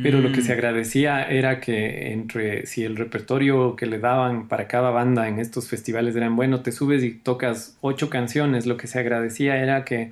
Pero 0.04 0.22
lo 0.22 0.32
que 0.32 0.42
se 0.42 0.50
mm. 0.50 0.58
agradecía 0.58 1.24
era 1.24 1.60
que 1.60 2.12
entre 2.12 2.68
si 2.68 2.84
el 2.84 2.98
repertorio 2.98 3.76
que 3.76 3.88
le 3.88 3.98
daban 3.98 4.48
para 4.48 4.68
cada 4.68 4.92
banda 4.92 5.28
en 5.28 5.40
estos 5.40 5.68
festivales 5.68 6.16
eran 6.16 6.36
bueno, 6.36 6.62
te 6.62 6.72
subes 6.72 7.04
y 7.04 7.14
tocas 7.14 7.78
ocho 7.82 8.08
canciones, 8.08 8.68
lo 8.68 8.78
que 8.78 8.86
se 8.86 9.00
agradecía 9.00 9.58
era 9.58 9.86
que 9.86 10.12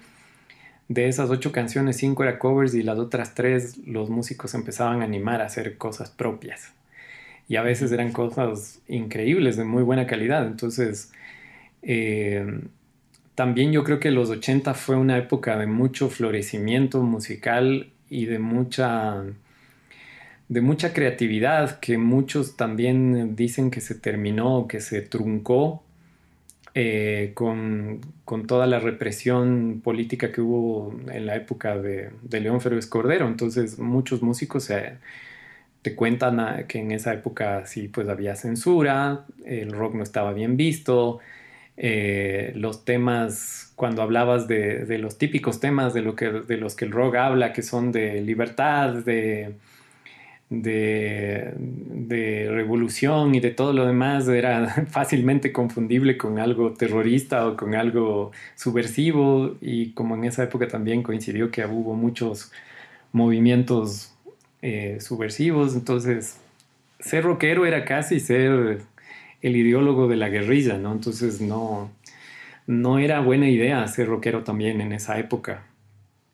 de 0.88 1.08
esas 1.08 1.30
ocho 1.30 1.52
canciones, 1.52 1.98
cinco 1.98 2.24
eran 2.24 2.40
covers 2.40 2.74
y 2.74 2.82
las 2.82 2.98
otras 2.98 3.36
tres 3.36 3.78
los 3.86 4.10
músicos 4.10 4.56
empezaban 4.56 5.02
a 5.02 5.06
animar 5.06 5.42
a 5.42 5.46
hacer 5.46 5.78
cosas 5.78 6.10
propias. 6.10 6.74
Y 7.48 7.58
a 7.58 7.62
veces 7.62 7.92
eran 7.92 8.12
cosas 8.12 8.82
increíbles, 8.88 9.56
de 9.56 9.66
muy 9.66 9.84
buena 9.84 10.08
calidad. 10.08 10.48
Entonces, 10.48 11.12
eh, 11.86 12.62
también 13.36 13.72
yo 13.72 13.84
creo 13.84 14.00
que 14.00 14.12
los 14.12 14.30
80 14.30 14.74
fue 14.74 14.96
una 14.96 15.18
época 15.18 15.58
de 15.58 15.68
mucho 15.68 16.10
florecimiento 16.10 17.02
musical 17.04 17.92
y 18.10 18.26
de 18.26 18.40
mucha 18.40 19.24
de 20.48 20.62
mucha 20.62 20.94
creatividad 20.94 21.80
que 21.80 21.98
muchos 21.98 22.56
también 22.56 23.36
dicen 23.36 23.72
que 23.72 23.82
se 23.82 23.96
terminó, 23.96 24.68
que 24.68 24.80
se 24.80 25.02
truncó 25.02 25.84
eh, 26.76 27.32
con, 27.34 28.02
toda 28.48 28.68
la 28.68 28.80
represión 28.80 29.82
política 29.84 30.32
que 30.32 30.42
hubo 30.42 30.94
en 31.12 31.26
la 31.26 31.36
época 31.36 31.78
de, 31.78 32.12
León 32.30 32.62
Férez 32.62 32.86
Cordero. 32.88 33.28
Entonces 33.28 33.80
muchos 33.80 34.22
músicos 34.22 34.70
te 35.82 35.96
cuentan 35.96 36.66
que 36.68 36.80
en 36.80 36.92
esa 36.92 37.14
época 37.14 37.66
sí 37.66 37.88
pues 37.88 38.08
había 38.08 38.36
censura, 38.36 39.26
el 39.46 39.72
rock 39.72 39.96
no 39.96 40.04
estaba 40.04 40.34
bien 40.34 40.58
visto, 40.58 41.20
eh, 41.78 42.54
los 42.56 42.86
temas, 42.86 43.74
cuando 43.76 44.02
hablabas 44.02 44.48
de, 44.48 44.98
los 45.00 45.18
típicos 45.18 45.60
temas 45.60 45.94
de, 45.94 46.02
lo 46.02 46.16
que, 46.16 46.30
de 46.32 46.58
los 46.58 46.76
que 46.76 46.86
el 46.86 46.92
rock 46.92 47.16
habla, 47.16 47.52
que 47.54 47.62
son 47.62 47.92
de 47.92 48.22
libertad, 48.22 48.94
de, 48.94 49.56
de, 50.50 52.48
revolución 52.50 53.36
y 53.36 53.40
de 53.42 53.52
todo 53.52 53.74
lo 53.74 53.86
demás, 53.86 54.28
era 54.28 54.68
fácilmente 54.90 55.52
confundible 55.52 56.18
con 56.18 56.40
algo 56.40 56.74
terrorista 56.74 57.48
o 57.48 57.58
con 57.58 57.76
algo 57.76 58.32
subversivo. 58.56 59.58
Y 59.62 59.92
como 59.92 60.16
en 60.16 60.24
esa 60.26 60.44
época 60.44 60.68
también 60.68 61.04
coincidió 61.04 61.52
que 61.52 61.66
hubo 61.66 61.96
muchos 61.96 62.52
movimientos 63.12 64.14
eh, 64.62 64.98
subversivos, 65.00 65.76
entonces 65.76 66.40
ser 67.00 67.24
rockero 67.24 67.66
era 67.66 67.86
casi 67.86 68.20
ser 68.20 68.82
el 69.46 69.56
ideólogo 69.56 70.08
de 70.08 70.16
la 70.16 70.30
guerrilla, 70.30 70.80
¿no? 70.80 70.92
Entonces 70.92 71.40
no, 71.40 71.92
no 72.66 72.98
era 72.98 73.20
buena 73.20 73.48
idea 73.48 73.88
ser 73.88 74.08
rockero 74.08 74.44
también 74.44 74.82
en 74.82 74.92
esa 74.92 75.20
época. 75.20 75.68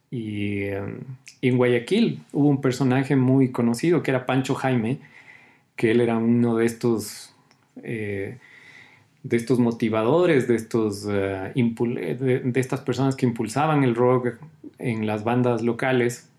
Y 0.10 0.64
em, 0.64 1.00
en 1.42 1.58
Guayaquil 1.58 2.24
hubo 2.32 2.48
un 2.48 2.62
personaje 2.62 3.18
muy 3.18 3.52
conocido 3.52 4.02
que 4.02 4.12
era 4.12 4.26
Pancho 4.26 4.56
Jaime, 4.56 5.00
que 5.76 5.92
él 5.92 6.00
era 6.00 6.18
uno 6.18 6.56
de 6.56 6.66
estos, 6.66 7.36
eh, 7.84 8.38
de 9.24 9.38
estos 9.38 9.60
motivadores, 9.60 10.48
de, 10.48 10.56
estos, 10.56 11.06
eh, 11.10 11.52
de, 11.54 12.60
estas 12.62 12.80
personas 12.80 13.18
que 13.18 13.26
impulsaban 13.26 13.84
el 13.84 13.94
rock 13.94 14.38
en 14.80 15.06
las 15.06 15.26
bandas 15.26 15.64
locales, 15.64 16.30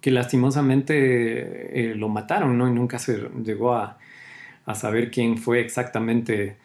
que 0.00 0.10
lastimosamente 0.10 1.90
eh, 1.90 1.94
lo 1.96 2.08
mataron, 2.08 2.56
¿no? 2.56 2.66
Y 2.66 2.72
nunca 2.72 2.98
se 2.98 3.28
llegó 3.44 3.74
a, 3.74 3.98
a 4.66 4.74
saber 4.74 5.10
quién 5.10 5.38
fue 5.38 5.60
exactamente 5.60 6.56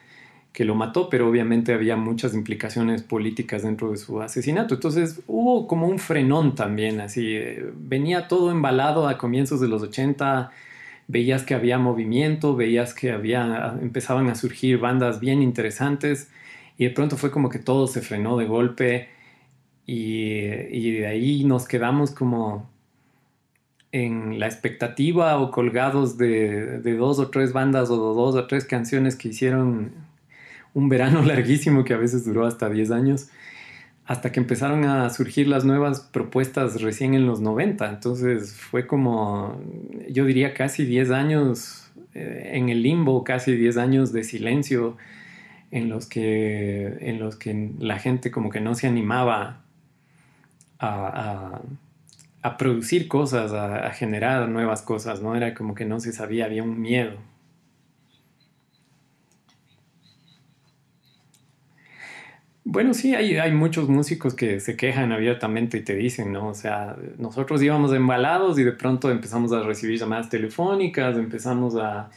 que 0.52 0.64
lo 0.64 0.74
mató, 0.74 1.08
pero 1.08 1.28
obviamente 1.28 1.72
había 1.72 1.96
muchas 1.96 2.34
implicaciones 2.34 3.02
políticas 3.02 3.62
dentro 3.62 3.90
de 3.90 3.96
su 3.96 4.20
asesinato. 4.20 4.74
Entonces 4.74 5.22
hubo 5.26 5.68
como 5.68 5.86
un 5.86 5.98
frenón 5.98 6.54
también, 6.54 7.00
así, 7.00 7.36
eh, 7.36 7.70
venía 7.76 8.28
todo 8.28 8.50
embalado 8.50 9.06
a 9.06 9.18
comienzos 9.18 9.60
de 9.60 9.68
los 9.68 9.82
80, 9.82 10.50
veías 11.06 11.44
que 11.44 11.54
había 11.54 11.78
movimiento, 11.78 12.56
veías 12.56 12.94
que 12.94 13.12
había, 13.12 13.78
empezaban 13.80 14.28
a 14.28 14.34
surgir 14.34 14.78
bandas 14.78 15.20
bien 15.20 15.42
interesantes 15.42 16.30
y 16.76 16.84
de 16.84 16.90
pronto 16.90 17.16
fue 17.16 17.30
como 17.30 17.50
que 17.50 17.58
todo 17.58 17.86
se 17.86 18.00
frenó 18.00 18.36
de 18.36 18.46
golpe 18.46 19.08
y, 19.86 20.42
y 20.70 20.92
de 20.92 21.06
ahí 21.06 21.44
nos 21.44 21.66
quedamos 21.68 22.10
como 22.10 22.68
en 23.92 24.38
la 24.38 24.46
expectativa 24.46 25.38
o 25.38 25.50
colgados 25.50 26.18
de, 26.18 26.78
dos 26.96 27.18
o 27.18 27.28
tres 27.28 27.52
bandas 27.52 27.90
o 27.90 27.96
dos 28.14 28.34
o 28.34 28.46
tres 28.46 28.64
canciones 28.64 29.16
que 29.16 29.28
hicieron 29.28 29.92
un 30.74 30.88
verano 30.88 31.22
larguísimo 31.26 31.84
que 31.84 31.94
a 31.94 31.98
veces 31.98 32.24
duró 32.24 32.46
hasta 32.46 32.68
10 32.68 32.90
años, 32.90 33.28
hasta 34.04 34.32
que 34.32 34.40
empezaron 34.40 34.84
a 34.84 35.10
surgir 35.10 35.48
las 35.48 35.64
nuevas 35.64 36.00
propuestas 36.00 36.80
recién 36.80 37.14
en 37.14 37.26
los 37.26 37.40
90. 37.40 37.88
Entonces 37.88 38.54
fue 38.54 38.86
como, 38.86 39.60
yo 40.08 40.24
diría, 40.24 40.54
casi 40.54 40.84
10 40.84 41.10
años 41.10 41.90
eh, 42.14 42.52
en 42.54 42.68
el 42.68 42.82
limbo, 42.82 43.24
casi 43.24 43.52
10 43.52 43.76
años 43.76 44.12
de 44.12 44.24
silencio 44.24 44.96
en 45.70 45.88
los 45.88 46.06
que, 46.06 46.96
en 47.00 47.18
los 47.18 47.36
que 47.36 47.72
la 47.78 47.98
gente 47.98 48.30
como 48.30 48.50
que 48.50 48.60
no 48.60 48.74
se 48.74 48.86
animaba 48.86 49.60
a, 50.78 51.60
producir 52.56 53.08
cosas, 53.08 53.52
a, 53.52 53.90
generar 53.90 54.48
nuevas 54.48 54.82
cosas, 54.82 55.22
¿no? 55.22 55.34
Era 55.36 55.54
como 55.54 55.74
que 55.74 55.84
no 55.84 56.00
se 56.00 56.12
sabía, 56.12 56.46
había 56.46 56.62
un 56.62 56.80
miedo. 56.80 57.16
Bueno, 62.64 62.92
sí, 62.92 63.14
hay, 63.14 63.36
hay 63.36 63.52
muchos 63.52 63.88
músicos 63.88 64.34
que 64.34 64.60
se 64.60 64.76
quejan 64.76 65.10
abiertamente 65.10 65.78
y 65.78 65.82
te 65.82 65.94
dicen, 65.94 66.32
¿no? 66.32 66.48
O 66.48 66.54
sea, 66.54 66.96
nosotros 67.16 67.62
íbamos 67.62 67.94
embalados 67.94 68.58
y 68.58 68.62
de 68.62 68.72
pronto 68.72 69.10
empezamos 69.10 69.52
a 69.52 69.62
recibir 69.62 69.98
llamadas 69.98 70.28
telefónicas, 70.28 71.16
empezamos 71.16 71.76
a, 71.76 72.10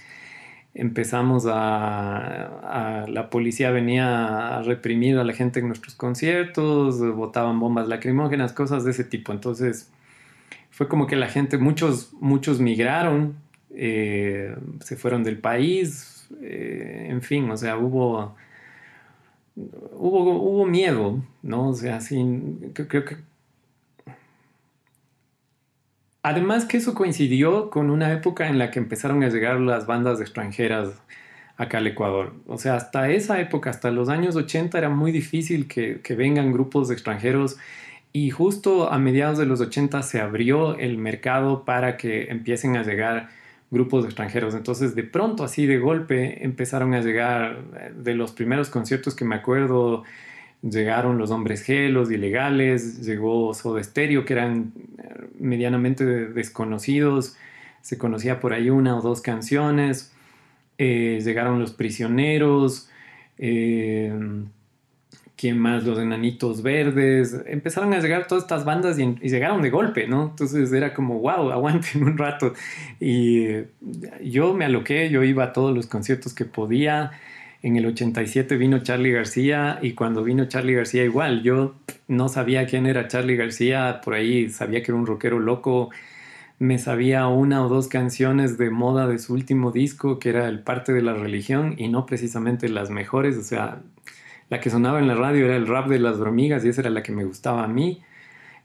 empezamos 0.74 1.46
a, 1.48 3.06
la 3.08 3.30
policía 3.30 3.72
venía 3.72 4.58
a 4.58 4.64
reprimir 4.64 5.18
a 5.18 5.24
la 5.24 5.34
gente 5.34 5.62
en 5.62 5.68
nuestros 5.68 5.96
conciertos, 5.96 7.00
botaban 7.16 7.60
bombas 7.60 7.88
lacrimógenas, 7.88 8.54
cosas 8.54 8.84
de 8.84 8.92
ese 8.92 9.06
tipo. 9.06 9.32
Entonces 9.32 9.90
fue 10.72 10.88
como 10.88 11.08
que 11.08 11.16
la 11.16 11.28
gente, 11.28 11.58
muchos, 11.58 12.14
muchos 12.20 12.60
migraron, 12.60 13.36
eh, 13.70 14.56
se 14.80 14.96
fueron 14.98 15.24
del 15.24 15.38
país, 15.38 16.28
eh, 16.42 17.08
en 17.10 17.22
fin, 17.22 17.50
o 17.52 17.58
sea, 17.58 17.78
hubo, 17.78 18.36
hubo, 19.56 20.42
hubo 20.42 20.66
miedo, 20.66 21.24
¿no? 21.44 21.70
O 21.70 21.74
sea, 21.74 22.02
sí, 22.02 22.26
creo 22.74 23.06
que 23.06 23.18
Además 26.24 26.66
que 26.66 26.78
eso 26.78 26.94
coincidió 26.94 27.72
con 27.72 27.90
una 27.90 28.14
época 28.14 28.48
en 28.48 28.60
la 28.60 28.70
que 28.70 28.78
empezaron 28.78 29.24
a 29.24 29.30
llegar 29.30 29.60
las 29.60 29.88
bandas 29.88 30.22
extranjeras 30.22 31.02
acá 31.58 31.80
al 31.80 31.88
Ecuador. 31.88 32.34
O 32.46 32.60
sea, 32.60 32.76
hasta 32.76 33.10
esa 33.10 33.40
época, 33.40 33.72
hasta 33.72 33.90
los 33.90 34.08
años 34.08 34.36
80, 34.36 34.78
era 34.78 34.90
muy 34.90 35.12
difícil 35.12 35.68
que, 35.68 36.00
vengan 36.16 36.52
grupos 36.52 36.92
extranjeros 36.92 37.58
y 38.14 38.30
justo 38.30 38.92
a 38.92 39.00
mediados 39.00 39.38
de 39.38 39.46
los 39.46 39.62
80 39.62 40.02
se 40.04 40.20
abrió 40.20 40.78
el 40.78 40.98
mercado 40.98 41.64
para 41.64 41.98
que 41.98 42.26
empiecen 42.30 42.76
a 42.76 42.84
llegar 42.84 43.30
grupos 43.70 44.06
extranjeros. 44.06 44.54
Entonces, 44.54 44.96
de 44.96 45.04
pronto, 45.04 45.44
así 45.44 45.66
de 45.66 45.78
golpe, 45.78 46.44
empezaron 46.44 46.94
a 46.94 47.02
llegar 47.02 47.60
eh, 47.80 47.94
de 47.96 48.16
los 48.16 48.34
primeros 48.34 48.70
conciertos 48.70 49.16
que 49.16 49.26
me 49.26 49.36
acuerdo 49.36 50.04
llegaron 50.62 51.18
los 51.18 51.32
hombres 51.32 51.68
G, 51.68 51.90
los 51.90 52.12
ilegales, 52.12 53.04
llegó 53.06 53.54
Soda 53.54 53.84
Stereo, 53.84 54.26
que 54.26 54.34
eran 54.34 54.74
eh, 54.98 55.28
medianamente 55.40 56.06
desconocidos, 56.06 57.36
se 57.82 57.98
conocía 57.98 58.40
por 58.40 58.54
ahí 58.54 58.70
una 58.70 58.96
o 58.98 59.02
dos 59.02 59.22
canciones, 59.22 60.14
eh, 60.78 61.20
llegaron 61.24 61.60
los 61.60 61.72
prisioneros, 61.72 62.90
¿quién 65.42 65.58
más? 65.58 65.84
Los 65.84 65.98
enanitos 65.98 66.62
verdes, 66.62 67.36
empezaron 67.48 67.96
a 67.96 68.00
llegar 68.00 68.28
todas 68.28 68.44
estas 68.44 68.64
bandas 68.64 69.00
y, 69.00 69.16
llegaron 69.28 69.64
de 69.64 69.72
golpe, 69.72 70.08
¿no? 70.08 70.30
Entonces 70.30 70.72
era 70.72 70.94
como, 70.94 71.18
wow, 71.18 71.52
aguanten 71.52 72.04
un 72.04 72.16
rato. 72.16 72.54
Y 73.00 73.48
yo 74.24 74.54
me 74.54 74.66
aloqué, 74.66 75.10
yo 75.10 75.24
iba 75.24 75.46
a 75.46 75.52
todos 75.52 75.76
los 75.76 75.88
conciertos 75.88 76.36
que 76.36 76.46
podía, 76.46 77.10
en 77.64 77.76
el 77.76 77.88
87 77.88 78.56
vino 78.58 78.80
Charlie 78.84 79.12
García 79.12 79.80
y 79.82 79.94
cuando 79.94 80.24
vino 80.24 80.46
Charlie 80.46 80.76
García 80.76 81.04
igual, 81.04 81.42
yo 81.42 81.74
no 82.08 82.30
sabía 82.30 82.68
quién 82.68 82.86
era 82.86 83.08
Charlie 83.08 83.36
García, 83.36 84.02
por 84.04 84.14
ahí 84.14 84.50
sabía 84.50 84.84
que 84.84 84.92
era 84.92 85.00
un 85.00 85.08
rockero 85.08 85.40
loco, 85.40 85.90
me 86.60 86.78
sabía 86.78 87.26
una 87.28 87.66
o 87.66 87.70
dos 87.70 87.88
canciones 87.88 88.60
de 88.60 88.70
moda 88.70 89.08
de 89.08 89.18
su 89.18 89.34
último 89.34 89.72
disco, 89.72 90.20
que 90.20 90.30
era 90.30 90.48
el 90.48 90.60
parte 90.60 90.94
de 90.94 91.02
la 91.02 91.16
religión 91.16 91.74
y 91.78 91.88
no 91.88 92.06
precisamente 92.06 92.70
las 92.70 92.92
mejores, 92.92 93.38
o 93.38 93.44
sea, 93.44 93.82
la 94.52 94.60
que 94.60 94.70
sonaba 94.70 95.00
en 95.00 95.08
la 95.08 95.16
radio 95.16 95.46
era 95.46 95.56
el 95.56 95.66
rap 95.66 95.88
de 95.88 95.98
las 95.98 96.20
bromigas 96.20 96.64
y 96.64 96.70
esa 96.70 96.82
era 96.82 96.92
la 96.92 97.02
que 97.02 97.12
me 97.12 97.24
gustaba 97.24 97.64
a 97.64 97.68
mí. 97.68 98.04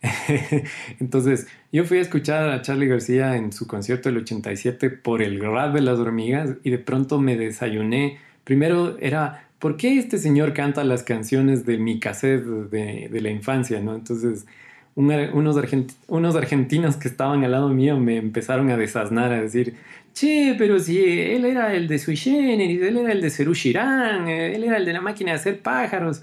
Entonces, 1.00 1.46
yo 1.72 1.84
fui 1.84 1.98
a 1.98 2.02
escuchar 2.02 2.50
a 2.50 2.60
Charlie 2.60 2.88
García 2.88 3.36
en 3.36 3.52
su 3.52 3.66
concierto 3.66 4.10
del 4.10 4.18
87 4.18 4.90
por 4.90 5.22
el 5.22 5.40
rap 5.40 5.72
de 5.72 5.80
las 5.80 5.98
hormigas 5.98 6.50
y 6.62 6.70
de 6.70 6.78
pronto 6.78 7.18
me 7.18 7.36
desayuné 7.36 8.18
primero 8.46 8.96
era, 9.00 9.48
¿por 9.58 9.76
qué 9.76 9.98
este 9.98 10.18
señor 10.18 10.54
canta 10.54 10.84
las 10.84 11.02
canciones 11.02 11.66
de 11.66 11.78
mi 11.78 11.98
cassette 11.98 12.44
de, 12.44 13.20
la 13.20 13.30
infancia? 13.30 13.80
¿no? 13.80 13.94
Entonces, 13.96 14.46
unos, 14.94 15.56
unos 16.06 16.36
argentinos 16.36 16.96
que 16.96 17.08
estaban 17.08 17.42
al 17.42 17.50
lado 17.50 17.68
mío 17.70 17.98
me 17.98 18.16
empezaron 18.16 18.70
a 18.70 18.76
desasnar, 18.76 19.32
a 19.32 19.40
decir, 19.40 19.74
che, 20.16 20.54
pero 20.58 20.78
si 20.80 20.98
él 21.00 21.44
era 21.44 21.74
el 21.74 21.88
de 21.88 21.98
Sui 21.98 22.16
Generis, 22.16 22.82
él 22.82 22.96
era 22.98 23.12
el 23.12 23.20
de 23.20 23.30
Cerú 23.30 23.52
él 23.52 24.64
era 24.64 24.76
el 24.78 24.84
de 24.84 24.92
la 24.92 25.00
máquina 25.00 25.32
de 25.32 25.36
hacer 25.36 25.60
pájaros. 25.60 26.22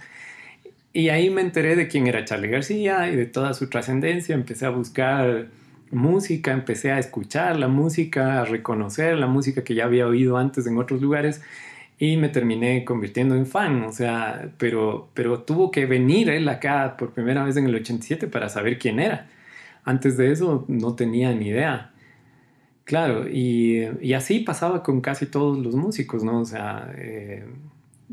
Y 0.94 1.10
ahí 1.10 1.30
me 1.30 1.42
enteré 1.42 1.76
de 1.76 1.88
quién 1.88 2.08
era 2.08 2.26
Charlie 2.26 2.50
García 2.50 3.10
y 3.10 3.16
de 3.16 3.26
toda 3.26 3.54
su 3.54 3.70
trascendencia. 3.70 4.36
Empecé 4.36 4.66
a 4.66 4.70
buscar 4.70 5.48
música, 5.92 6.52
empecé 6.52 6.92
a 6.92 7.00
escuchar 7.00 7.58
la 7.58 7.68
música, 7.68 8.42
a 8.42 8.46
reconocer 8.46 9.18
la 9.18 9.28
música 9.28 9.64
que 9.64 9.76
ya 9.76 9.86
había 9.86 10.08
oído 10.08 10.38
antes 10.38 10.68
en 10.68 10.78
otros 10.78 11.02
lugares 11.02 11.42
y 12.00 12.18
me 12.18 12.30
terminé 12.30 12.84
convirtiendo 12.86 13.36
en 13.36 13.46
fan, 13.46 13.84
o 13.84 13.92
sea, 13.94 14.50
pero, 14.58 15.10
pero 15.14 15.44
tuvo 15.44 15.72
que 15.72 15.86
venir 15.86 16.30
él 16.30 16.50
acá 16.50 16.98
por 16.98 17.14
primera 17.14 17.44
vez 17.44 17.56
en 17.58 17.66
el 17.68 17.76
87 17.76 18.28
para 18.28 18.50
saber 18.50 18.80
quién 18.80 19.00
era. 19.00 19.28
Antes 19.86 20.18
de 20.18 20.32
eso 20.32 20.66
no 20.68 20.96
tenía 20.96 21.34
ni 21.34 21.50
idea. 21.50 21.93
Claro, 22.86 23.30
y, 23.30 23.88
y 24.02 24.14
así 24.14 24.40
pasaba 24.40 24.84
con 24.84 25.02
casi 25.02 25.26
todos 25.26 25.58
los 25.58 25.76
músicos, 25.76 26.24
¿no? 26.24 26.42
O 26.42 26.46
sea, 26.46 26.94
eh, 26.98 27.46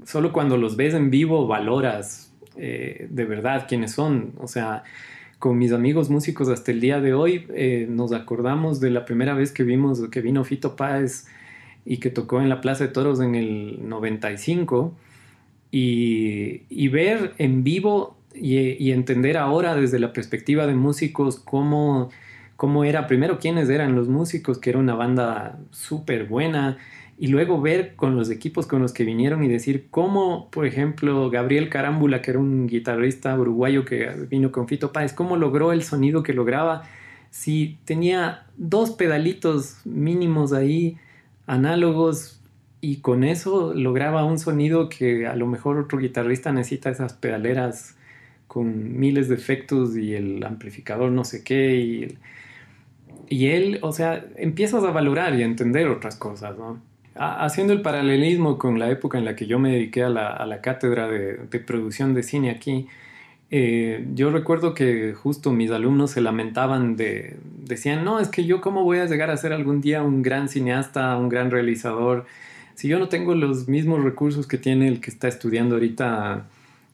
solo 0.04 0.32
cuando 0.32 0.56
los 0.56 0.76
ves 0.76 0.94
en 0.94 1.10
vivo 1.10 1.46
valoras 1.46 2.32
eh, 2.56 3.06
de 3.10 3.24
verdad 3.24 3.66
quiénes 3.68 3.92
son. 3.92 4.32
O 4.38 4.46
sea, 4.46 4.84
con 5.38 5.58
mis 5.58 5.72
amigos 5.72 6.10
músicos 6.10 6.48
hasta 6.48 6.70
el 6.70 6.80
día 6.80 7.00
de 7.00 7.14
hoy 7.14 7.46
eh, 7.54 7.86
nos 7.88 8.12
acordamos 8.12 8.80
de 8.80 8.90
la 8.90 9.04
primera 9.04 9.34
vez 9.34 9.52
que 9.52 9.62
vimos 9.62 10.00
que 10.10 10.20
vino 10.20 10.44
Fito 10.44 10.76
Páez 10.76 11.26
y 11.84 11.96
que 11.98 12.10
tocó 12.10 12.40
en 12.40 12.48
la 12.48 12.60
Plaza 12.60 12.84
de 12.84 12.90
Toros 12.92 13.20
en 13.20 13.34
el 13.34 13.88
95 13.88 14.94
y, 15.72 16.62
y 16.68 16.88
ver 16.88 17.32
en 17.38 17.64
vivo 17.64 18.16
y, 18.34 18.92
entender 18.92 19.36
ahora 19.36 19.74
desde 19.74 19.98
la 19.98 20.12
perspectiva 20.12 20.66
de 20.66 20.74
músicos 20.74 21.40
cómo, 21.40 22.10
cómo 22.60 22.84
era, 22.84 23.06
primero 23.06 23.38
quiénes 23.38 23.70
eran 23.70 23.96
los 23.96 24.08
músicos, 24.08 24.58
que 24.58 24.68
era 24.68 24.78
una 24.78 24.94
banda 24.94 25.58
súper 25.70 26.26
buena, 26.26 26.76
y 27.18 27.28
luego 27.28 27.58
ver 27.58 27.96
con 27.96 28.16
los 28.16 28.28
equipos 28.28 28.66
con 28.66 28.82
los 28.82 28.92
que 28.92 29.02
vinieron 29.02 29.42
y 29.42 29.48
decir 29.48 29.86
cómo, 29.90 30.50
por 30.50 30.66
ejemplo, 30.66 31.30
Gabriel 31.30 31.70
Carámbula, 31.70 32.20
que 32.20 32.32
era 32.32 32.38
un 32.38 32.66
guitarrista 32.66 33.34
uruguayo 33.34 33.86
que 33.86 34.10
vino 34.28 34.52
con 34.52 34.68
Fito 34.68 34.92
Páez, 34.92 35.14
cómo 35.14 35.38
logró 35.38 35.72
el 35.72 35.82
sonido 35.82 36.22
que 36.22 36.34
lograba. 36.34 36.82
Si 37.30 37.78
tenía 37.86 38.44
dos 38.58 38.90
pedalitos 38.90 39.78
mínimos 39.86 40.52
ahí 40.52 40.98
análogos 41.46 42.42
y 42.82 42.96
con 42.96 43.24
eso 43.24 43.72
lograba 43.72 44.22
un 44.26 44.38
sonido 44.38 44.90
que 44.90 45.26
a 45.26 45.34
lo 45.34 45.46
mejor 45.46 45.78
otro 45.78 45.96
guitarrista 45.96 46.52
necesita 46.52 46.90
esas 46.90 47.14
pedaleras 47.14 47.96
con 48.48 49.00
miles 49.00 49.30
de 49.30 49.36
efectos 49.36 49.96
y 49.96 50.14
el 50.14 50.44
amplificador 50.44 51.10
no 51.10 51.24
sé 51.24 51.42
qué 51.42 51.76
y, 51.76 52.18
y 53.30 53.46
él, 53.46 53.78
o 53.80 53.92
sea, 53.92 54.26
empiezas 54.36 54.84
a 54.84 54.90
valorar 54.90 55.34
y 55.38 55.42
a 55.42 55.46
entender 55.46 55.88
otras 55.88 56.16
cosas, 56.16 56.58
¿no? 56.58 56.78
Haciendo 57.14 57.72
el 57.72 57.80
paralelismo 57.80 58.58
con 58.58 58.78
la 58.78 58.90
época 58.90 59.18
en 59.18 59.24
la 59.24 59.36
que 59.36 59.46
yo 59.46 59.58
me 59.58 59.72
dediqué 59.72 60.02
a 60.02 60.08
la, 60.08 60.60
cátedra 60.60 61.08
de, 61.08 61.36
producción 61.60 62.12
de 62.12 62.22
cine 62.22 62.50
aquí, 62.50 62.86
eh, 63.50 64.06
yo 64.14 64.30
recuerdo 64.30 64.74
que 64.74 65.14
justo 65.14 65.52
mis 65.52 65.70
alumnos 65.70 66.10
se 66.12 66.20
lamentaban 66.20 66.96
de, 66.96 67.36
decían, 67.64 68.04
no, 68.04 68.20
es 68.20 68.28
que 68.28 68.44
yo 68.44 68.60
cómo 68.60 68.84
voy 68.84 68.98
a 68.98 69.06
llegar 69.06 69.30
a 69.30 69.36
ser 69.36 69.52
algún 69.52 69.80
día 69.80 70.02
un 70.02 70.22
gran 70.22 70.48
cineasta, 70.48 71.16
un 71.16 71.28
gran 71.28 71.50
realizador, 71.50 72.26
si 72.74 72.88
yo 72.88 72.98
no 72.98 73.08
tengo 73.08 73.34
los 73.34 73.68
mismos 73.68 74.02
recursos 74.02 74.46
que 74.46 74.58
tiene 74.58 74.88
el 74.88 75.00
que 75.00 75.10
está 75.10 75.28
estudiando 75.28 75.76
ahorita 75.76 76.46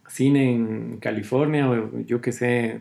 cine 0.08 0.52
en 0.52 0.98
California 0.98 1.70
o 1.70 2.00
yo 2.02 2.20
qué 2.20 2.32
sé. 2.32 2.80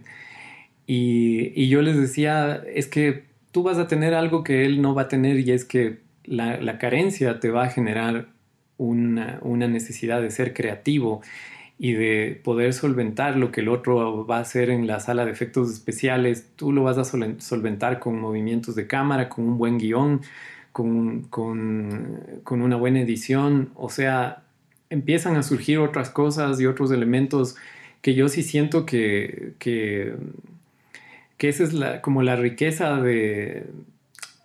Y, 0.88 1.68
yo 1.68 1.82
les 1.82 1.98
decía, 1.98 2.64
es 2.74 2.88
que 2.88 3.24
tú 3.56 3.64
vas 3.64 3.78
a 3.78 3.88
tener 3.88 4.14
algo 4.14 4.44
que 4.44 4.66
él 4.66 4.82
no 4.82 4.94
va 4.94 5.04
a 5.04 5.08
tener 5.08 5.40
y 5.40 5.50
es 5.54 5.64
que 5.64 6.00
la, 6.26 6.78
carencia 6.78 7.40
te 7.40 7.52
va 7.52 7.64
a 7.64 7.70
generar 7.70 8.28
una, 8.76 9.40
necesidad 9.46 10.22
de 10.22 10.30
ser 10.30 10.54
creativo 10.54 11.22
y 11.80 11.94
de 11.94 12.42
poder 12.44 12.74
solventar 12.74 13.38
lo 13.38 13.54
que 13.54 13.62
el 13.62 13.70
otro 13.70 14.28
va 14.28 14.40
a 14.40 14.42
hacer 14.42 14.70
en 14.70 14.88
la 14.88 15.00
sala 15.00 15.24
de 15.24 15.32
efectos 15.32 15.72
especiales, 15.72 16.50
tú 16.58 16.74
lo 16.74 16.84
vas 16.84 16.98
a 16.98 17.06
solventar 17.06 18.00
con 18.00 18.20
movimientos 18.20 18.76
de 18.76 18.88
cámara, 18.88 19.30
con 19.30 19.46
un 19.46 19.58
buen 19.58 19.78
guion, 19.78 20.20
con, 20.74 21.22
con, 21.30 22.62
una 22.62 22.76
buena 22.76 23.00
edición, 23.00 23.70
o 23.76 23.88
sea, 23.88 24.44
empiezan 24.90 25.38
a 25.38 25.44
surgir 25.44 25.80
otras 25.80 26.10
cosas 26.10 26.60
y 26.60 26.66
otros 26.66 26.92
elementos 26.92 27.56
que 28.02 28.16
yo 28.16 28.28
sí 28.28 28.44
siento 28.44 28.86
que, 28.86 29.54
que 31.38 31.50
esa 31.50 31.64
es 31.64 31.74
como 32.02 32.24
la 32.24 32.36
riqueza 32.36 33.02
de, 33.02 33.68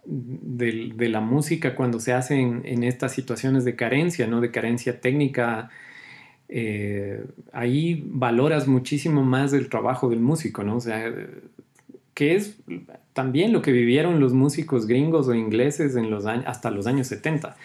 de, 0.05 1.09
la 1.09 1.21
música 1.21 1.75
cuando 1.75 2.01
se 2.01 2.13
hace 2.13 2.41
en, 2.41 2.63
en, 2.65 2.83
estas 2.83 3.13
situaciones 3.13 3.65
de 3.65 3.77
carencia, 3.77 4.27
¿no? 4.27 4.41
De 4.41 4.51
carencia 4.51 5.01
técnica, 5.01 5.71
eh, 6.49 7.25
ahí 7.53 8.03
valoras 8.07 8.67
muchísimo 8.67 9.23
más 9.23 9.53
el 9.53 9.69
trabajo 9.69 10.11
del 10.11 10.21
músico, 10.21 10.65
¿no? 10.65 10.77
O 10.77 10.81
sea, 10.81 11.13
que 12.15 12.35
es 12.35 12.57
también 13.13 13.53
lo 13.53 13.63
que 13.63 13.73
vivieron 13.73 14.21
los 14.21 14.33
músicos 14.33 14.87
gringos 14.87 15.29
o 15.29 15.35
ingleses 15.35 15.95
en 15.97 16.11
los 16.11 16.27
años, 16.27 16.45
hasta 16.49 16.71
los 16.71 16.87
años 16.89 17.07
70. 17.07 17.57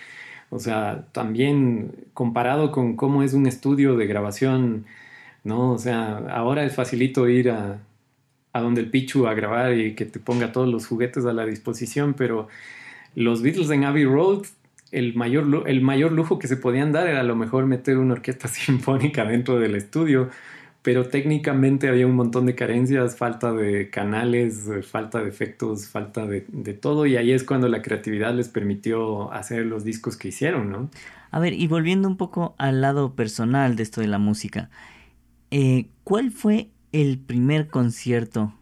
O 0.51 0.59
sea, 0.59 1.07
también 1.11 1.91
comparado 2.13 2.71
con 2.71 2.95
cómo 2.95 3.23
es 3.23 3.33
un 3.33 3.47
estudio 3.47 3.97
de 3.97 4.05
grabación, 4.05 4.85
¿no? 5.43 5.71
O 5.71 5.77
sea, 5.79 6.17
ahora 6.29 6.63
es 6.63 6.75
facilito 6.75 7.27
ir 7.27 7.49
a, 7.49 7.79
a 8.55 8.61
donde 8.61 8.79
el 8.79 8.89
Pichu 8.89 9.27
a 9.27 9.33
grabar 9.33 9.77
y 9.77 9.95
que 9.95 10.05
te 10.05 10.17
ponga 10.17 10.53
todos 10.53 10.69
los 10.69 10.87
juguetes 10.87 11.25
a 11.25 11.33
la 11.33 11.45
disposición, 11.45 12.13
pero 12.13 12.47
los 13.13 13.41
Beatles 13.41 13.69
en 13.69 13.83
Abbey 13.83 14.05
Road, 14.05 14.45
el 14.93 15.13
mayor, 15.13 15.65
el 15.67 15.81
mayor 15.81 16.13
lujo 16.13 16.39
que 16.39 16.47
se 16.47 16.55
podían 16.55 16.93
dar 16.93 17.05
era 17.07 17.19
a 17.19 17.23
lo 17.23 17.35
mejor 17.35 17.65
meter 17.65 17.97
una 17.97 18.13
orquesta 18.13 18.47
sinfónica 18.47 19.25
dentro 19.25 19.59
del 19.59 19.75
estudio, 19.75 20.29
pero 20.83 21.09
técnicamente 21.09 21.89
había 21.89 22.07
un 22.07 22.15
montón 22.15 22.45
de 22.45 22.55
carencias, 22.55 23.17
falta 23.17 23.51
de 23.51 23.89
canales, 23.89 24.69
falta 24.89 25.21
de 25.21 25.27
efectos, 25.27 25.89
falta 25.89 26.25
de, 26.25 26.39
todo, 26.79 27.05
y 27.07 27.17
ahí 27.17 27.33
es 27.33 27.43
cuando 27.43 27.67
la 27.67 27.81
creatividad 27.81 28.33
les 28.33 28.47
permitió 28.47 29.33
hacer 29.33 29.65
los 29.65 29.83
discos 29.83 30.15
que 30.15 30.29
hicieron, 30.29 30.71
¿no? 30.71 30.89
A 31.29 31.39
ver, 31.39 31.51
y 31.51 31.67
volviendo 31.67 32.07
un 32.07 32.15
poco 32.15 32.55
al 32.57 32.79
lado 32.79 33.15
personal 33.15 33.75
de 33.75 33.83
esto 33.83 33.99
de 33.99 34.07
la 34.07 34.17
música, 34.17 34.69
eh, 35.51 35.87
¿cuál 36.05 36.31
fue 36.31 36.69
el 37.01 37.19
primer 37.19 37.67
concierto 37.67 38.53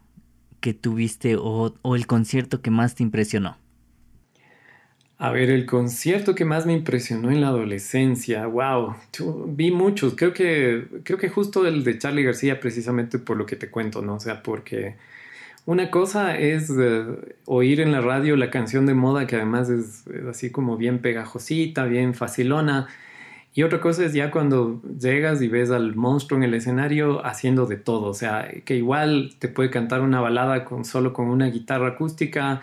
que 0.60 0.74
tuviste 0.74 1.36
o, 1.38 1.76
el 1.96 2.08
concierto 2.08 2.62
que 2.62 2.72
más 2.72 2.96
te 2.96 3.04
impresionó? 3.04 3.58
A 5.20 5.30
ver, 5.30 5.52
el 5.52 5.68
concierto 5.68 6.34
que 6.34 6.44
más 6.44 6.66
me 6.66 6.74
impresionó 6.74 7.30
en 7.30 7.42
la 7.42 7.50
adolescencia, 7.50 8.48
wow, 8.48 8.96
vi 9.48 9.72
muchos, 9.72 10.16
creo 10.16 10.34
que, 10.34 10.88
creo 11.04 11.20
que 11.20 11.30
justo 11.30 11.68
el 11.68 11.84
de 11.84 12.00
Charlie 12.00 12.24
García 12.24 12.60
precisamente 12.60 13.20
por 13.20 13.38
lo 13.38 13.46
que 13.46 13.56
te 13.56 13.70
cuento, 13.70 14.02
¿no? 14.02 14.16
O 14.16 14.20
sea, 14.20 14.42
porque 14.42 14.96
una 15.66 15.92
cosa 15.92 16.36
es 16.36 16.72
eh, 16.78 17.06
oír 17.46 17.80
en 17.80 17.92
la 17.92 18.02
radio 18.02 18.36
la 18.36 18.50
canción 18.50 18.88
de 18.88 18.96
moda 18.96 19.28
que 19.28 19.36
además 19.36 19.70
es 19.70 20.06
así 20.28 20.50
como 20.50 20.76
bien 20.76 21.00
pegajosita, 21.00 21.86
bien 21.86 22.16
facilona, 22.16 22.88
y 23.56 23.64
otra 23.64 23.80
cosa 23.80 24.06
es 24.06 24.14
ya 24.14 24.32
cuando 24.32 24.82
llegas 25.00 25.42
y 25.42 25.48
ves 25.48 25.70
al 25.70 25.96
monstruo 25.96 26.40
en 26.40 26.44
el 26.44 26.54
escenario 26.56 27.24
haciendo 27.26 27.68
de 27.68 27.78
todo, 27.78 28.08
o 28.08 28.14
sea, 28.14 28.50
que 28.66 28.76
igual 28.76 29.36
te 29.38 29.48
puede 29.48 29.70
cantar 29.70 30.02
una 30.02 30.22
balada 30.22 30.66
con, 30.66 30.86
solo 30.86 31.14
con 31.14 31.28
una 31.28 31.48
guitarra 31.48 31.90
acústica, 31.90 32.62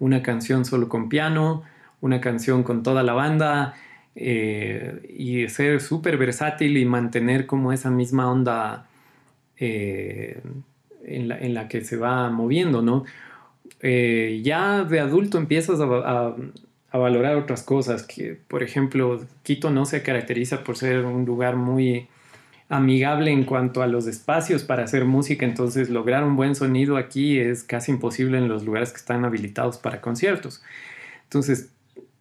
una 0.00 0.22
canción 0.22 0.64
solo 0.64 0.88
con 0.88 1.08
piano, 1.08 1.62
una 2.00 2.20
canción 2.20 2.64
con 2.64 2.82
toda 2.82 3.04
la 3.04 3.12
banda, 3.12 3.74
eh, 4.14 5.00
y 5.16 5.48
ser 5.48 5.80
súper 5.80 6.18
versátil 6.18 6.76
y 6.76 6.84
mantener 6.84 7.46
como 7.46 7.72
esa 7.72 7.90
misma 7.90 8.30
onda 8.30 8.86
eh, 9.56 10.40
en, 11.04 11.54
la, 11.54 11.68
que 11.68 11.82
se 11.82 11.96
va 11.96 12.28
moviendo, 12.30 12.82
¿no? 12.82 13.04
Eh, 13.80 14.40
ya 14.44 14.84
de 14.84 15.00
adulto 15.00 15.38
empiezas 15.38 15.80
a 15.80 15.84
a 15.84 16.36
valorar 16.98 17.36
otras 17.36 17.62
cosas, 17.62 18.02
que 18.02 18.38
por 18.48 18.62
ejemplo 18.62 19.24
Quito 19.42 19.70
no 19.70 19.84
se 19.84 20.02
caracteriza 20.02 20.64
por 20.64 20.76
ser 20.76 21.04
un 21.04 21.24
lugar 21.24 21.56
muy 21.56 22.08
amigable 22.68 23.30
en 23.30 23.44
cuanto 23.44 23.82
a 23.82 23.86
los 23.86 24.06
espacios 24.06 24.64
para 24.64 24.84
hacer 24.84 25.04
música, 25.04 25.44
entonces 25.44 25.90
lograr 25.90 26.24
un 26.24 26.36
buen 26.36 26.54
sonido 26.54 26.96
aquí 26.96 27.38
es 27.38 27.64
casi 27.64 27.92
imposible 27.92 28.38
en 28.38 28.48
los 28.48 28.64
lugares 28.64 28.92
que 28.92 28.96
están 28.96 29.24
habilitados 29.24 29.76
para 29.76 30.00
conciertos. 30.00 30.62
Entonces, 31.24 31.70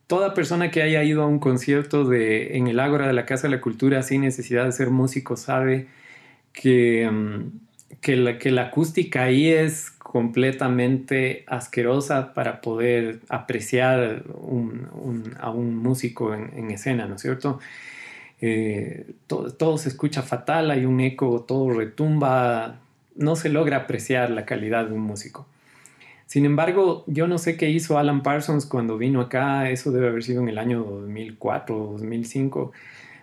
toda 0.07 0.34
persona 0.34 0.72
que 0.72 0.82
haya 0.82 1.03
ido 1.05 1.24
a 1.24 1.28
un 1.28 1.39
concierto 1.39 2.03
de, 2.03 2.57
en 2.57 2.67
el 2.67 2.82
Ágora 2.82 3.07
de 3.07 3.13
la 3.13 3.26
Casa 3.26 3.47
de 3.47 3.55
la 3.55 3.61
Cultura 3.61 4.03
sin 4.03 4.22
necesidad 4.22 4.65
de 4.65 4.74
ser 4.74 4.89
músico 4.89 5.38
sabe 5.38 5.88
que, 6.51 7.09
mm, 7.09 7.97
que, 8.01 8.17
la, 8.17 8.38
que 8.38 8.51
la 8.51 8.63
acústica 8.63 9.24
ahí 9.24 9.47
es 9.47 9.91
completamente 10.12 11.45
asquerosa 11.47 12.34
para 12.34 12.59
poder 12.59 13.22
apreciar 13.30 14.26
a 15.39 15.51
un 15.51 15.78
músico 15.78 16.34
en, 16.34 16.70
escena, 16.70 17.05
¿no 17.05 17.16
es 17.16 17.22
cierto? 17.22 17.62
Eh, 18.41 19.05
todo, 19.28 19.78
se 19.78 19.88
escucha 19.88 20.22
fatal, 20.22 20.70
hay 20.70 20.84
un 20.84 20.99
eco, 20.99 21.45
todo 21.47 21.70
retumba, 21.70 22.82
no 23.16 23.38
se 23.38 23.47
logra 23.47 23.78
apreciar 23.78 24.32
la 24.32 24.43
calidad 24.43 24.88
de 24.88 24.95
un 24.95 24.99
músico. 24.99 25.47
Sin 26.26 26.43
embargo, 26.43 27.05
yo 27.07 27.28
no 27.28 27.38
sé 27.38 27.55
qué 27.55 27.70
hizo 27.70 27.97
Alan 27.97 28.22
Parsons 28.22 28.66
cuando 28.66 28.97
vino 28.97 29.22
acá, 29.22 29.70
eso 29.70 29.93
debe 29.93 30.09
haber 30.09 30.24
sido 30.24 30.41
en 30.41 30.49
el 30.49 30.57
año 30.57 30.84
2004 30.84 31.74
o 31.74 31.91
2005. 31.93 32.74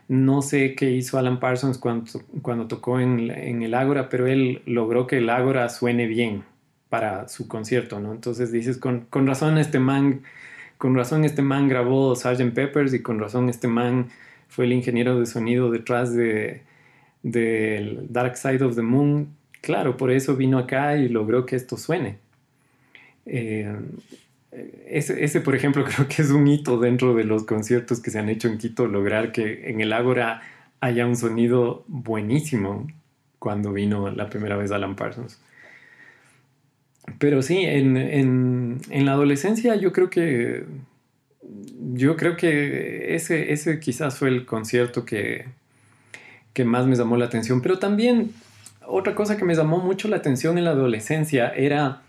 No 0.09 0.41
sé 0.41 0.75
qué 0.75 0.91
hizo 0.93 1.19
Alan 1.19 1.39
Parsons 1.39 1.77
cuando, 1.77 2.11
cuando 2.41 2.67
tocó 2.67 2.99
en, 2.99 3.31
en 3.31 3.61
el 3.63 3.75
Ágora, 3.75 4.09
pero 4.09 4.27
él 4.27 4.63
logró 4.65 5.07
que 5.07 5.19
el 5.19 5.29
Ágora 5.29 5.69
suene 5.69 6.07
bien 6.07 6.45
para 6.89 7.29
su 7.29 7.49
concierto, 7.49 8.01
¿no? 8.01 8.13
Entonces 8.13 8.53
dices, 8.53 8.79
con, 8.79 9.07
razón 9.27 9.59
este 9.59 9.79
man, 9.79 10.23
con 10.79 10.95
razón 10.95 11.25
este 11.25 11.43
man 11.43 11.69
grabó 11.69 12.15
Sgt. 12.15 12.55
Peppers 12.55 12.95
y 12.95 13.03
con 13.03 13.19
razón 13.19 13.49
este 13.49 13.69
man 13.69 14.09
fue 14.49 14.65
el 14.65 14.73
ingeniero 14.73 15.19
de 15.19 15.27
sonido 15.27 15.71
detrás 15.71 16.15
de 16.15 16.63
del 17.23 18.07
Dark 18.11 18.37
Side 18.37 18.63
of 18.65 18.77
the 18.77 18.83
Moon. 18.83 19.29
Claro, 19.61 19.97
por 19.97 20.11
eso 20.11 20.37
vino 20.37 20.59
acá 20.59 20.97
y 20.97 21.09
logró 21.09 21.47
que 21.47 21.57
esto 21.57 21.77
suene. 21.77 22.19
Eh, 23.27 23.77
ese, 24.87 25.25
ese, 25.25 25.41
por 25.41 25.55
ejemplo, 25.55 25.85
creo 25.97 26.09
que 26.09 26.23
es 26.23 26.31
un 26.31 26.47
hito 26.47 26.79
dentro 26.79 27.15
de 27.15 27.25
los 27.25 27.45
conciertos 27.45 28.01
que 28.01 28.11
se 28.11 28.19
han 28.19 28.29
hecho 28.29 28.49
en 28.49 28.59
Quito, 28.59 28.87
lograr 28.87 29.33
que 29.33 29.69
en 29.71 29.81
el 29.81 29.93
Ágora 29.93 30.43
haya 30.81 31.07
un 31.07 31.17
sonido 31.17 31.85
buenísimo 31.89 32.87
cuando 33.39 33.73
vino 33.73 34.11
la 34.11 34.31
primera 34.31 34.57
vez 34.57 34.71
Alan 34.71 34.97
Parsons. 34.97 35.41
Pero 37.19 37.43
sí, 37.43 37.59
en, 37.59 37.97
en, 37.97 38.81
en, 38.91 39.07
la 39.07 39.13
adolescencia 39.13 39.77
yo 39.77 39.93
creo 39.93 40.11
que 40.11 40.65
yo 41.93 42.17
creo 42.17 42.37
que 42.37 43.15
ese, 43.15 43.53
ese 43.53 43.81
quizás 43.81 44.19
fue 44.19 44.29
el 44.29 44.45
concierto 44.45 45.05
que, 45.05 45.47
que 46.53 46.65
más 46.65 46.87
me 46.87 46.97
llamó 46.97 47.17
la 47.17 47.25
atención. 47.25 47.63
Pero 47.63 47.79
también 47.79 48.33
otra 48.87 49.15
cosa 49.15 49.37
que 49.37 49.45
me 49.45 49.55
llamó 49.55 49.79
mucho 49.79 50.09
la 50.09 50.17
atención 50.17 50.59
en 50.59 50.65
la 50.65 50.71
adolescencia 50.71 51.49
era 51.49 52.03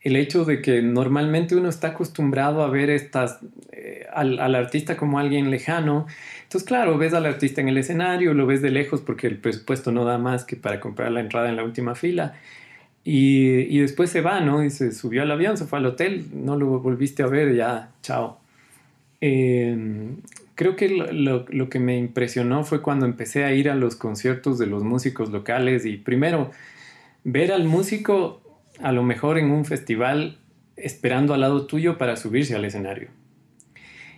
el 0.00 0.16
hecho 0.16 0.44
de 0.44 0.62
que 0.62 0.82
normalmente 0.82 1.56
uno 1.56 1.68
está 1.68 1.88
acostumbrado 1.88 2.62
a 2.62 2.70
ver 2.70 2.90
estas, 2.90 3.40
eh, 3.72 4.06
al, 4.12 4.38
al, 4.38 4.54
artista 4.54 4.96
como 4.96 5.18
alguien 5.18 5.50
lejano. 5.50 6.06
Entonces, 6.44 6.66
claro, 6.66 6.96
ves 6.96 7.12
al 7.12 7.26
artista 7.26 7.60
en 7.60 7.68
el 7.68 7.78
escenario, 7.78 8.32
lo 8.32 8.46
ves 8.46 8.62
de 8.62 8.70
lejos 8.70 9.00
porque 9.00 9.26
el 9.26 9.38
presupuesto 9.38 9.90
no 9.90 10.04
da 10.04 10.16
más 10.16 10.44
que 10.44 10.54
para 10.54 10.78
comprar 10.80 11.10
la 11.10 11.20
entrada 11.20 11.48
en 11.48 11.56
la 11.56 11.64
última 11.64 11.96
fila. 11.96 12.34
Y, 13.08 13.78
después 13.78 14.10
se 14.10 14.20
va, 14.20 14.40
¿no? 14.40 14.64
Y 14.64 14.70
se 14.70 14.90
subió 14.90 15.22
al 15.22 15.30
avión, 15.30 15.56
se 15.56 15.66
fue 15.66 15.78
al 15.78 15.86
hotel, 15.86 16.26
no 16.34 16.56
lo 16.56 16.80
volviste 16.80 17.22
a 17.22 17.28
ver, 17.28 17.54
ya, 17.54 17.92
chao. 18.02 18.40
Em, 19.20 20.16
creo 20.56 20.74
que 20.74 20.88
lo, 20.88 21.46
lo, 21.48 21.68
que 21.68 21.78
me 21.78 21.96
impresionó 21.98 22.64
fue 22.64 22.82
cuando 22.82 23.06
empecé 23.06 23.44
a 23.44 23.52
ir 23.52 23.70
a 23.70 23.76
los 23.76 23.94
conciertos 23.94 24.58
de 24.58 24.66
los 24.66 24.82
músicos 24.82 25.30
locales 25.30 25.86
y 25.86 25.98
primero 25.98 26.50
ver 27.22 27.52
al 27.52 27.62
músico 27.62 28.42
a 28.82 28.90
lo 28.90 29.04
mejor 29.04 29.38
en 29.38 29.52
un 29.52 29.64
festival 29.64 30.38
esperando 30.76 31.32
al 31.32 31.42
lado 31.42 31.66
tuyo 31.68 31.98
para 31.98 32.16
subirse 32.16 32.56
al 32.56 32.64
escenario. 32.64 33.10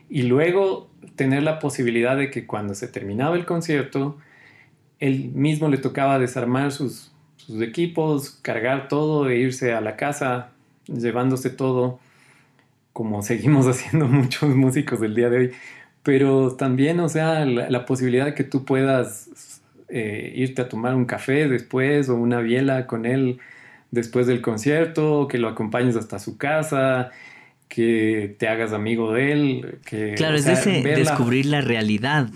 Y 0.09 0.23
luego 0.23 0.91
tener 1.15 1.43
la 1.43 1.59
posibilidad 1.59 2.17
de 2.17 2.31
que 2.31 2.47
cuando 2.47 2.75
se 2.75 2.89
terminaba 2.89 3.37
el 3.37 3.45
concierto, 3.45 4.17
él 4.99 5.31
mismo 5.35 5.69
le 5.69 5.77
tocaba 5.77 6.19
desarmar 6.19 6.73
sus 6.73 7.13
sus 7.49 7.63
equipos, 7.63 8.39
cargar 8.43 8.89
todo 8.89 9.31
e 9.31 9.39
irse 9.39 9.73
a 9.73 9.81
la 9.81 9.97
casa 9.97 10.51
llevándose 10.87 11.49
todo, 11.49 11.99
como 12.93 13.23
seguimos 13.23 13.67
haciendo 13.67 14.07
muchos 14.07 14.55
músicos 14.55 15.01
del 15.01 15.15
día 15.15 15.31
de 15.31 15.39
hoy. 15.39 15.51
Pero 16.03 16.55
también, 16.57 17.01
o 17.01 17.09
sea, 17.09 17.45
la, 17.45 17.87
posibilidad 17.87 18.27
de 18.27 18.35
que 18.35 18.45
tú 18.45 18.65
puedas 18.65 19.61
eh, 19.89 20.33
irte 20.37 20.63
a 20.63 20.69
tomar 20.69 20.95
un 20.95 21.07
café 21.07 21.49
después 21.49 22.09
o 22.09 22.15
una 22.15 22.41
biela 22.41 22.87
con 22.87 23.05
él 23.05 23.41
después 23.91 24.27
del 24.27 24.41
concierto, 24.41 25.27
que 25.29 25.39
lo 25.39 25.49
acompañes 25.49 25.97
hasta 25.97 26.19
su 26.19 26.39
casa, 26.39 27.11
que 27.69 28.37
te 28.39 28.49
hagas 28.49 28.73
amigo 28.73 29.13
de 29.13 29.33
él. 29.33 29.79
Que, 29.85 30.15
claro, 30.15 30.37
es 30.37 30.47
ese 30.47 30.83
descubrir 30.83 31.47
la 31.47 31.63
realidad 31.63 32.29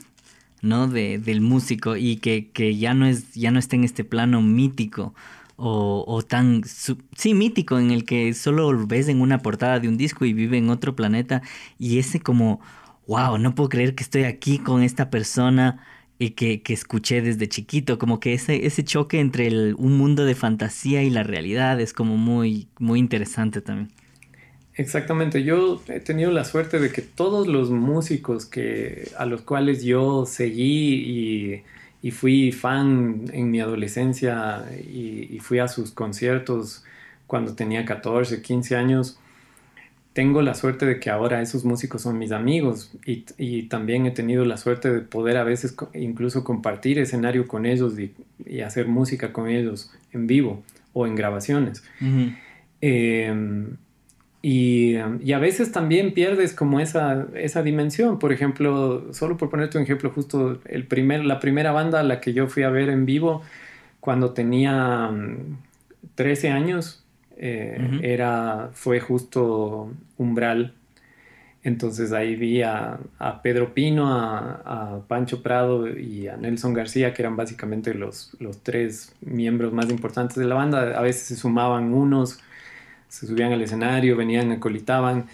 ¿no? 0.63 0.89
De, 0.89 1.19
del 1.19 1.41
músico 1.41 1.97
y 1.97 2.17
que, 2.17 2.51
que, 2.51 2.77
ya, 2.77 2.95
no 2.95 3.07
es, 3.07 3.35
ya 3.35 3.51
no 3.51 3.59
está 3.59 3.77
en 3.77 3.85
este 3.85 4.05
plano 4.05 4.43
mítico 4.43 5.15
o, 5.57 6.05
o 6.07 6.23
tan, 6.23 6.63
sí, 6.65 7.35
mítico 7.35 7.79
en 7.79 7.91
el 7.91 8.05
que 8.05 8.35
solo 8.35 8.87
ves 8.87 9.09
en 9.09 9.21
una 9.21 9.39
portada 9.39 9.81
de 9.81 9.89
un 9.89 9.97
disco 9.97 10.25
y 10.25 10.33
vive 10.33 10.59
en 10.59 10.71
otro 10.71 10.97
planeta 10.97 11.43
y 11.79 11.99
ese 11.99 12.21
como, 12.21 12.61
wow, 13.07 13.39
no 13.39 13.55
puedo 13.55 13.69
creer 13.69 13.95
que 13.95 14.03
estoy 14.03 14.25
aquí 14.25 14.59
con 14.59 14.83
esta 14.83 15.11
persona 15.11 15.85
y 16.19 16.31
que, 16.31 16.63
que 16.63 16.73
escuché 16.73 17.21
desde 17.23 17.49
chiquito, 17.49 17.99
como 17.99 18.21
que 18.21 18.35
ese, 18.35 18.67
ese 18.67 18.85
choque 18.85 19.21
entre 19.21 19.49
el, 19.49 19.75
un 19.79 19.97
mundo 19.97 20.25
de 20.25 20.35
fantasía 20.35 21.03
y 21.03 21.11
la 21.11 21.23
realidad 21.25 21.81
es 21.81 21.93
como 21.93 22.17
muy, 22.17 22.69
muy 22.79 22.99
interesante 23.01 23.61
también. 23.61 23.93
Exactamente, 24.83 25.45
yo 25.45 25.81
he 25.87 26.01
tenido 26.01 26.33
la 26.33 26.45
suerte 26.45 26.81
de 26.81 26.91
que 26.91 27.03
todos 27.03 27.47
los 27.47 27.71
músicos 27.71 28.47
que, 28.47 29.09
a 29.17 29.27
los 29.27 29.43
cuales 29.43 29.85
yo 29.85 30.27
seguí 30.27 30.95
y, 30.95 31.63
y 32.03 32.11
fui 32.11 32.51
fan 32.51 33.27
en 33.33 33.51
mi 33.51 33.61
adolescencia 33.61 34.65
y, 34.83 35.39
fui 35.39 35.61
a 35.61 35.69
sus 35.69 35.93
conciertos 35.93 36.85
cuando 37.29 37.55
tenía 37.55 37.85
14, 37.85 38.43
15 38.43 38.77
años. 38.77 39.19
Tengo 40.13 40.43
la 40.43 40.55
suerte 40.55 40.85
de 40.85 40.99
que 40.99 41.11
ahora 41.11 41.41
esos 41.41 41.65
músicos 41.65 42.03
son 42.03 42.19
mis 42.19 42.33
amigos 42.33 42.91
y, 43.07 43.63
también 43.69 44.07
he 44.07 44.11
tenido 44.11 44.45
la 44.45 44.57
suerte 44.57 44.93
de 44.93 45.01
poder 45.01 45.37
a 45.37 45.45
veces 45.45 45.77
incluso 45.95 46.43
compartir 46.43 46.99
escenario 46.99 47.47
con 47.47 47.67
ellos 47.67 47.95
y, 47.99 48.13
hacer 48.63 48.89
música 48.89 49.33
con 49.33 49.49
ellos 49.49 49.93
en 50.13 50.27
vivo 50.27 50.65
o 50.93 51.07
en 51.07 51.15
grabaciones. 51.15 51.85
Y, 54.45 54.97
a 54.97 55.39
veces 55.39 55.71
también 55.71 56.15
pierdes 56.15 56.53
como 56.53 56.81
esa, 56.81 57.29
esa 57.35 57.63
dimensión. 57.63 58.19
Por 58.19 58.33
ejemplo, 58.33 59.15
solo 59.15 59.37
por 59.37 59.49
ponerte 59.51 59.79
un 59.79 59.85
ejemplo, 59.85 60.11
justo 60.11 60.61
el 60.65 60.87
primer, 60.87 61.25
la 61.25 61.39
primera 61.39 61.71
banda 61.71 62.01
a 62.01 62.03
la 62.03 62.21
que 62.21 62.33
yo 62.33 62.49
fui 62.49 62.65
a 62.65 62.71
ver 62.71 62.91
en 62.91 63.07
vivo 63.07 63.43
cuando 64.01 64.33
tenía 64.33 65.11
13 66.17 66.51
mm, 66.51 66.53
años, 66.53 67.05
eh, 67.37 68.01
era, 68.03 68.71
fue 68.73 68.99
justo 68.99 69.93
Umbral. 70.19 70.75
Entonces 71.63 72.13
ahí 72.13 72.35
vi 72.35 72.63
a, 72.63 72.99
Pedro 73.45 73.73
Pino, 73.73 74.13
a, 74.13 74.63
a, 74.65 75.01
Pancho 75.07 75.45
Prado 75.45 75.89
y 75.89 76.27
a 76.27 76.37
Nelson 76.37 76.75
García, 76.75 77.15
que 77.15 77.23
eran 77.23 77.37
básicamente 77.37 77.95
los, 77.95 78.37
los 78.41 78.65
tres 78.65 79.15
miembros 79.21 79.73
más 79.73 79.89
importantes 79.89 80.37
de 80.37 80.47
la 80.47 80.57
banda. 80.57 80.99
A 80.99 81.03
veces 81.03 81.23
se 81.23 81.37
sumaban 81.37 81.95
unos 81.95 82.41
se 83.13 83.27
subían 83.27 83.53
al 83.53 83.61
escenario, 83.61 84.17
venían, 84.17 84.51
acolitaban. 84.53 85.27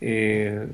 Eh, 0.00 0.66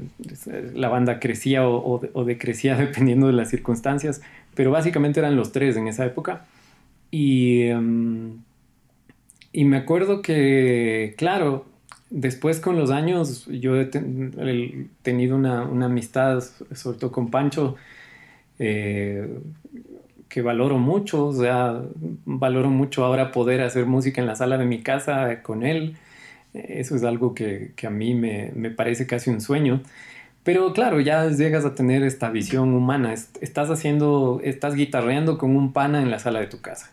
la 0.75 0.89
banda 0.89 1.21
crecía 1.21 1.69
o, 1.69 2.25
decrecía 2.25 2.75
dependiendo 2.79 3.27
de 3.27 3.35
las 3.35 3.51
circunstancias, 3.51 4.23
pero 4.55 4.71
básicamente 4.71 5.21
eran 5.21 5.37
los 5.37 5.53
tres 5.53 5.77
en 5.77 5.89
esa 5.89 6.07
época. 6.07 6.47
Y, 7.11 7.65
em, 7.65 8.39
y 9.53 9.67
me 9.67 9.77
acuerdo 9.77 10.23
que, 10.23 11.15
claro, 11.19 11.67
después 12.09 12.61
con 12.61 12.79
los 12.79 12.91
años 12.91 13.45
yo 13.47 13.79
he 13.79 13.85
tenido 15.03 15.37
una, 15.37 15.65
amistad, 15.85 16.43
sobre 16.73 16.99
todo 16.99 17.13
con 17.13 17.31
Pancho, 17.31 17.77
eh, 18.59 19.29
que 20.31 20.41
valoro 20.41 20.79
mucho, 20.79 21.27
o 21.27 21.33
sea, 21.35 21.83
valoro 22.25 22.71
mucho 22.71 23.05
ahora 23.05 23.33
poder 23.33 23.61
hacer 23.61 23.85
música 23.85 24.23
en 24.23 24.27
la 24.27 24.35
sala 24.35 24.57
de 24.57 24.65
mi 24.65 24.81
casa 24.81 25.43
con 25.43 25.63
él. 25.63 25.99
Eso 26.55 26.97
es 26.97 27.05
algo 27.05 27.35
que, 27.35 27.73
a 27.87 27.91
mí 27.91 28.15
me, 28.15 28.71
parece 28.71 29.07
casi 29.07 29.31
un 29.31 29.41
sueño. 29.41 29.83
Pero 30.45 30.73
claro, 30.73 31.01
ya 31.01 31.29
llegas 31.29 31.65
a 31.65 31.75
tener 31.75 32.03
esta 32.03 32.31
visión 32.31 32.73
humana. 32.73 33.13
Estás 33.13 33.71
haciendo, 33.71 34.41
estás 34.43 34.75
guitarreando 34.75 35.37
con 35.37 35.57
un 35.57 35.73
pana 35.73 36.01
en 36.01 36.11
la 36.11 36.19
sala 36.19 36.41
de 36.41 36.47
tu 36.47 36.61
casa. 36.61 36.91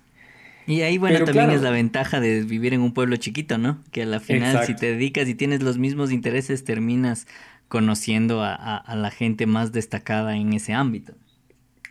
Y 0.68 0.82
ahí, 0.82 0.98
bueno, 0.98 1.24
también 1.26 1.52
es 1.52 1.62
la 1.62 1.70
ventaja 1.70 2.20
de 2.20 2.42
vivir 2.42 2.74
en 2.74 2.82
un 2.82 2.94
pueblo 2.94 3.16
chiquito, 3.18 3.58
¿no? 3.58 3.80
Que 3.92 4.04
a 4.04 4.06
la 4.06 4.20
final, 4.20 4.66
si 4.66 4.76
te 4.76 4.88
dedicas 4.88 5.28
y 5.30 5.36
tienes 5.36 5.62
los 5.62 5.78
mismos 5.78 6.12
intereses, 6.12 6.64
terminas 6.64 7.28
conociendo 7.68 8.44
a 8.44 8.96
la 8.96 9.12
gente 9.12 9.46
más 9.46 9.72
destacada 9.72 10.36
en 10.36 10.54
ese 10.54 10.74
ámbito. 10.74 11.14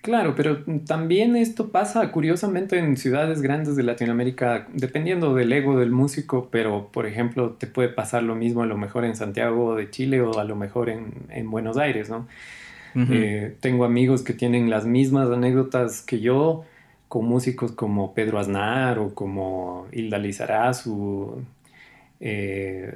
Claro, 0.04 0.34
pero 0.34 0.62
también 0.86 1.34
esto 1.34 1.70
pasa 1.70 2.12
curiosamente 2.12 2.78
en 2.78 2.98
ciudades 2.98 3.40
grandes 3.40 3.74
de 3.74 3.84
Latinoamérica, 3.84 4.68
dependiendo 4.74 5.34
del 5.34 5.50
ego 5.50 5.78
del 5.78 5.92
músico, 5.92 6.50
pero 6.50 6.90
por 6.92 7.06
ejemplo 7.06 7.52
te 7.52 7.66
puede 7.66 7.88
pasar 7.88 8.22
lo 8.22 8.34
mismo 8.34 8.62
a 8.62 8.66
lo 8.66 8.76
mejor 8.76 9.06
en 9.06 9.16
Santiago 9.16 9.76
de 9.76 9.88
Chile 9.88 10.20
o 10.20 10.38
a 10.38 10.44
lo 10.44 10.56
mejor 10.56 10.90
en, 10.90 11.50
Buenos 11.50 11.78
Aires, 11.78 12.10
¿no? 12.10 12.28
Eh, 12.94 13.56
tengo 13.60 13.86
amigos 13.86 14.20
que 14.22 14.34
tienen 14.34 14.68
las 14.68 14.84
mismas 14.84 15.30
anécdotas 15.30 16.02
que 16.02 16.20
yo 16.20 16.64
con 17.08 17.24
músicos 17.24 17.72
como 17.72 18.12
Pedro 18.12 18.38
Aznar 18.38 18.98
o 18.98 19.14
como 19.14 19.86
Hilda 19.90 20.18
Lizarazu, 20.18 21.42
eh, 22.20 22.94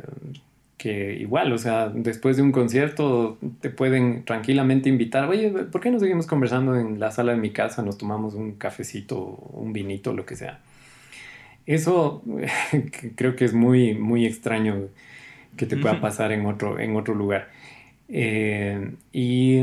que 0.78 1.14
igual, 1.14 1.52
o 1.52 1.58
sea, 1.58 1.88
después 1.88 2.36
de 2.36 2.42
un 2.42 2.52
concierto 2.52 3.36
te 3.60 3.68
pueden 3.68 4.24
tranquilamente 4.24 4.88
invitar, 4.88 5.28
oye, 5.28 5.50
¿por 5.50 5.80
qué 5.80 5.90
no 5.90 5.98
seguimos 5.98 6.26
conversando 6.26 6.76
en 6.76 7.00
la 7.00 7.10
sala 7.10 7.32
de 7.32 7.38
mi 7.38 7.50
casa? 7.50 7.82
Nos 7.82 7.98
tomamos 7.98 8.34
un 8.34 8.52
cafecito, 8.52 9.18
un 9.18 9.72
vinito, 9.72 10.12
lo 10.12 10.24
que 10.24 10.36
sea. 10.36 10.60
Eso 11.66 12.22
creo 13.16 13.34
que 13.34 13.44
es 13.44 13.52
muy, 13.52 13.94
muy 13.94 14.24
extraño 14.24 14.88
que 15.56 15.66
te 15.66 15.76
pueda 15.76 16.00
pasar 16.00 16.30
en 16.30 16.46
otro, 16.46 16.78
en 16.78 16.94
otro 16.94 17.14
lugar. 17.14 17.50
Eh, 18.08 18.92
y, 19.12 19.58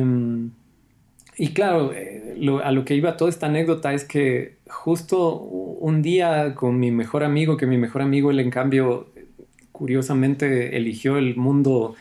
y, 1.37 1.47
claro, 1.53 1.93
eh, 1.93 2.35
a 2.61 2.71
lo 2.73 2.83
que 2.83 2.93
iba 2.93 3.15
toda 3.15 3.29
esta 3.29 3.45
anécdota 3.45 3.93
es 3.93 4.03
que 4.03 4.57
justo 4.67 5.37
un 5.39 6.01
día 6.01 6.55
con 6.55 6.77
mi 6.77 6.91
mejor 6.91 7.23
amigo, 7.23 7.55
que 7.55 7.67
mi 7.67 7.77
mejor 7.77 8.01
amigo, 8.01 8.31
él 8.31 8.41
en 8.41 8.49
cambio 8.49 9.07
curiosamente 9.75 10.77
eligió 10.77 11.17
el 11.17 11.35
mundo 11.35 11.95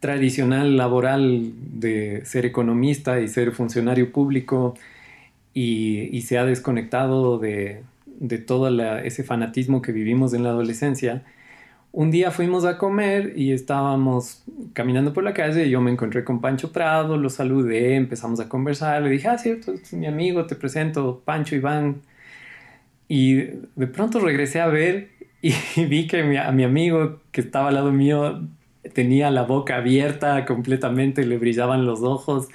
tradicional 0.00 0.78
laboral 0.78 1.52
de 1.58 2.24
ser 2.24 2.46
economista 2.46 3.20
y 3.20 3.28
ser 3.28 3.52
funcionario 3.52 4.10
público 4.10 4.74
y, 5.52 6.22
se 6.22 6.38
ha 6.38 6.46
desconectado 6.46 7.38
de, 7.38 7.82
todo 8.46 8.68
ese 9.00 9.22
fanatismo 9.22 9.82
que 9.82 9.92
vivimos 9.92 10.32
en 10.32 10.44
la 10.44 10.48
adolescencia. 10.50 11.22
Un 11.92 12.10
día 12.10 12.30
fuimos 12.30 12.64
a 12.64 12.78
comer 12.78 13.34
y 13.36 13.52
estábamos 13.52 14.42
caminando 14.72 15.12
por 15.12 15.24
la 15.24 15.34
calle 15.34 15.66
y 15.66 15.70
yo 15.70 15.80
me 15.82 15.90
encontré 15.90 16.24
con 16.24 16.40
Pancho 16.40 16.72
Prado, 16.72 17.18
lo 17.18 17.28
saludé, 17.28 17.96
empezamos 17.96 18.40
a 18.40 18.48
conversar, 18.48 19.02
le 19.02 19.10
dije, 19.10 19.28
ah, 19.28 19.38
cierto, 19.38 19.74
es 19.74 19.92
mi 19.92 20.06
amigo, 20.06 20.46
te 20.46 20.56
presento, 20.56 21.22
Pancho 21.24 21.54
Iván. 21.54 22.02
Y 23.08 23.34
de 23.76 23.86
pronto 23.86 24.20
regresé 24.20 24.60
a 24.60 24.66
ver 24.68 25.10
y 25.44 25.52
vi 25.84 26.06
que 26.06 26.22
mi, 26.22 26.38
a 26.38 26.50
mi 26.52 26.64
amigo 26.64 27.20
que 27.30 27.42
estaba 27.42 27.68
al 27.68 27.74
lado 27.74 27.92
mío 27.92 28.48
tenía 28.94 29.30
la 29.30 29.42
boca 29.42 29.76
abierta 29.76 30.46
completamente, 30.46 31.26
le 31.26 31.36
brillaban 31.36 31.84
los 31.84 32.02
ojos, 32.02 32.48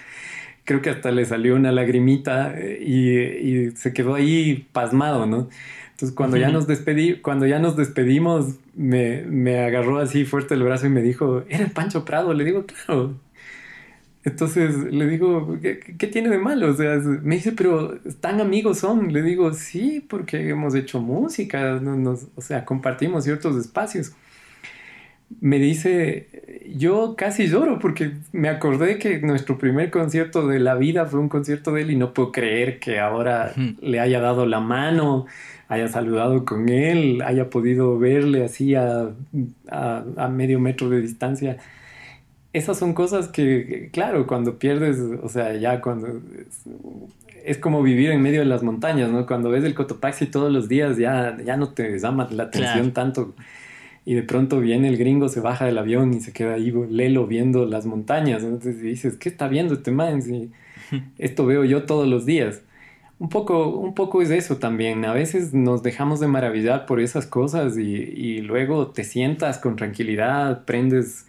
creo 0.64 0.82
que 0.82 0.90
hasta 0.90 1.12
le 1.12 1.26
salió 1.26 1.56
una 1.56 1.72
lagrimita 1.72 2.54
eh, 2.56 2.80
y, 2.84 3.78
se 3.78 3.94
quedó 3.94 4.16
ahí 4.16 4.68
pasmado, 4.72 5.28
¿no? 5.28 5.50
Entonces 5.92 6.16
cuando 6.16 6.38
ya 6.38 6.50
nos 6.50 6.66
despedí, 6.66 7.18
cuando 7.18 7.46
ya 7.46 7.60
nos 7.60 7.76
despedimos, 7.76 8.56
me, 8.74 9.22
me 9.24 9.60
agarró 9.60 10.00
así 10.00 10.26
fuerte 10.26 10.56
el 10.56 10.64
brazo 10.64 10.88
y 10.88 10.90
me 10.90 11.02
dijo, 11.02 11.44
era 11.50 11.66
el 11.66 11.72
Pancho 11.72 12.06
Prado, 12.06 12.34
le 12.34 12.44
digo, 12.44 12.66
claro, 12.66 13.16
entonces 14.30 14.76
le 14.92 15.08
digo, 15.08 15.58
¿qué, 15.62 16.08
tiene 16.08 16.30
de 16.30 16.38
malo? 16.38 16.70
O 16.70 16.74
sea, 16.74 16.96
me 16.98 17.36
dice, 17.36 17.52
pero 17.52 17.98
tan 18.20 18.40
amigos 18.42 18.80
son. 18.80 19.12
Le 19.12 19.22
digo, 19.22 19.54
sí, 19.54 20.06
porque 20.08 20.50
hemos 20.50 20.76
hecho 20.76 21.02
música, 21.02 21.82
o 22.36 22.42
sea, 22.42 22.66
compartimos 22.66 23.24
ciertos 23.24 23.56
espacios. 23.58 24.14
Me 25.42 25.60
dice, 25.60 26.28
yo 26.76 27.16
casi 27.16 27.48
lloro 27.48 27.78
porque 27.78 28.14
me 28.32 28.50
acordé 28.50 28.98
que 28.98 29.20
nuestro 29.20 29.58
primer 29.58 29.92
concierto 29.92 30.48
de 30.48 30.60
la 30.60 30.76
vida 30.76 31.06
fue 31.06 31.20
un 31.20 31.30
concierto 31.30 31.72
de 31.74 31.84
él 31.84 31.92
y 31.92 31.96
no 31.96 32.14
puedo 32.14 32.32
creer 32.32 32.80
que 32.80 33.00
ahora 33.00 33.54
le 33.82 34.00
haya 34.00 34.20
dado 34.22 34.48
la 34.48 34.60
mano, 34.60 35.28
haya 35.68 35.88
saludado 35.88 36.46
con 36.46 36.68
él, 36.70 37.22
haya 37.24 37.50
podido 37.52 38.00
verle 38.00 38.44
así 38.44 38.74
a 38.74 39.12
medio 40.32 40.60
metro 40.60 40.90
de 40.90 41.02
distancia 41.02 41.58
esas 42.52 42.80
son 42.80 42.94
cosas 42.94 43.28
que, 43.28 43.90
claro, 43.94 44.26
cuando 44.26 44.58
pierdes, 44.58 44.98
o 45.22 45.30
sea, 45.30 45.56
ya 45.56 45.82
cuando... 45.82 46.22
Es, 47.46 47.58
como 47.58 47.82
vivir 47.82 48.12
en 48.12 48.22
medio 48.22 48.40
de 48.40 48.46
las 48.46 48.64
montañas, 48.64 49.10
¿no? 49.12 49.26
Cuando 49.26 49.50
ves 49.50 49.64
el 49.64 49.74
Cotopaxi 49.74 50.28
todos 50.28 50.52
los 50.52 50.68
días 50.68 50.98
ya, 50.98 51.38
ya 51.44 51.58
no 51.58 51.70
te 51.70 51.98
llama 51.98 52.28
la 52.32 52.44
atención 52.44 52.92
tanto. 52.92 53.34
Y 54.06 54.14
de 54.14 54.24
pronto 54.24 54.60
viene 54.60 54.88
el 54.90 54.98
gringo, 54.98 55.30
se 55.30 55.40
baja 55.40 55.66
del 55.66 55.78
avión 55.78 56.14
y 56.14 56.20
se 56.20 56.34
queda 56.34 56.56
ahí 56.56 56.72
lelo 56.90 57.28
viendo 57.28 57.66
las 57.66 57.86
montañas. 57.86 58.44
Entonces 58.44 58.82
dices, 58.82 59.16
¿qué 59.16 59.30
está 59.30 59.48
viendo 59.48 59.74
este 59.74 59.92
man? 59.92 60.22
Si 60.22 60.52
esto 61.18 61.46
veo 61.46 61.64
yo 61.64 61.84
todos 61.84 62.08
los 62.08 62.26
días. 62.26 62.62
Un 63.20 63.30
poco, 63.30 63.70
un 63.70 63.96
poco 63.96 64.22
es 64.22 64.32
eso 64.32 64.58
también. 64.58 65.06
A 65.06 65.14
veces 65.14 65.54
nos 65.54 65.82
dejamos 65.82 66.20
de 66.20 66.28
maravillar 66.28 66.86
por 66.86 67.00
esas 67.00 67.26
cosas 67.26 67.78
y, 67.78 67.82
y 67.82 68.42
luego 68.42 68.88
te 68.88 69.04
sientas 69.04 69.60
con 69.60 69.76
tranquilidad, 69.76 70.66
prendes 70.66 71.26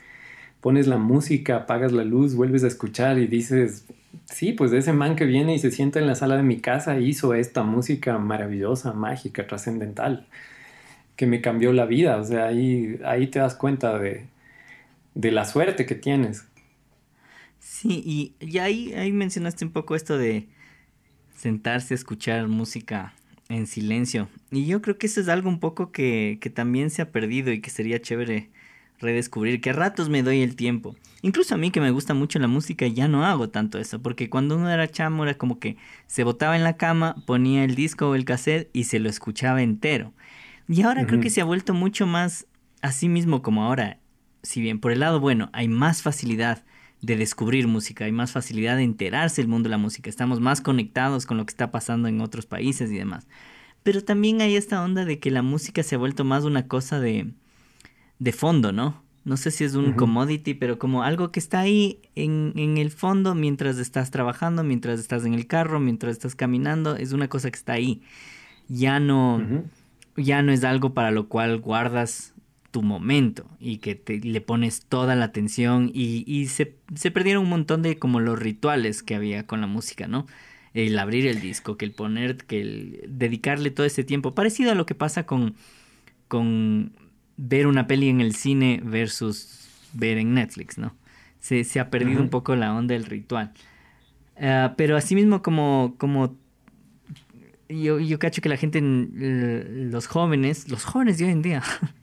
pones 0.60 0.86
la 0.86 0.98
música, 0.98 1.56
apagas 1.56 1.92
la 1.92 2.04
luz, 2.04 2.34
vuelves 2.34 2.64
a 2.64 2.68
escuchar 2.68 3.18
y 3.18 3.26
dices, 3.26 3.86
sí, 4.26 4.52
pues 4.52 4.72
ese 4.72 4.92
man 4.92 5.16
que 5.16 5.24
viene 5.24 5.54
y 5.54 5.58
se 5.58 5.70
sienta 5.70 5.98
en 5.98 6.06
la 6.06 6.14
sala 6.14 6.36
de 6.36 6.42
mi 6.42 6.60
casa 6.60 6.98
hizo 7.00 7.34
esta 7.34 7.62
música 7.62 8.18
maravillosa, 8.18 8.92
mágica, 8.92 9.46
trascendental, 9.46 10.26
que 11.16 11.26
me 11.26 11.40
cambió 11.40 11.72
la 11.72 11.86
vida. 11.86 12.16
O 12.16 12.24
sea, 12.24 12.46
ahí, 12.46 12.98
ahí 13.04 13.26
te 13.28 13.38
das 13.38 13.54
cuenta 13.54 13.98
de, 13.98 14.26
de 15.14 15.30
la 15.32 15.44
suerte 15.44 15.86
que 15.86 15.94
tienes. 15.94 16.44
Sí, 17.58 18.34
y, 18.40 18.58
ahí, 18.58 18.92
ahí 18.94 19.12
mencionaste 19.12 19.64
un 19.64 19.72
poco 19.72 19.94
esto 19.94 20.18
de 20.18 20.46
sentarse 21.36 21.94
a 21.94 21.96
escuchar 21.96 22.48
música 22.48 23.14
en 23.48 23.66
silencio. 23.66 24.28
Y 24.50 24.66
yo 24.66 24.82
creo 24.82 24.98
que 24.98 25.06
eso 25.06 25.20
es 25.20 25.28
algo 25.28 25.48
un 25.48 25.60
poco 25.60 25.90
que, 25.90 26.38
que 26.40 26.50
también 26.50 26.90
se 26.90 27.02
ha 27.02 27.10
perdido 27.10 27.52
y 27.52 27.60
que 27.60 27.70
sería 27.70 28.00
chévere 28.00 28.50
redescubrir, 29.00 29.60
que 29.60 29.70
a 29.70 29.72
ratos 29.72 30.08
me 30.08 30.22
doy 30.22 30.42
el 30.42 30.56
tiempo. 30.56 30.94
Incluso 31.22 31.54
a 31.54 31.58
mí 31.58 31.70
que 31.70 31.80
me 31.80 31.90
gusta 31.90 32.14
mucho 32.14 32.38
la 32.38 32.46
música 32.46 32.86
ya 32.86 33.08
no 33.08 33.24
hago 33.24 33.48
tanto 33.48 33.78
eso, 33.78 34.00
porque 34.00 34.30
cuando 34.30 34.56
uno 34.56 34.70
era 34.70 34.90
chamo 34.90 35.24
era 35.24 35.34
como 35.34 35.58
que 35.58 35.76
se 36.06 36.24
botaba 36.24 36.56
en 36.56 36.64
la 36.64 36.76
cama, 36.76 37.16
ponía 37.26 37.64
el 37.64 37.74
disco 37.74 38.08
o 38.08 38.14
el 38.14 38.24
cassette 38.24 38.70
y 38.72 38.84
se 38.84 38.98
lo 38.98 39.08
escuchaba 39.08 39.62
entero. 39.62 40.12
Y 40.68 40.82
ahora 40.82 41.06
creo 41.06 41.20
que 41.20 41.30
se 41.30 41.40
ha 41.40 41.44
vuelto 41.44 41.74
mucho 41.74 42.06
más 42.06 42.46
así 42.80 43.08
mismo 43.08 43.42
como 43.42 43.64
ahora. 43.64 43.98
Si 44.42 44.60
bien 44.60 44.78
por 44.78 44.92
el 44.92 45.00
lado 45.00 45.20
bueno 45.20 45.50
hay 45.52 45.68
más 45.68 46.02
facilidad 46.02 46.64
de 47.02 47.16
descubrir 47.16 47.66
música, 47.66 48.04
hay 48.04 48.12
más 48.12 48.32
facilidad 48.32 48.76
de 48.76 48.84
enterarse 48.84 49.42
del 49.42 49.48
mundo 49.48 49.68
de 49.68 49.72
la 49.72 49.78
música, 49.78 50.08
estamos 50.08 50.40
más 50.40 50.60
conectados 50.60 51.26
con 51.26 51.38
lo 51.38 51.44
que 51.44 51.50
está 51.50 51.70
pasando 51.70 52.08
en 52.08 52.20
otros 52.20 52.46
países 52.46 52.90
y 52.90 52.96
demás. 52.96 53.26
Pero 53.82 54.04
también 54.04 54.42
hay 54.42 54.56
esta 54.56 54.82
onda 54.82 55.04
de 55.04 55.18
que 55.18 55.30
la 55.30 55.42
música 55.42 55.82
se 55.82 55.94
ha 55.94 55.98
vuelto 55.98 56.24
más 56.24 56.44
una 56.44 56.68
cosa 56.68 57.00
de, 57.00 57.32
de 58.20 58.32
fondo, 58.32 58.70
¿no? 58.70 59.02
No 59.24 59.36
sé 59.36 59.50
si 59.50 59.64
es 59.64 59.74
un 59.74 59.92
commodity, 59.92 60.54
pero 60.54 60.78
como 60.78 61.02
algo 61.02 61.30
que 61.30 61.40
está 61.40 61.60
ahí 61.60 62.00
en, 62.14 62.52
en, 62.56 62.78
el 62.78 62.90
fondo 62.90 63.34
mientras 63.34 63.78
estás 63.78 64.10
trabajando, 64.10 64.64
mientras 64.64 64.98
estás 64.98 65.26
en 65.26 65.34
el 65.34 65.46
carro, 65.46 65.78
mientras 65.78 66.12
estás 66.12 66.34
caminando, 66.34 66.96
es 66.96 67.12
una 67.12 67.28
cosa 67.28 67.50
que 67.50 67.56
está 67.56 67.74
ahí. 67.74 68.00
Ya 68.68 68.98
no, 68.98 69.42
ya 70.16 70.42
no 70.42 70.52
es 70.52 70.64
algo 70.64 70.94
para 70.94 71.10
lo 71.10 71.28
cual 71.28 71.58
guardas 71.58 72.34
tu 72.70 72.82
momento 72.82 73.46
y 73.58 73.78
que 73.78 73.94
te, 73.94 74.20
le 74.20 74.40
pones 74.40 74.86
toda 74.86 75.16
la 75.16 75.26
atención 75.26 75.90
y, 75.92 76.24
y 76.26 76.46
se, 76.46 76.76
se, 76.94 77.10
perdieron 77.10 77.44
un 77.44 77.50
montón 77.50 77.82
de 77.82 77.98
como 77.98 78.20
los 78.20 78.38
rituales 78.38 79.02
que 79.02 79.14
había 79.14 79.46
con 79.46 79.60
la 79.60 79.66
música, 79.66 80.06
¿no? 80.06 80.26
El 80.72 80.98
abrir 80.98 81.26
el 81.26 81.40
disco, 81.40 81.76
que 81.76 81.84
el 81.84 81.92
poner, 81.92 82.36
que 82.38 82.60
el 82.60 83.00
dedicarle 83.08 83.70
todo 83.70 83.86
ese 83.86 84.04
tiempo, 84.04 84.34
parecido 84.34 84.70
a 84.72 84.76
lo 84.76 84.86
que 84.86 84.94
pasa 84.94 85.26
con, 85.26 85.56
con 86.28 86.92
ver 87.42 87.66
una 87.66 87.86
peli 87.86 88.08
en 88.08 88.20
el 88.20 88.34
cine 88.34 88.80
versus 88.84 89.66
ver 89.94 90.18
en 90.18 90.34
Netflix, 90.34 90.76
¿no? 90.76 90.94
Se, 91.38 91.64
se 91.64 91.80
ha 91.80 91.88
perdido 91.88 92.20
un 92.20 92.28
poco 92.28 92.54
la 92.54 92.74
onda 92.74 92.92
del 92.92 93.06
ritual. 93.06 93.52
Uh, 94.36 94.74
pero 94.76 94.96
asimismo 94.96 95.42
como, 95.42 95.94
como 95.96 96.36
yo, 97.68 97.98
yo 97.98 98.18
cacho 98.18 98.42
que 98.42 98.50
la 98.50 98.58
gente, 98.58 98.80
los 98.82 100.06
jóvenes, 100.06 100.68
los 100.68 100.84
jóvenes 100.84 101.16
de 101.16 101.24
hoy 101.24 101.30
en 101.30 101.42
día, 101.42 101.62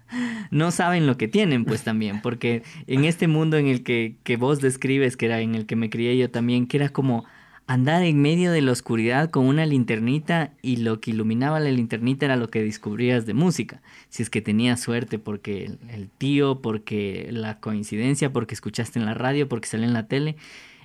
no 0.52 0.72
saben 0.72 1.06
lo 1.06 1.18
que 1.18 1.28
tienen, 1.28 1.66
pues 1.66 1.84
también, 1.84 2.22
porque 2.22 2.64
en 2.88 3.06
este 3.06 3.28
mundo 3.28 3.58
en 3.58 3.68
el 3.68 3.84
que, 3.84 4.16
que 4.24 4.38
vos 4.38 4.60
describes, 4.60 5.18
que 5.18 5.28
era 5.28 5.40
en 5.40 5.54
el 5.54 5.68
que 5.68 5.76
me 5.76 5.92
crié 5.92 6.18
yo 6.18 6.32
también, 6.32 6.66
que 6.66 6.78
era 6.78 6.90
como 6.90 7.26
andar 7.68 8.04
en 8.04 8.22
medio 8.22 8.54
de 8.54 8.62
la 8.62 8.72
oscuridad 8.72 9.30
con 9.30 9.46
una 9.46 9.66
linternita 9.66 10.54
y 10.62 10.78
lo 10.78 11.02
que 11.02 11.12
iluminaba 11.12 11.60
la 11.60 11.70
linternita 11.70 12.26
era 12.26 12.38
lo 12.38 12.50
que 12.50 12.64
descubrías 12.64 13.26
de 13.26 13.34
música. 13.34 13.82
Si 14.08 14.24
es 14.24 14.30
que 14.30 14.42
tenías 14.42 14.80
suerte 14.80 15.20
porque 15.20 15.66
el, 15.90 16.10
tío, 16.18 16.62
porque 16.62 17.28
la 17.30 17.60
coincidencia, 17.60 18.32
porque 18.32 18.56
escuchaste 18.56 19.00
en 19.00 19.06
la 19.06 19.14
radio, 19.14 19.50
porque 19.50 19.68
salió 19.68 19.86
en 19.86 19.94
la 19.94 20.08
tele. 20.08 20.38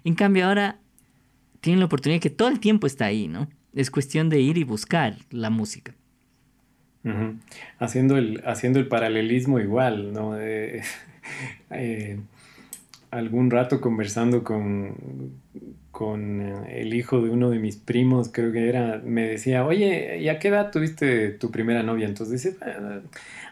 En 0.03 0.15
cambio 0.15 0.47
ahora 0.47 0.79
tienen 1.61 1.79
la 1.79 1.87
oportunidad 1.87 2.21
que 2.21 2.31
todo 2.31 2.49
el 2.49 2.59
tiempo 2.59 2.89
está 2.89 3.07
ahí, 3.07 3.29
¿no? 3.29 3.49
Es 3.75 3.93
cuestión 3.93 4.29
de 4.29 4.41
ir 4.41 4.59
y 4.59 4.65
buscar 4.65 5.17
la 5.31 5.51
música. 5.51 5.95
haciendo, 7.79 8.17
el, 8.17 8.43
haciendo 8.45 8.81
el 8.81 8.89
paralelismo 8.89 9.61
igual, 9.61 10.13
¿no? 10.13 10.37
Eh, 10.37 10.83
eh, 11.71 12.19
algún 13.13 13.53
rato 13.53 13.81
conversando 13.81 14.43
con, 14.43 14.97
con 16.03 16.41
el 16.69 16.95
hijo 16.95 17.21
de 17.21 17.31
uno 17.31 17.49
de 17.49 17.61
mis 17.61 17.77
primos, 17.77 18.29
creo 18.33 18.51
que 18.51 18.69
era, 18.69 19.01
me 19.05 19.29
decía, 19.29 19.65
oye, 19.65 20.19
¿y 20.19 20.29
a 20.31 20.41
qué 20.41 20.49
edad 20.49 20.73
tuviste 20.73 21.29
tu 21.29 21.53
primera 21.53 21.85
novia? 21.85 22.09
Entonces 22.09 22.43
dice, 22.43 22.57
ah, 22.61 22.99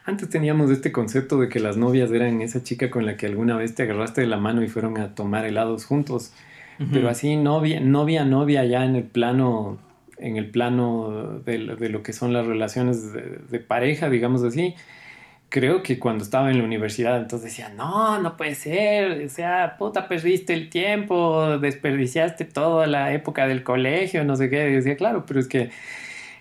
antes 0.04 0.28
teníamos 0.30 0.68
este 0.72 0.90
concepto 0.90 1.40
de 1.40 1.48
que 1.48 1.60
las 1.60 1.76
novias 1.76 2.10
eran 2.10 2.42
esa 2.42 2.64
chica 2.64 2.90
con 2.90 3.06
la 3.06 3.16
que 3.16 3.26
alguna 3.26 3.56
vez 3.56 3.76
te 3.76 3.84
agarraste 3.84 4.22
de 4.22 4.26
la 4.26 4.38
mano 4.38 4.64
y 4.64 4.68
fueron 4.68 4.98
a 4.98 5.14
tomar 5.14 5.46
helados 5.46 5.84
juntos, 5.84 6.32
pero 6.92 7.08
así 7.08 7.36
novia, 7.36 7.78
novia, 7.78 8.24
novia 8.24 8.64
ya 8.64 8.84
en 8.84 8.96
el 8.96 9.04
plano 9.04 9.78
en 10.18 10.36
el 10.36 10.50
plano 10.50 11.40
de, 11.46 11.58
lo 11.58 12.02
que 12.02 12.12
son 12.12 12.32
las 12.32 12.46
relaciones 12.46 13.12
de, 13.12 13.60
pareja, 13.60 14.10
digamos 14.10 14.42
así, 14.42 14.74
creo 15.50 15.82
que 15.82 15.98
cuando 15.98 16.24
estaba 16.24 16.50
en 16.50 16.58
la 16.58 16.64
universidad, 16.64 17.18
entonces 17.18 17.50
decía, 17.50 17.68
no, 17.70 18.20
no 18.22 18.36
puede 18.36 18.54
ser, 18.54 19.24
o 19.26 19.28
sea, 19.28 19.76
puta, 19.78 20.08
perdiste 20.08 20.54
el 20.54 20.70
tiempo, 20.70 21.58
desperdiciaste 21.58 22.44
toda 22.46 22.86
la 22.86 23.12
época 23.12 23.46
del 23.46 23.62
colegio, 23.64 24.24
no 24.24 24.36
sé 24.36 24.48
qué, 24.48 24.60
decía, 24.60 24.96
claro, 24.96 25.26
pero 25.26 25.40
es 25.40 25.48
que 25.48 25.70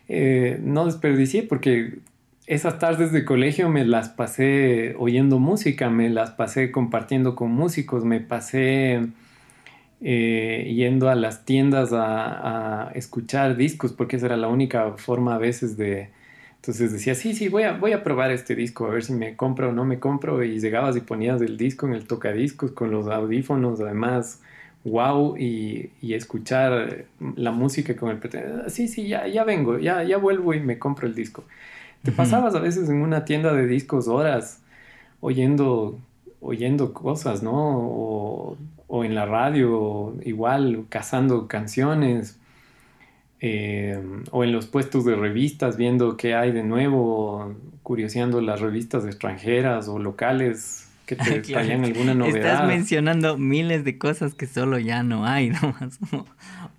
eh, 0.08 0.60
no 0.64 0.86
desperdicié 0.86 1.44
porque 1.44 2.00
esas 2.48 2.80
tardes 2.80 3.12
de 3.12 3.26
colegio 3.26 3.70
me 3.70 3.86
las 3.86 4.10
pasé 4.10 4.96
oyendo 4.98 5.40
música, 5.40 5.90
me 5.90 6.10
las 6.10 6.32
pasé 6.32 6.72
compartiendo 6.72 7.36
con 7.36 7.52
músicos, 7.52 8.06
me 8.06 8.20
pasé 8.20 9.02
eh, 10.02 10.72
yendo 10.76 11.10
a 11.10 11.16
las 11.16 11.46
tiendas 11.46 11.92
a, 11.94 12.92
escuchar 12.96 13.56
discos, 13.56 13.94
porque 13.94 14.16
esa 14.16 14.28
era 14.28 14.38
la 14.38 14.48
única 14.48 14.94
forma 14.98 15.36
a 15.36 15.38
veces 15.38 15.78
de... 15.78 16.10
Entonces 16.62 16.92
decía, 16.92 17.16
sí, 17.16 17.34
sí, 17.34 17.48
voy 17.50 17.64
a, 17.64 17.74
voy 17.78 17.94
a 17.94 18.04
probar 18.04 18.32
este 18.32 18.56
disco, 18.56 18.86
a 18.86 18.90
ver 18.90 19.04
si 19.04 19.14
me 19.14 19.36
compro 19.36 19.70
o 19.70 19.72
no 19.72 19.86
me 19.86 20.00
compro. 20.00 20.44
Y 20.44 20.60
llegabas 20.60 20.96
y 20.98 21.02
ponías 21.02 21.42
el 21.42 21.58
disco 21.58 21.88
en 21.88 21.94
el 21.94 22.06
tocadiscos 22.06 22.72
con 22.72 22.92
los 22.92 23.08
audífonos, 23.08 23.80
además, 23.80 24.42
wow, 24.84 25.38
y, 25.38 25.92
y 26.02 26.14
escuchar 26.16 27.06
la 27.36 27.52
música 27.52 27.96
con 27.96 28.10
el... 28.12 28.70
Sí, 28.70 28.88
sí, 28.88 29.08
ya, 29.08 29.28
ya 29.28 29.44
vengo, 29.46 29.80
ya, 29.80 30.04
ya 30.04 30.18
vuelvo 30.18 30.54
y 30.54 30.60
me 30.60 30.78
compro 30.80 31.08
el 31.08 31.16
disco. 31.16 31.46
Te 32.04 32.12
pasabas 32.12 32.56
a 32.56 32.60
veces 32.60 32.90
en 32.90 33.02
una 33.02 33.26
tienda 33.26 33.54
de 33.54 33.68
discos 33.68 34.08
horas 34.08 34.62
oyendo, 35.22 36.00
oyendo 36.42 36.94
cosas, 36.94 37.44
¿no? 37.44 37.54
O 37.54 38.58
o 38.90 39.04
en 39.06 39.14
la 39.16 39.26
radio, 39.26 40.16
igual 40.26 40.86
cazando 40.90 41.48
canciones, 41.48 42.39
eh, 43.42 44.02
o 44.32 44.44
en 44.44 44.52
los 44.52 44.68
puestos 44.68 45.06
de 45.06 45.16
revistas, 45.16 45.78
viendo 45.78 46.18
qué 46.18 46.36
hay 46.36 46.52
de 46.52 46.64
nuevo, 46.64 47.56
curioseando 47.84 48.42
las 48.42 48.60
revistas 48.60 49.06
extranjeras 49.06 49.88
o 49.88 49.98
locales 49.98 50.90
que 51.06 51.16
te 51.16 51.40
traían 51.42 51.86
alguna 51.86 52.14
novedad. 52.14 52.38
Estás 52.38 52.68
mencionando 52.68 53.38
miles 53.38 53.84
de 53.84 53.98
cosas 53.98 54.36
que 54.36 54.46
solo 54.46 54.78
ya 54.78 55.04
no 55.04 55.26
hay, 55.26 55.50
¿no? 56.12 56.26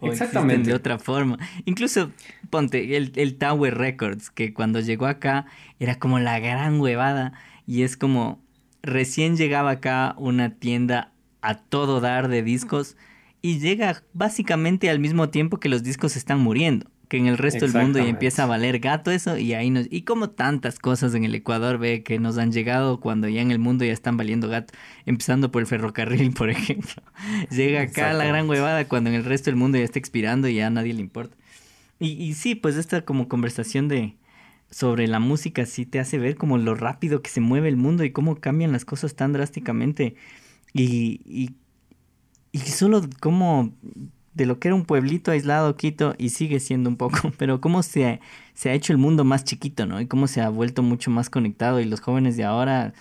o 0.01 0.07
Exactamente. 0.07 0.71
de 0.71 0.77
otra 0.77 0.99
forma. 0.99 1.39
Incluso, 1.65 2.11
ponte, 2.51 2.97
el, 2.97 3.13
el 3.17 3.37
Tower 3.37 3.77
Records, 3.77 4.31
que 4.31 4.53
cuando 4.53 4.81
llegó 4.81 5.07
acá 5.07 5.47
era 5.79 5.99
como 5.99 6.19
la 6.19 6.39
gran 6.39 6.81
huevada 6.81 7.33
y 7.67 7.83
es 7.83 7.97
como 7.97 8.39
recién 8.83 9.37
llegaba 9.37 9.71
acá 9.71 10.15
una 10.19 10.51
tienda 10.51 11.13
a 11.43 11.55
todo 11.55 12.01
dar 12.01 12.29
de 12.29 12.43
discos 12.43 12.97
y 13.43 13.59
llega 13.59 14.03
básicamente 14.13 14.91
al 14.91 14.99
mismo 14.99 15.29
tiempo 15.31 15.59
que 15.59 15.69
los 15.69 15.83
discos 15.83 16.17
están 16.17 16.41
muriendo, 16.41 16.91
que 17.09 17.17
en 17.17 17.27
el 17.27 17.39
resto 17.39 17.67
del 17.67 17.75
mundo 17.83 17.99
ya 17.99 18.09
empieza 18.09 18.45
a 18.45 18.47
valer 18.47 18.79
gato 18.79 19.11
eso 19.11 19.37
y 19.37 19.55
ahí 19.55 19.71
nos 19.71 19.87
y 19.91 20.03
como 20.03 20.31
tantas 20.31 20.79
cosas 20.79 21.15
en 21.15 21.25
el 21.25 21.35
Ecuador 21.35 21.79
ve 21.79 22.03
que 22.03 22.19
nos 22.19 22.39
han 22.39 22.53
llegado 22.53 23.01
cuando 23.01 23.29
ya 23.29 23.41
en 23.41 23.51
el 23.51 23.59
mundo 23.59 23.85
ya 23.85 23.93
están 23.93 24.17
valiendo 24.17 24.49
gato, 24.49 24.75
empezando 25.07 25.51
por 25.51 25.63
el 25.63 25.67
ferrocarril, 25.67 26.33
por 26.35 26.51
ejemplo. 26.51 27.03
Llega 27.51 27.83
acá 27.83 28.13
la 28.13 28.25
gran 28.27 28.49
huevada 28.49 28.87
cuando 28.87 29.11
en 29.11 29.17
el 29.17 29.25
resto 29.25 29.51
del 29.51 29.57
mundo 29.57 29.79
ya 29.79 29.85
está 29.85 29.99
expirando 29.99 30.49
y 30.49 30.55
ya 30.55 30.69
a 30.69 30.71
nadie 30.71 30.95
le 30.95 31.01
importa. 31.01 31.37
Y, 31.99 32.13
y 32.13 32.35
sí, 32.35 32.55
pues 32.55 32.77
esta 32.77 33.05
como 33.05 33.29
conversación 33.29 33.89
de 33.89 34.17
sobre 34.71 35.09
la 35.09 35.19
música 35.19 35.67
sí 35.67 35.85
te 35.85 35.99
hace 35.99 36.19
ver 36.19 36.37
como 36.37 36.57
lo 36.57 36.75
rápido 36.75 37.23
que 37.23 37.31
se 37.31 37.41
mueve 37.41 37.69
el 37.69 37.77
mundo 37.77 38.05
y 38.05 38.13
cómo 38.13 38.37
cambian 38.37 38.73
las 38.73 38.85
cosas 38.85 39.17
tan 39.17 39.33
drásticamente 39.33 40.15
y, 40.73 41.21
y, 41.25 41.51
y 42.53 42.59
solo 42.59 43.03
como 43.21 43.73
de 44.35 44.47
lo 44.47 44.59
que 44.59 44.69
era 44.69 44.75
un 44.75 44.85
pueblito 44.85 45.31
aislado 45.31 45.77
Quito 45.77 46.15
y 46.19 46.31
sigue 46.31 46.61
siendo 46.61 46.89
un 46.89 46.97
poco, 46.97 47.33
pero 47.39 47.61
cómo 47.61 47.83
se, 47.83 48.21
se 48.55 48.71
ha 48.71 48.75
hecho 48.75 48.93
el 48.93 48.99
mundo 48.99 49.25
más 49.25 49.45
chiquito, 49.45 49.87
¿no? 49.87 50.01
Y 50.01 50.07
cómo 50.07 50.27
se 50.27 50.41
ha 50.41 50.49
vuelto 50.49 50.83
mucho 50.83 51.11
más 51.11 51.31
conectado 51.31 51.81
y 51.81 51.85
los 51.85 52.01
jóvenes 52.01 52.37
de 52.37 52.45
ahora, 52.45 52.95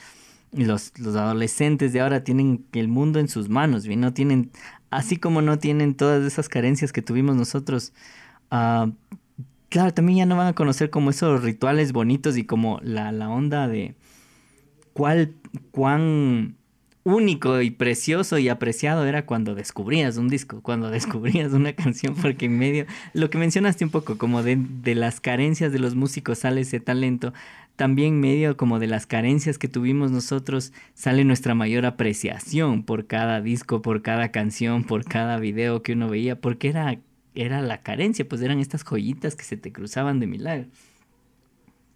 los, 0.52 0.98
los 1.00 1.16
adolescentes 1.16 1.94
de 1.94 2.02
ahora 2.02 2.24
tienen 2.24 2.66
el 2.74 2.88
mundo 2.88 3.20
en 3.20 3.28
sus 3.28 3.50
manos, 3.50 3.86
¿bien? 3.88 4.02
No 4.02 4.14
tienen, 4.14 4.52
así 4.90 5.18
como 5.18 5.42
no 5.42 5.60
tienen 5.60 5.96
todas 5.96 6.26
esas 6.26 6.50
carencias 6.50 6.92
que 6.92 7.02
tuvimos 7.02 7.36
nosotros, 7.36 7.94
uh, 8.52 8.92
claro, 9.70 9.94
también 9.94 10.20
ya 10.20 10.26
no 10.26 10.36
van 10.36 10.48
a 10.48 10.54
conocer 10.54 10.90
como 10.90 11.12
esos 11.12 11.44
rituales 11.44 11.94
bonitos 11.94 12.38
y 12.38 12.44
como 12.44 12.80
la, 12.84 13.12
la 13.12 13.30
onda 13.30 13.68
de 13.68 13.96
cuál, 14.94 15.36
cuán 15.72 16.56
único 17.14 17.62
y 17.62 17.72
precioso 17.72 18.38
y 18.38 18.50
apreciado 18.50 19.06
era 19.06 19.26
cuando 19.26 19.56
descubrías 19.56 20.18
un 20.18 20.30
disco, 20.30 20.62
cuando 20.62 20.90
descubrías 20.90 21.54
una 21.54 21.74
canción, 21.76 22.16
porque 22.16 22.46
en 22.46 22.58
medio, 22.58 22.86
lo 23.14 23.30
que 23.30 23.38
mencionaste 23.38 23.84
un 23.84 23.92
poco, 23.92 24.18
como 24.18 24.44
de, 24.44 24.58
de 24.58 24.96
las 24.96 25.20
carencias 25.20 25.72
de 25.72 25.80
los 25.80 25.96
músicos 25.96 26.40
sale 26.40 26.62
ese 26.62 26.80
talento, 26.80 27.34
también 27.76 28.20
medio 28.20 28.58
como 28.58 28.78
de 28.78 28.88
las 28.88 29.06
carencias 29.06 29.58
que 29.58 29.70
tuvimos 29.70 30.12
nosotros 30.12 30.74
sale 30.96 31.24
nuestra 31.24 31.56
mayor 31.56 31.86
apreciación 31.86 32.84
por 32.84 33.08
cada 33.08 33.40
disco, 33.40 33.82
por 33.82 34.02
cada 34.02 34.32
canción, 34.32 34.84
por 34.84 35.06
cada 35.06 35.38
video 35.38 35.82
que 35.82 35.94
uno 35.94 36.10
veía, 36.10 36.36
porque 36.36 36.68
era, 36.68 37.00
era 37.36 37.62
la 37.62 37.82
carencia, 37.82 38.28
pues 38.28 38.42
eran 38.42 38.60
estas 38.60 38.84
joyitas 38.84 39.38
que 39.38 39.46
se 39.46 39.56
te 39.56 39.72
cruzaban 39.72 40.20
de 40.20 40.28
milagro. 40.28 40.68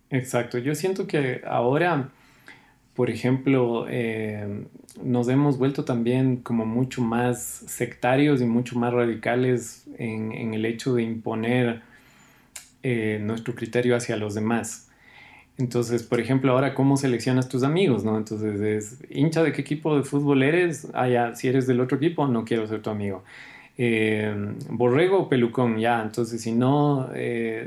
Exacto, 0.10 0.58
yo 0.58 0.74
siento 0.74 1.06
que 1.06 1.42
ahora 1.46 2.12
por 2.96 3.10
ejemplo, 3.10 3.88
eh, 3.90 4.66
nos 5.02 5.28
hemos 5.28 5.58
vuelto 5.58 5.84
también 5.84 6.38
como 6.38 6.66
mucho 6.66 7.02
más 7.02 7.42
sectarios 7.42 8.42
y 8.42 8.46
mucho 8.46 8.78
más 8.78 8.94
radicales 8.94 9.88
en, 9.98 10.54
el 10.54 10.66
hecho 10.66 10.94
de 10.94 11.04
imponer 11.04 11.82
eh, 12.84 13.20
nuestro 13.22 13.56
criterio 13.56 13.96
hacia 13.96 14.16
los 14.16 14.36
demás. 14.36 14.90
Entonces, 15.58 16.04
por 16.04 16.20
ejemplo, 16.20 16.52
ahora, 16.52 16.74
¿cómo 16.76 16.98
seleccionas 16.98 17.50
tus 17.50 17.64
amigos? 17.64 18.04
¿no? 18.04 18.18
Entonces, 18.18 18.60
es 18.62 19.04
hincha 19.10 19.44
de 19.44 19.54
qué 19.54 19.62
equipo 19.62 19.96
de 19.98 20.04
fútbol 20.04 20.44
eres. 20.44 20.88
Ah, 20.94 21.08
ya, 21.08 21.36
si 21.36 21.48
eres 21.48 21.66
del 21.68 21.80
otro 21.80 21.98
equipo, 21.98 22.28
no 22.28 22.46
quiero 22.46 22.68
ser 22.68 22.82
tu 22.82 22.90
amigo. 22.92 23.24
Eh, 23.78 24.36
borrego 24.70 25.20
o 25.22 25.30
pelucón, 25.30 25.80
ya. 25.80 26.02
Entonces, 26.02 26.42
si 26.42 26.52
no, 26.52 27.10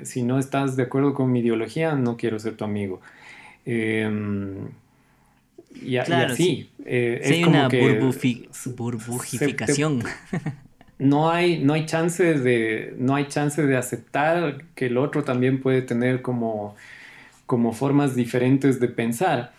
si 0.02 0.22
no 0.22 0.38
estás 0.38 0.76
de 0.76 0.84
acuerdo 0.84 1.14
con 1.14 1.32
mi 1.32 1.40
ideología, 1.40 1.94
no 1.94 2.16
quiero 2.16 2.38
ser 2.38 2.56
tu 2.56 2.64
amigo. 2.64 3.00
Y, 5.82 5.96
así. 5.96 6.70
Eh, 6.84 7.20
hay 7.24 7.44
una 7.44 7.68
burbujificación. 8.76 10.02
no 10.98 11.30
hay, 11.30 11.58
no 11.58 11.74
hay 11.74 11.86
chance 11.86 12.22
de, 12.34 12.94
no 12.98 13.14
hay 13.14 13.26
chance 13.26 13.64
de 13.64 13.76
aceptar 13.76 14.64
que 14.74 14.86
el 14.86 14.96
otro 14.96 15.24
también 15.24 15.60
puede 15.60 15.82
tener 15.82 16.22
como, 16.22 16.74
como 17.46 17.72
formas 17.72 18.14
diferentes 18.14 18.80
de 18.80 18.88
pensar. 18.88 19.52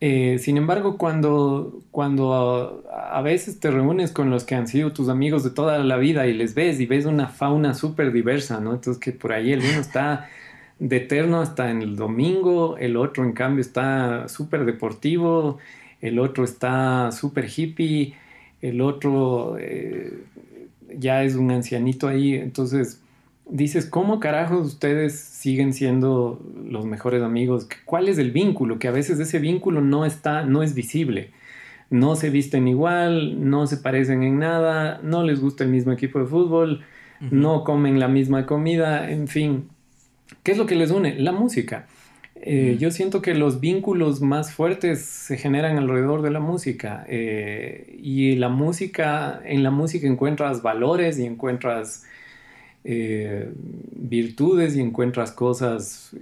Eh, 0.00 0.38
sin 0.38 0.56
embargo, 0.56 0.96
cuando, 0.96 1.82
cuando 1.90 2.84
a, 2.92 3.20
veces 3.20 3.58
te 3.58 3.70
reúnes 3.70 4.12
con 4.12 4.30
los 4.30 4.44
que 4.44 4.54
han 4.54 4.68
sido 4.68 4.92
tus 4.92 5.08
amigos 5.08 5.42
de 5.42 5.50
toda 5.50 5.78
la 5.78 5.96
vida 5.96 6.26
y 6.28 6.34
les 6.34 6.54
ves 6.54 6.78
y 6.78 6.86
ves 6.86 7.04
una 7.04 7.26
fauna 7.26 7.74
súper 7.74 8.12
diversa, 8.12 8.60
¿no? 8.60 8.74
Entonces 8.74 9.00
que 9.02 9.10
por 9.10 9.32
ahí 9.32 9.52
el 9.52 9.60
uno 9.60 9.80
está 9.80 10.28
de 10.78 10.96
eterno 10.96 11.40
hasta 11.40 11.70
en 11.70 11.82
el 11.82 11.96
domingo, 11.96 12.76
el 12.78 12.96
otro 12.96 13.24
en 13.24 13.32
cambio 13.32 13.60
está 13.60 14.28
súper 14.28 14.64
deportivo, 14.64 15.58
el 16.00 16.18
otro 16.18 16.44
está 16.44 17.10
súper 17.12 17.48
hippie, 17.54 18.14
el 18.62 18.80
otro 18.80 19.56
eh, 19.58 20.24
ya 20.96 21.24
es 21.24 21.34
un 21.34 21.50
ancianito 21.50 22.08
ahí, 22.08 22.34
entonces 22.34 23.00
dices, 23.48 23.86
¿cómo 23.86 24.20
carajos 24.20 24.66
ustedes 24.66 25.18
siguen 25.18 25.72
siendo 25.72 26.40
los 26.68 26.84
mejores 26.84 27.22
amigos? 27.22 27.68
¿Cuál 27.84 28.08
es 28.08 28.18
el 28.18 28.30
vínculo? 28.30 28.78
Que 28.78 28.88
a 28.88 28.92
veces 28.92 29.18
ese 29.18 29.38
vínculo 29.38 29.80
no 29.80 30.04
está, 30.04 30.44
no 30.44 30.62
es 30.62 30.74
visible. 30.74 31.30
No 31.90 32.16
se 32.16 32.28
visten 32.28 32.68
igual, 32.68 33.48
no 33.48 33.66
se 33.66 33.78
parecen 33.78 34.22
en 34.22 34.38
nada, 34.38 35.00
no 35.02 35.22
les 35.22 35.40
gusta 35.40 35.64
el 35.64 35.70
mismo 35.70 35.90
equipo 35.92 36.18
de 36.18 36.26
fútbol, 36.26 36.84
no 37.18 37.64
comen 37.64 37.98
la 37.98 38.08
misma 38.08 38.44
comida, 38.44 39.10
en 39.10 39.26
fin, 39.26 39.70
¿Qué 40.42 40.52
es 40.52 40.58
lo 40.58 40.66
que 40.66 40.74
les 40.74 40.90
une? 40.90 41.18
La 41.18 41.32
música. 41.32 41.86
Eh, 42.40 42.76
yo 42.78 42.90
siento 42.90 43.20
que 43.20 43.34
los 43.34 43.60
vínculos 43.60 44.20
más 44.20 44.52
fuertes 44.52 45.04
se 45.04 45.36
generan 45.36 45.76
alrededor 45.76 46.22
de 46.22 46.30
la 46.30 46.38
música 46.40 47.04
eh, 47.08 47.98
y 48.00 48.36
la 48.36 48.48
música, 48.48 49.40
en 49.44 49.62
la 49.64 49.70
música 49.70 50.06
encuentras 50.06 50.62
valores 50.62 51.18
y 51.18 51.26
encuentras 51.26 52.04
eh, 52.84 53.50
virtudes 53.92 54.76
y 54.76 54.80
encuentras 54.80 55.32
cosas 55.32 56.14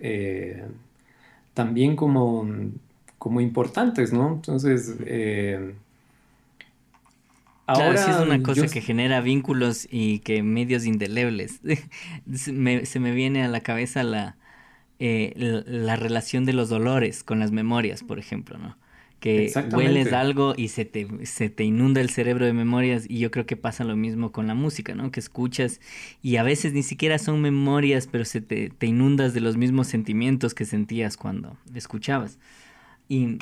también 1.52 1.96
como, 1.96 2.48
como 3.18 3.40
importantes, 3.40 4.12
¿no? 4.12 4.34
Entonces, 4.34 4.94
Ahora, 7.66 7.96
sí 7.96 8.10
es 8.10 8.18
una 8.18 8.42
cosa 8.42 8.68
que 8.68 8.80
genera 8.80 9.20
vínculos 9.20 9.88
y 9.90 10.20
que 10.20 10.42
medios 10.42 10.86
indelebles. 10.86 11.60
se, 12.34 12.52
me, 12.52 13.10
viene 13.12 13.42
a 13.42 13.48
la 13.48 13.60
cabeza 13.60 14.04
la, 14.04 14.36
eh, 15.00 15.32
la, 15.36 15.96
relación 15.96 16.44
de 16.44 16.52
los 16.52 16.68
dolores 16.68 17.24
con 17.24 17.40
las 17.40 17.50
memorias, 17.50 18.04
por 18.04 18.18
ejemplo, 18.20 18.56
¿no? 18.58 18.76
Que 19.18 19.50
hueles 19.72 20.12
algo 20.12 20.54
y 20.56 20.68
se 20.68 20.84
te, 20.84 21.08
se 21.26 21.48
te 21.48 21.64
inunda 21.64 22.00
el 22.00 22.10
cerebro 22.10 22.44
de 22.44 22.52
memorias 22.52 23.06
y 23.08 23.18
yo 23.18 23.30
creo 23.30 23.46
que 23.46 23.56
pasa 23.56 23.82
lo 23.82 23.96
mismo 23.96 24.30
con 24.30 24.46
la 24.46 24.54
música, 24.54 24.94
¿no? 24.94 25.10
Que 25.10 25.18
escuchas 25.18 25.80
y 26.22 26.36
a 26.36 26.44
veces 26.44 26.74
ni 26.74 26.84
siquiera 26.84 27.18
son 27.18 27.40
memorias, 27.40 28.06
pero 28.06 28.24
se 28.24 28.42
te, 28.42 28.68
te 28.70 28.86
inundas 28.86 29.34
de 29.34 29.40
los 29.40 29.56
mismos 29.56 29.88
sentimientos 29.88 30.54
que 30.54 30.66
sentías 30.66 31.16
cuando 31.16 31.56
escuchabas. 31.74 32.38
y 33.08 33.38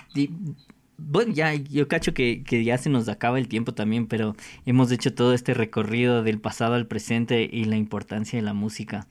bueno, 0.96 1.32
ya 1.32 1.54
yo 1.54 1.88
cacho 1.88 2.14
que, 2.14 2.42
ya 2.64 2.78
se 2.78 2.90
nos 2.90 3.08
acaba 3.08 3.38
el 3.38 3.48
tiempo 3.48 3.72
también, 3.74 4.06
pero 4.06 4.36
hemos 4.66 4.90
hecho 4.92 5.14
todo 5.14 5.34
este 5.34 5.54
recorrido 5.54 6.22
del 6.22 6.38
pasado 6.38 6.74
al 6.74 6.86
presente 6.86 7.48
y 7.50 7.64
la 7.64 7.76
importancia 7.76 8.38
de 8.38 8.42
la 8.42 8.54
música. 8.54 9.06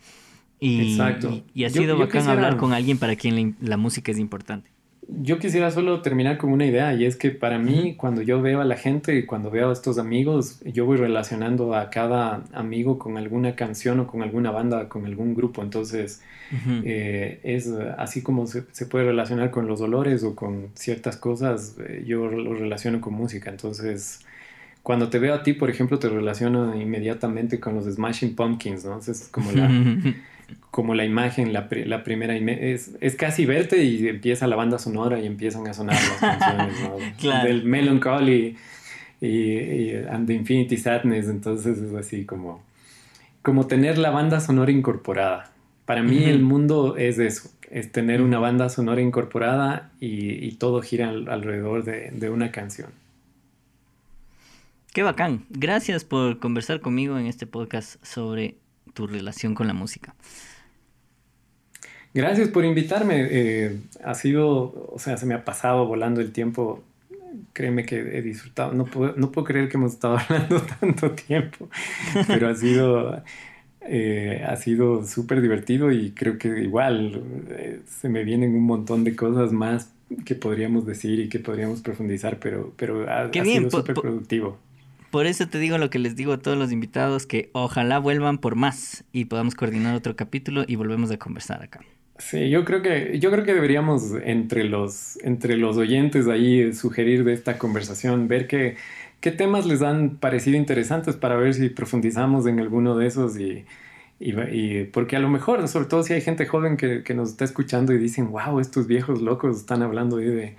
Y, 0.59 0.91
Exacto. 0.91 1.43
y, 1.53 1.65
ha 1.65 1.69
sido 1.69 1.97
bacán 1.97 2.27
hablar 2.29 2.57
con 2.57 2.73
alguien 2.73 2.97
para 2.97 3.15
quien 3.15 3.57
la 3.61 3.77
música 3.77 4.11
es 4.11 4.19
importante. 4.19 4.72
Yo 5.07 5.39
quisiera 5.39 5.71
solo 5.71 6.01
terminar 6.01 6.37
con 6.37 6.51
una 6.51 6.65
idea 6.65 6.93
y 6.93 7.05
es 7.05 7.15
que 7.15 7.31
para 7.31 7.59
mí 7.59 7.95
cuando 7.95 8.21
yo 8.21 8.41
veo 8.41 8.61
a 8.61 8.65
la 8.65 8.75
gente 8.75 9.15
y 9.15 9.25
cuando 9.25 9.49
veo 9.49 9.69
a 9.69 9.73
estos 9.73 9.97
amigos, 9.97 10.61
yo 10.65 10.85
voy 10.85 10.97
relacionando 10.97 11.75
a 11.75 11.89
cada 11.89 12.43
amigo 12.53 12.99
con 12.99 13.17
alguna 13.17 13.55
canción 13.55 13.99
o 13.99 14.07
con 14.07 14.21
alguna 14.21 14.51
banda, 14.51 14.89
con 14.89 15.05
algún 15.05 15.33
grupo. 15.35 15.61
Entonces 15.61 16.21
eh, 16.83 17.39
es 17.43 17.69
así 17.97 18.21
como 18.21 18.47
se, 18.47 18.63
puede 18.85 19.05
relacionar 19.05 19.51
con 19.51 19.67
los 19.67 19.79
dolores 19.79 20.23
o 20.23 20.35
con 20.35 20.69
ciertas 20.75 21.17
cosas, 21.17 21.75
eh, 21.79 22.03
yo 22.05 22.27
lo 22.27 22.53
relaciono 22.53 23.01
con 23.01 23.13
música. 23.13 23.49
Entonces 23.49 24.25
cuando 24.83 25.09
te 25.09 25.19
veo 25.19 25.33
a 25.33 25.43
ti, 25.43 25.53
por 25.53 25.69
ejemplo, 25.69 25.97
te 25.97 26.09
relaciono 26.09 26.75
inmediatamente 26.75 27.59
con 27.59 27.75
los 27.75 27.85
Smashing 27.85 28.35
Pumpkins, 28.35 28.85
¿no? 28.85 28.99
es 28.99 29.29
como 29.31 29.51
la... 29.51 29.69
como 30.71 30.95
la 30.95 31.05
imagen, 31.05 31.53
la, 31.53 31.67
la 31.85 32.03
primera 32.03 32.35
es, 32.35 32.91
es, 32.99 33.15
casi 33.15 33.45
verte 33.45 33.83
y 33.83 34.07
empieza 34.07 34.47
la 34.47 34.55
banda 34.55 34.79
sonora 34.79 35.19
y 35.19 35.27
empiezan 35.27 35.67
a 35.67 35.73
sonar 35.73 35.95
las 35.95 36.19
canciones 36.39 36.75
¿no? 37.21 37.43
del 37.43 37.63
Melancholy 37.63 38.57
y, 39.21 39.27
y, 39.27 39.95
And 40.09 40.25
the 40.25 40.33
Infinity 40.33 40.77
Sadness, 40.77 41.27
entonces 41.29 41.77
es 41.77 41.93
así 41.93 42.25
como, 42.25 42.63
como 43.41 43.67
tener 43.67 43.97
la 43.97 44.09
banda 44.09 44.39
sonora 44.39 44.71
incorporada. 44.71 45.51
Para 45.85 46.01
mí 46.01 46.23
el 46.23 46.41
mundo 46.41 46.97
es 46.97 47.19
eso, 47.19 47.51
es 47.69 47.91
tener 47.91 48.21
una 48.21 48.39
banda 48.39 48.69
sonora 48.69 49.01
incorporada 49.01 49.91
y, 49.99 50.43
y 50.45 50.53
todo 50.53 50.81
gira 50.81 51.09
alrededor 51.09 51.83
de, 51.83 52.09
de 52.11 52.29
una 52.29 52.51
canción. 52.51 52.89
Qué 54.93 55.03
bacán. 55.03 55.45
Gracias 55.49 56.03
por 56.03 56.39
conversar 56.39 56.79
conmigo 56.79 57.17
en 57.17 57.25
este 57.25 57.47
podcast 57.47 58.03
sobre 58.05 58.57
tu 58.93 59.07
relación 59.07 59.55
con 59.55 59.67
la 59.67 59.73
música. 59.73 60.15
Gracias 62.13 62.49
por 62.49 62.63
invitarme. 62.63 63.27
Eh, 63.29 63.79
ha 64.03 64.13
sido, 64.13 64.89
o 64.91 64.99
sea, 64.99 65.17
se 65.17 65.25
me 65.25 65.33
ha 65.33 65.43
pasado 65.43 65.85
volando 65.87 66.21
el 66.21 66.31
tiempo. 66.31 66.83
Créeme 67.53 67.85
que 67.85 68.17
he 68.17 68.21
disfrutado. 68.21 68.73
No 68.73 68.85
puedo, 68.85 69.13
no 69.15 69.31
puedo 69.31 69.45
creer 69.45 69.67
que 69.67 69.77
hemos 69.77 69.93
estado 69.93 70.17
hablando 70.29 70.61
tanto 70.79 71.11
tiempo, 71.11 71.69
pero 72.27 72.49
ha 72.49 72.55
sido, 72.55 73.23
eh, 73.81 74.45
ha 74.47 74.55
sido 74.57 75.05
súper 75.05 75.41
divertido 75.41 75.91
y 75.91 76.11
creo 76.11 76.37
que 76.37 76.61
igual 76.61 77.23
eh, 77.49 77.81
se 77.87 78.09
me 78.09 78.23
vienen 78.23 78.53
un 78.55 78.63
montón 78.63 79.03
de 79.03 79.15
cosas 79.15 79.51
más 79.51 79.89
que 80.25 80.35
podríamos 80.35 80.85
decir 80.85 81.19
y 81.19 81.29
que 81.29 81.39
podríamos 81.39 81.81
profundizar, 81.81 82.37
pero, 82.37 82.71
pero 82.77 83.09
ha, 83.09 83.31
sido 83.33 83.71
súper 83.71 83.95
productivo. 83.95 84.59
Por 85.13 85.27
eso 85.27 85.47
te 85.47 85.59
digo 85.59 85.77
lo 85.77 85.91
que 85.91 85.99
les 85.99 86.15
digo 86.15 86.33
a 86.33 86.39
todos 86.39 86.57
los 86.57 86.71
invitados, 86.71 87.27
que 87.27 87.51
ojalá 87.53 87.99
vuelvan 87.99 88.39
por 88.39 88.55
más 88.55 89.03
y 89.11 89.25
podamos 89.25 89.53
coordinar 89.53 89.93
otro 89.93 90.15
capítulo 90.15 90.63
y 90.65 90.75
volvemos 90.75 91.11
a 91.11 91.19
conversar 91.19 91.61
acá. 91.61 91.81
Sí, 92.17 92.49
yo 92.49 92.65
creo 92.65 92.81
que, 92.81 93.19
yo 93.19 93.29
creo 93.29 93.43
que 93.43 93.53
deberíamos 93.53 94.13
entre 94.23 94.63
los, 94.63 95.19
entre 95.23 95.55
los 95.55 95.77
oyentes 95.77 96.27
ahí 96.27 96.73
sugerir 96.73 97.25
de 97.25 97.33
esta 97.33 97.59
conversación, 97.59 98.27
ver 98.27 98.47
qué, 98.47 98.75
qué 99.19 99.29
temas 99.29 99.67
les 99.67 99.83
han 99.83 100.17
parecido 100.17 100.57
interesantes 100.57 101.15
para 101.15 101.35
ver 101.35 101.53
si 101.53 101.69
profundizamos 101.69 102.47
en 102.47 102.59
alguno 102.59 102.97
de 102.97 103.05
esos 103.05 103.37
y, 103.37 103.65
y, 104.19 104.85
porque 104.85 105.15
a 105.15 105.19
lo 105.19 105.29
mejor, 105.29 105.67
sobre 105.67 105.85
todo 105.85 106.01
si 106.01 106.13
hay 106.13 106.21
gente 106.21 106.47
joven 106.47 106.75
que, 106.75 107.03
que, 107.03 107.13
nos 107.13 107.29
está 107.29 107.45
escuchando 107.45 107.93
y 107.93 107.99
dicen, 107.99 108.31
wow, 108.31 108.59
estos 108.59 108.87
viejos 108.87 109.21
locos 109.21 109.57
están 109.57 109.83
hablando 109.83 110.17
ahí 110.17 110.25
de, 110.25 110.55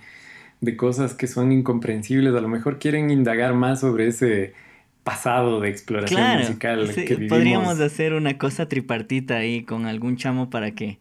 de 0.61 0.77
cosas 0.77 1.13
que 1.13 1.27
son 1.27 1.51
incomprensibles, 1.51 2.33
a 2.33 2.41
lo 2.41 2.47
mejor 2.47 2.79
quieren 2.79 3.09
indagar 3.09 3.53
más 3.53 3.81
sobre 3.81 4.07
ese 4.07 4.53
pasado 5.03 5.61
de 5.61 5.69
exploración 5.69 6.39
musical 6.39 6.91
que 6.93 7.01
vivimos. 7.15 7.29
Podríamos 7.29 7.79
hacer 7.79 8.13
una 8.13 8.37
cosa 8.37 8.67
tripartita 8.67 9.35
ahí 9.35 9.63
con 9.63 9.85
algún 9.85 10.17
chamo 10.17 10.49
para 10.49 10.71
que 10.71 10.97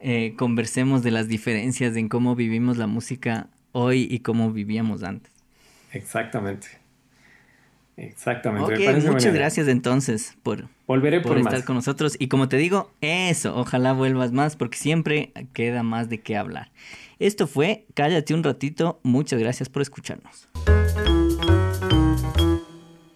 eh, 0.00 0.34
conversemos 0.36 1.02
de 1.02 1.10
las 1.10 1.28
diferencias 1.28 1.96
en 1.96 2.08
cómo 2.08 2.34
vivimos 2.34 2.78
la 2.78 2.86
música 2.86 3.48
hoy 3.72 4.06
y 4.10 4.20
cómo 4.20 4.52
vivíamos 4.52 5.02
antes. 5.02 5.32
Exactamente. 5.92 6.68
Exactamente. 7.96 9.00
muchas 9.08 9.32
gracias 9.32 9.68
entonces 9.68 10.36
por, 10.42 10.66
Volveré 10.86 11.20
por, 11.20 11.38
estar 11.38 11.64
con 11.64 11.76
nosotros. 11.76 12.16
Y 12.18 12.28
como 12.28 12.48
te 12.48 12.56
digo, 12.56 12.90
eso, 13.00 13.56
ojalá 13.56 13.92
vuelvas 13.92 14.32
más 14.32 14.56
porque 14.56 14.76
siempre 14.76 15.32
queda 15.52 15.82
más 15.82 16.08
de 16.08 16.20
qué 16.20 16.36
hablar. 16.36 16.70
Esto 17.18 17.46
fue 17.46 17.86
Cállate 17.94 18.34
un 18.34 18.42
ratito. 18.42 19.00
Muchas 19.02 19.38
gracias 19.40 19.68
por 19.68 19.82
escucharnos. 19.82 20.48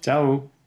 Chao. 0.00 0.57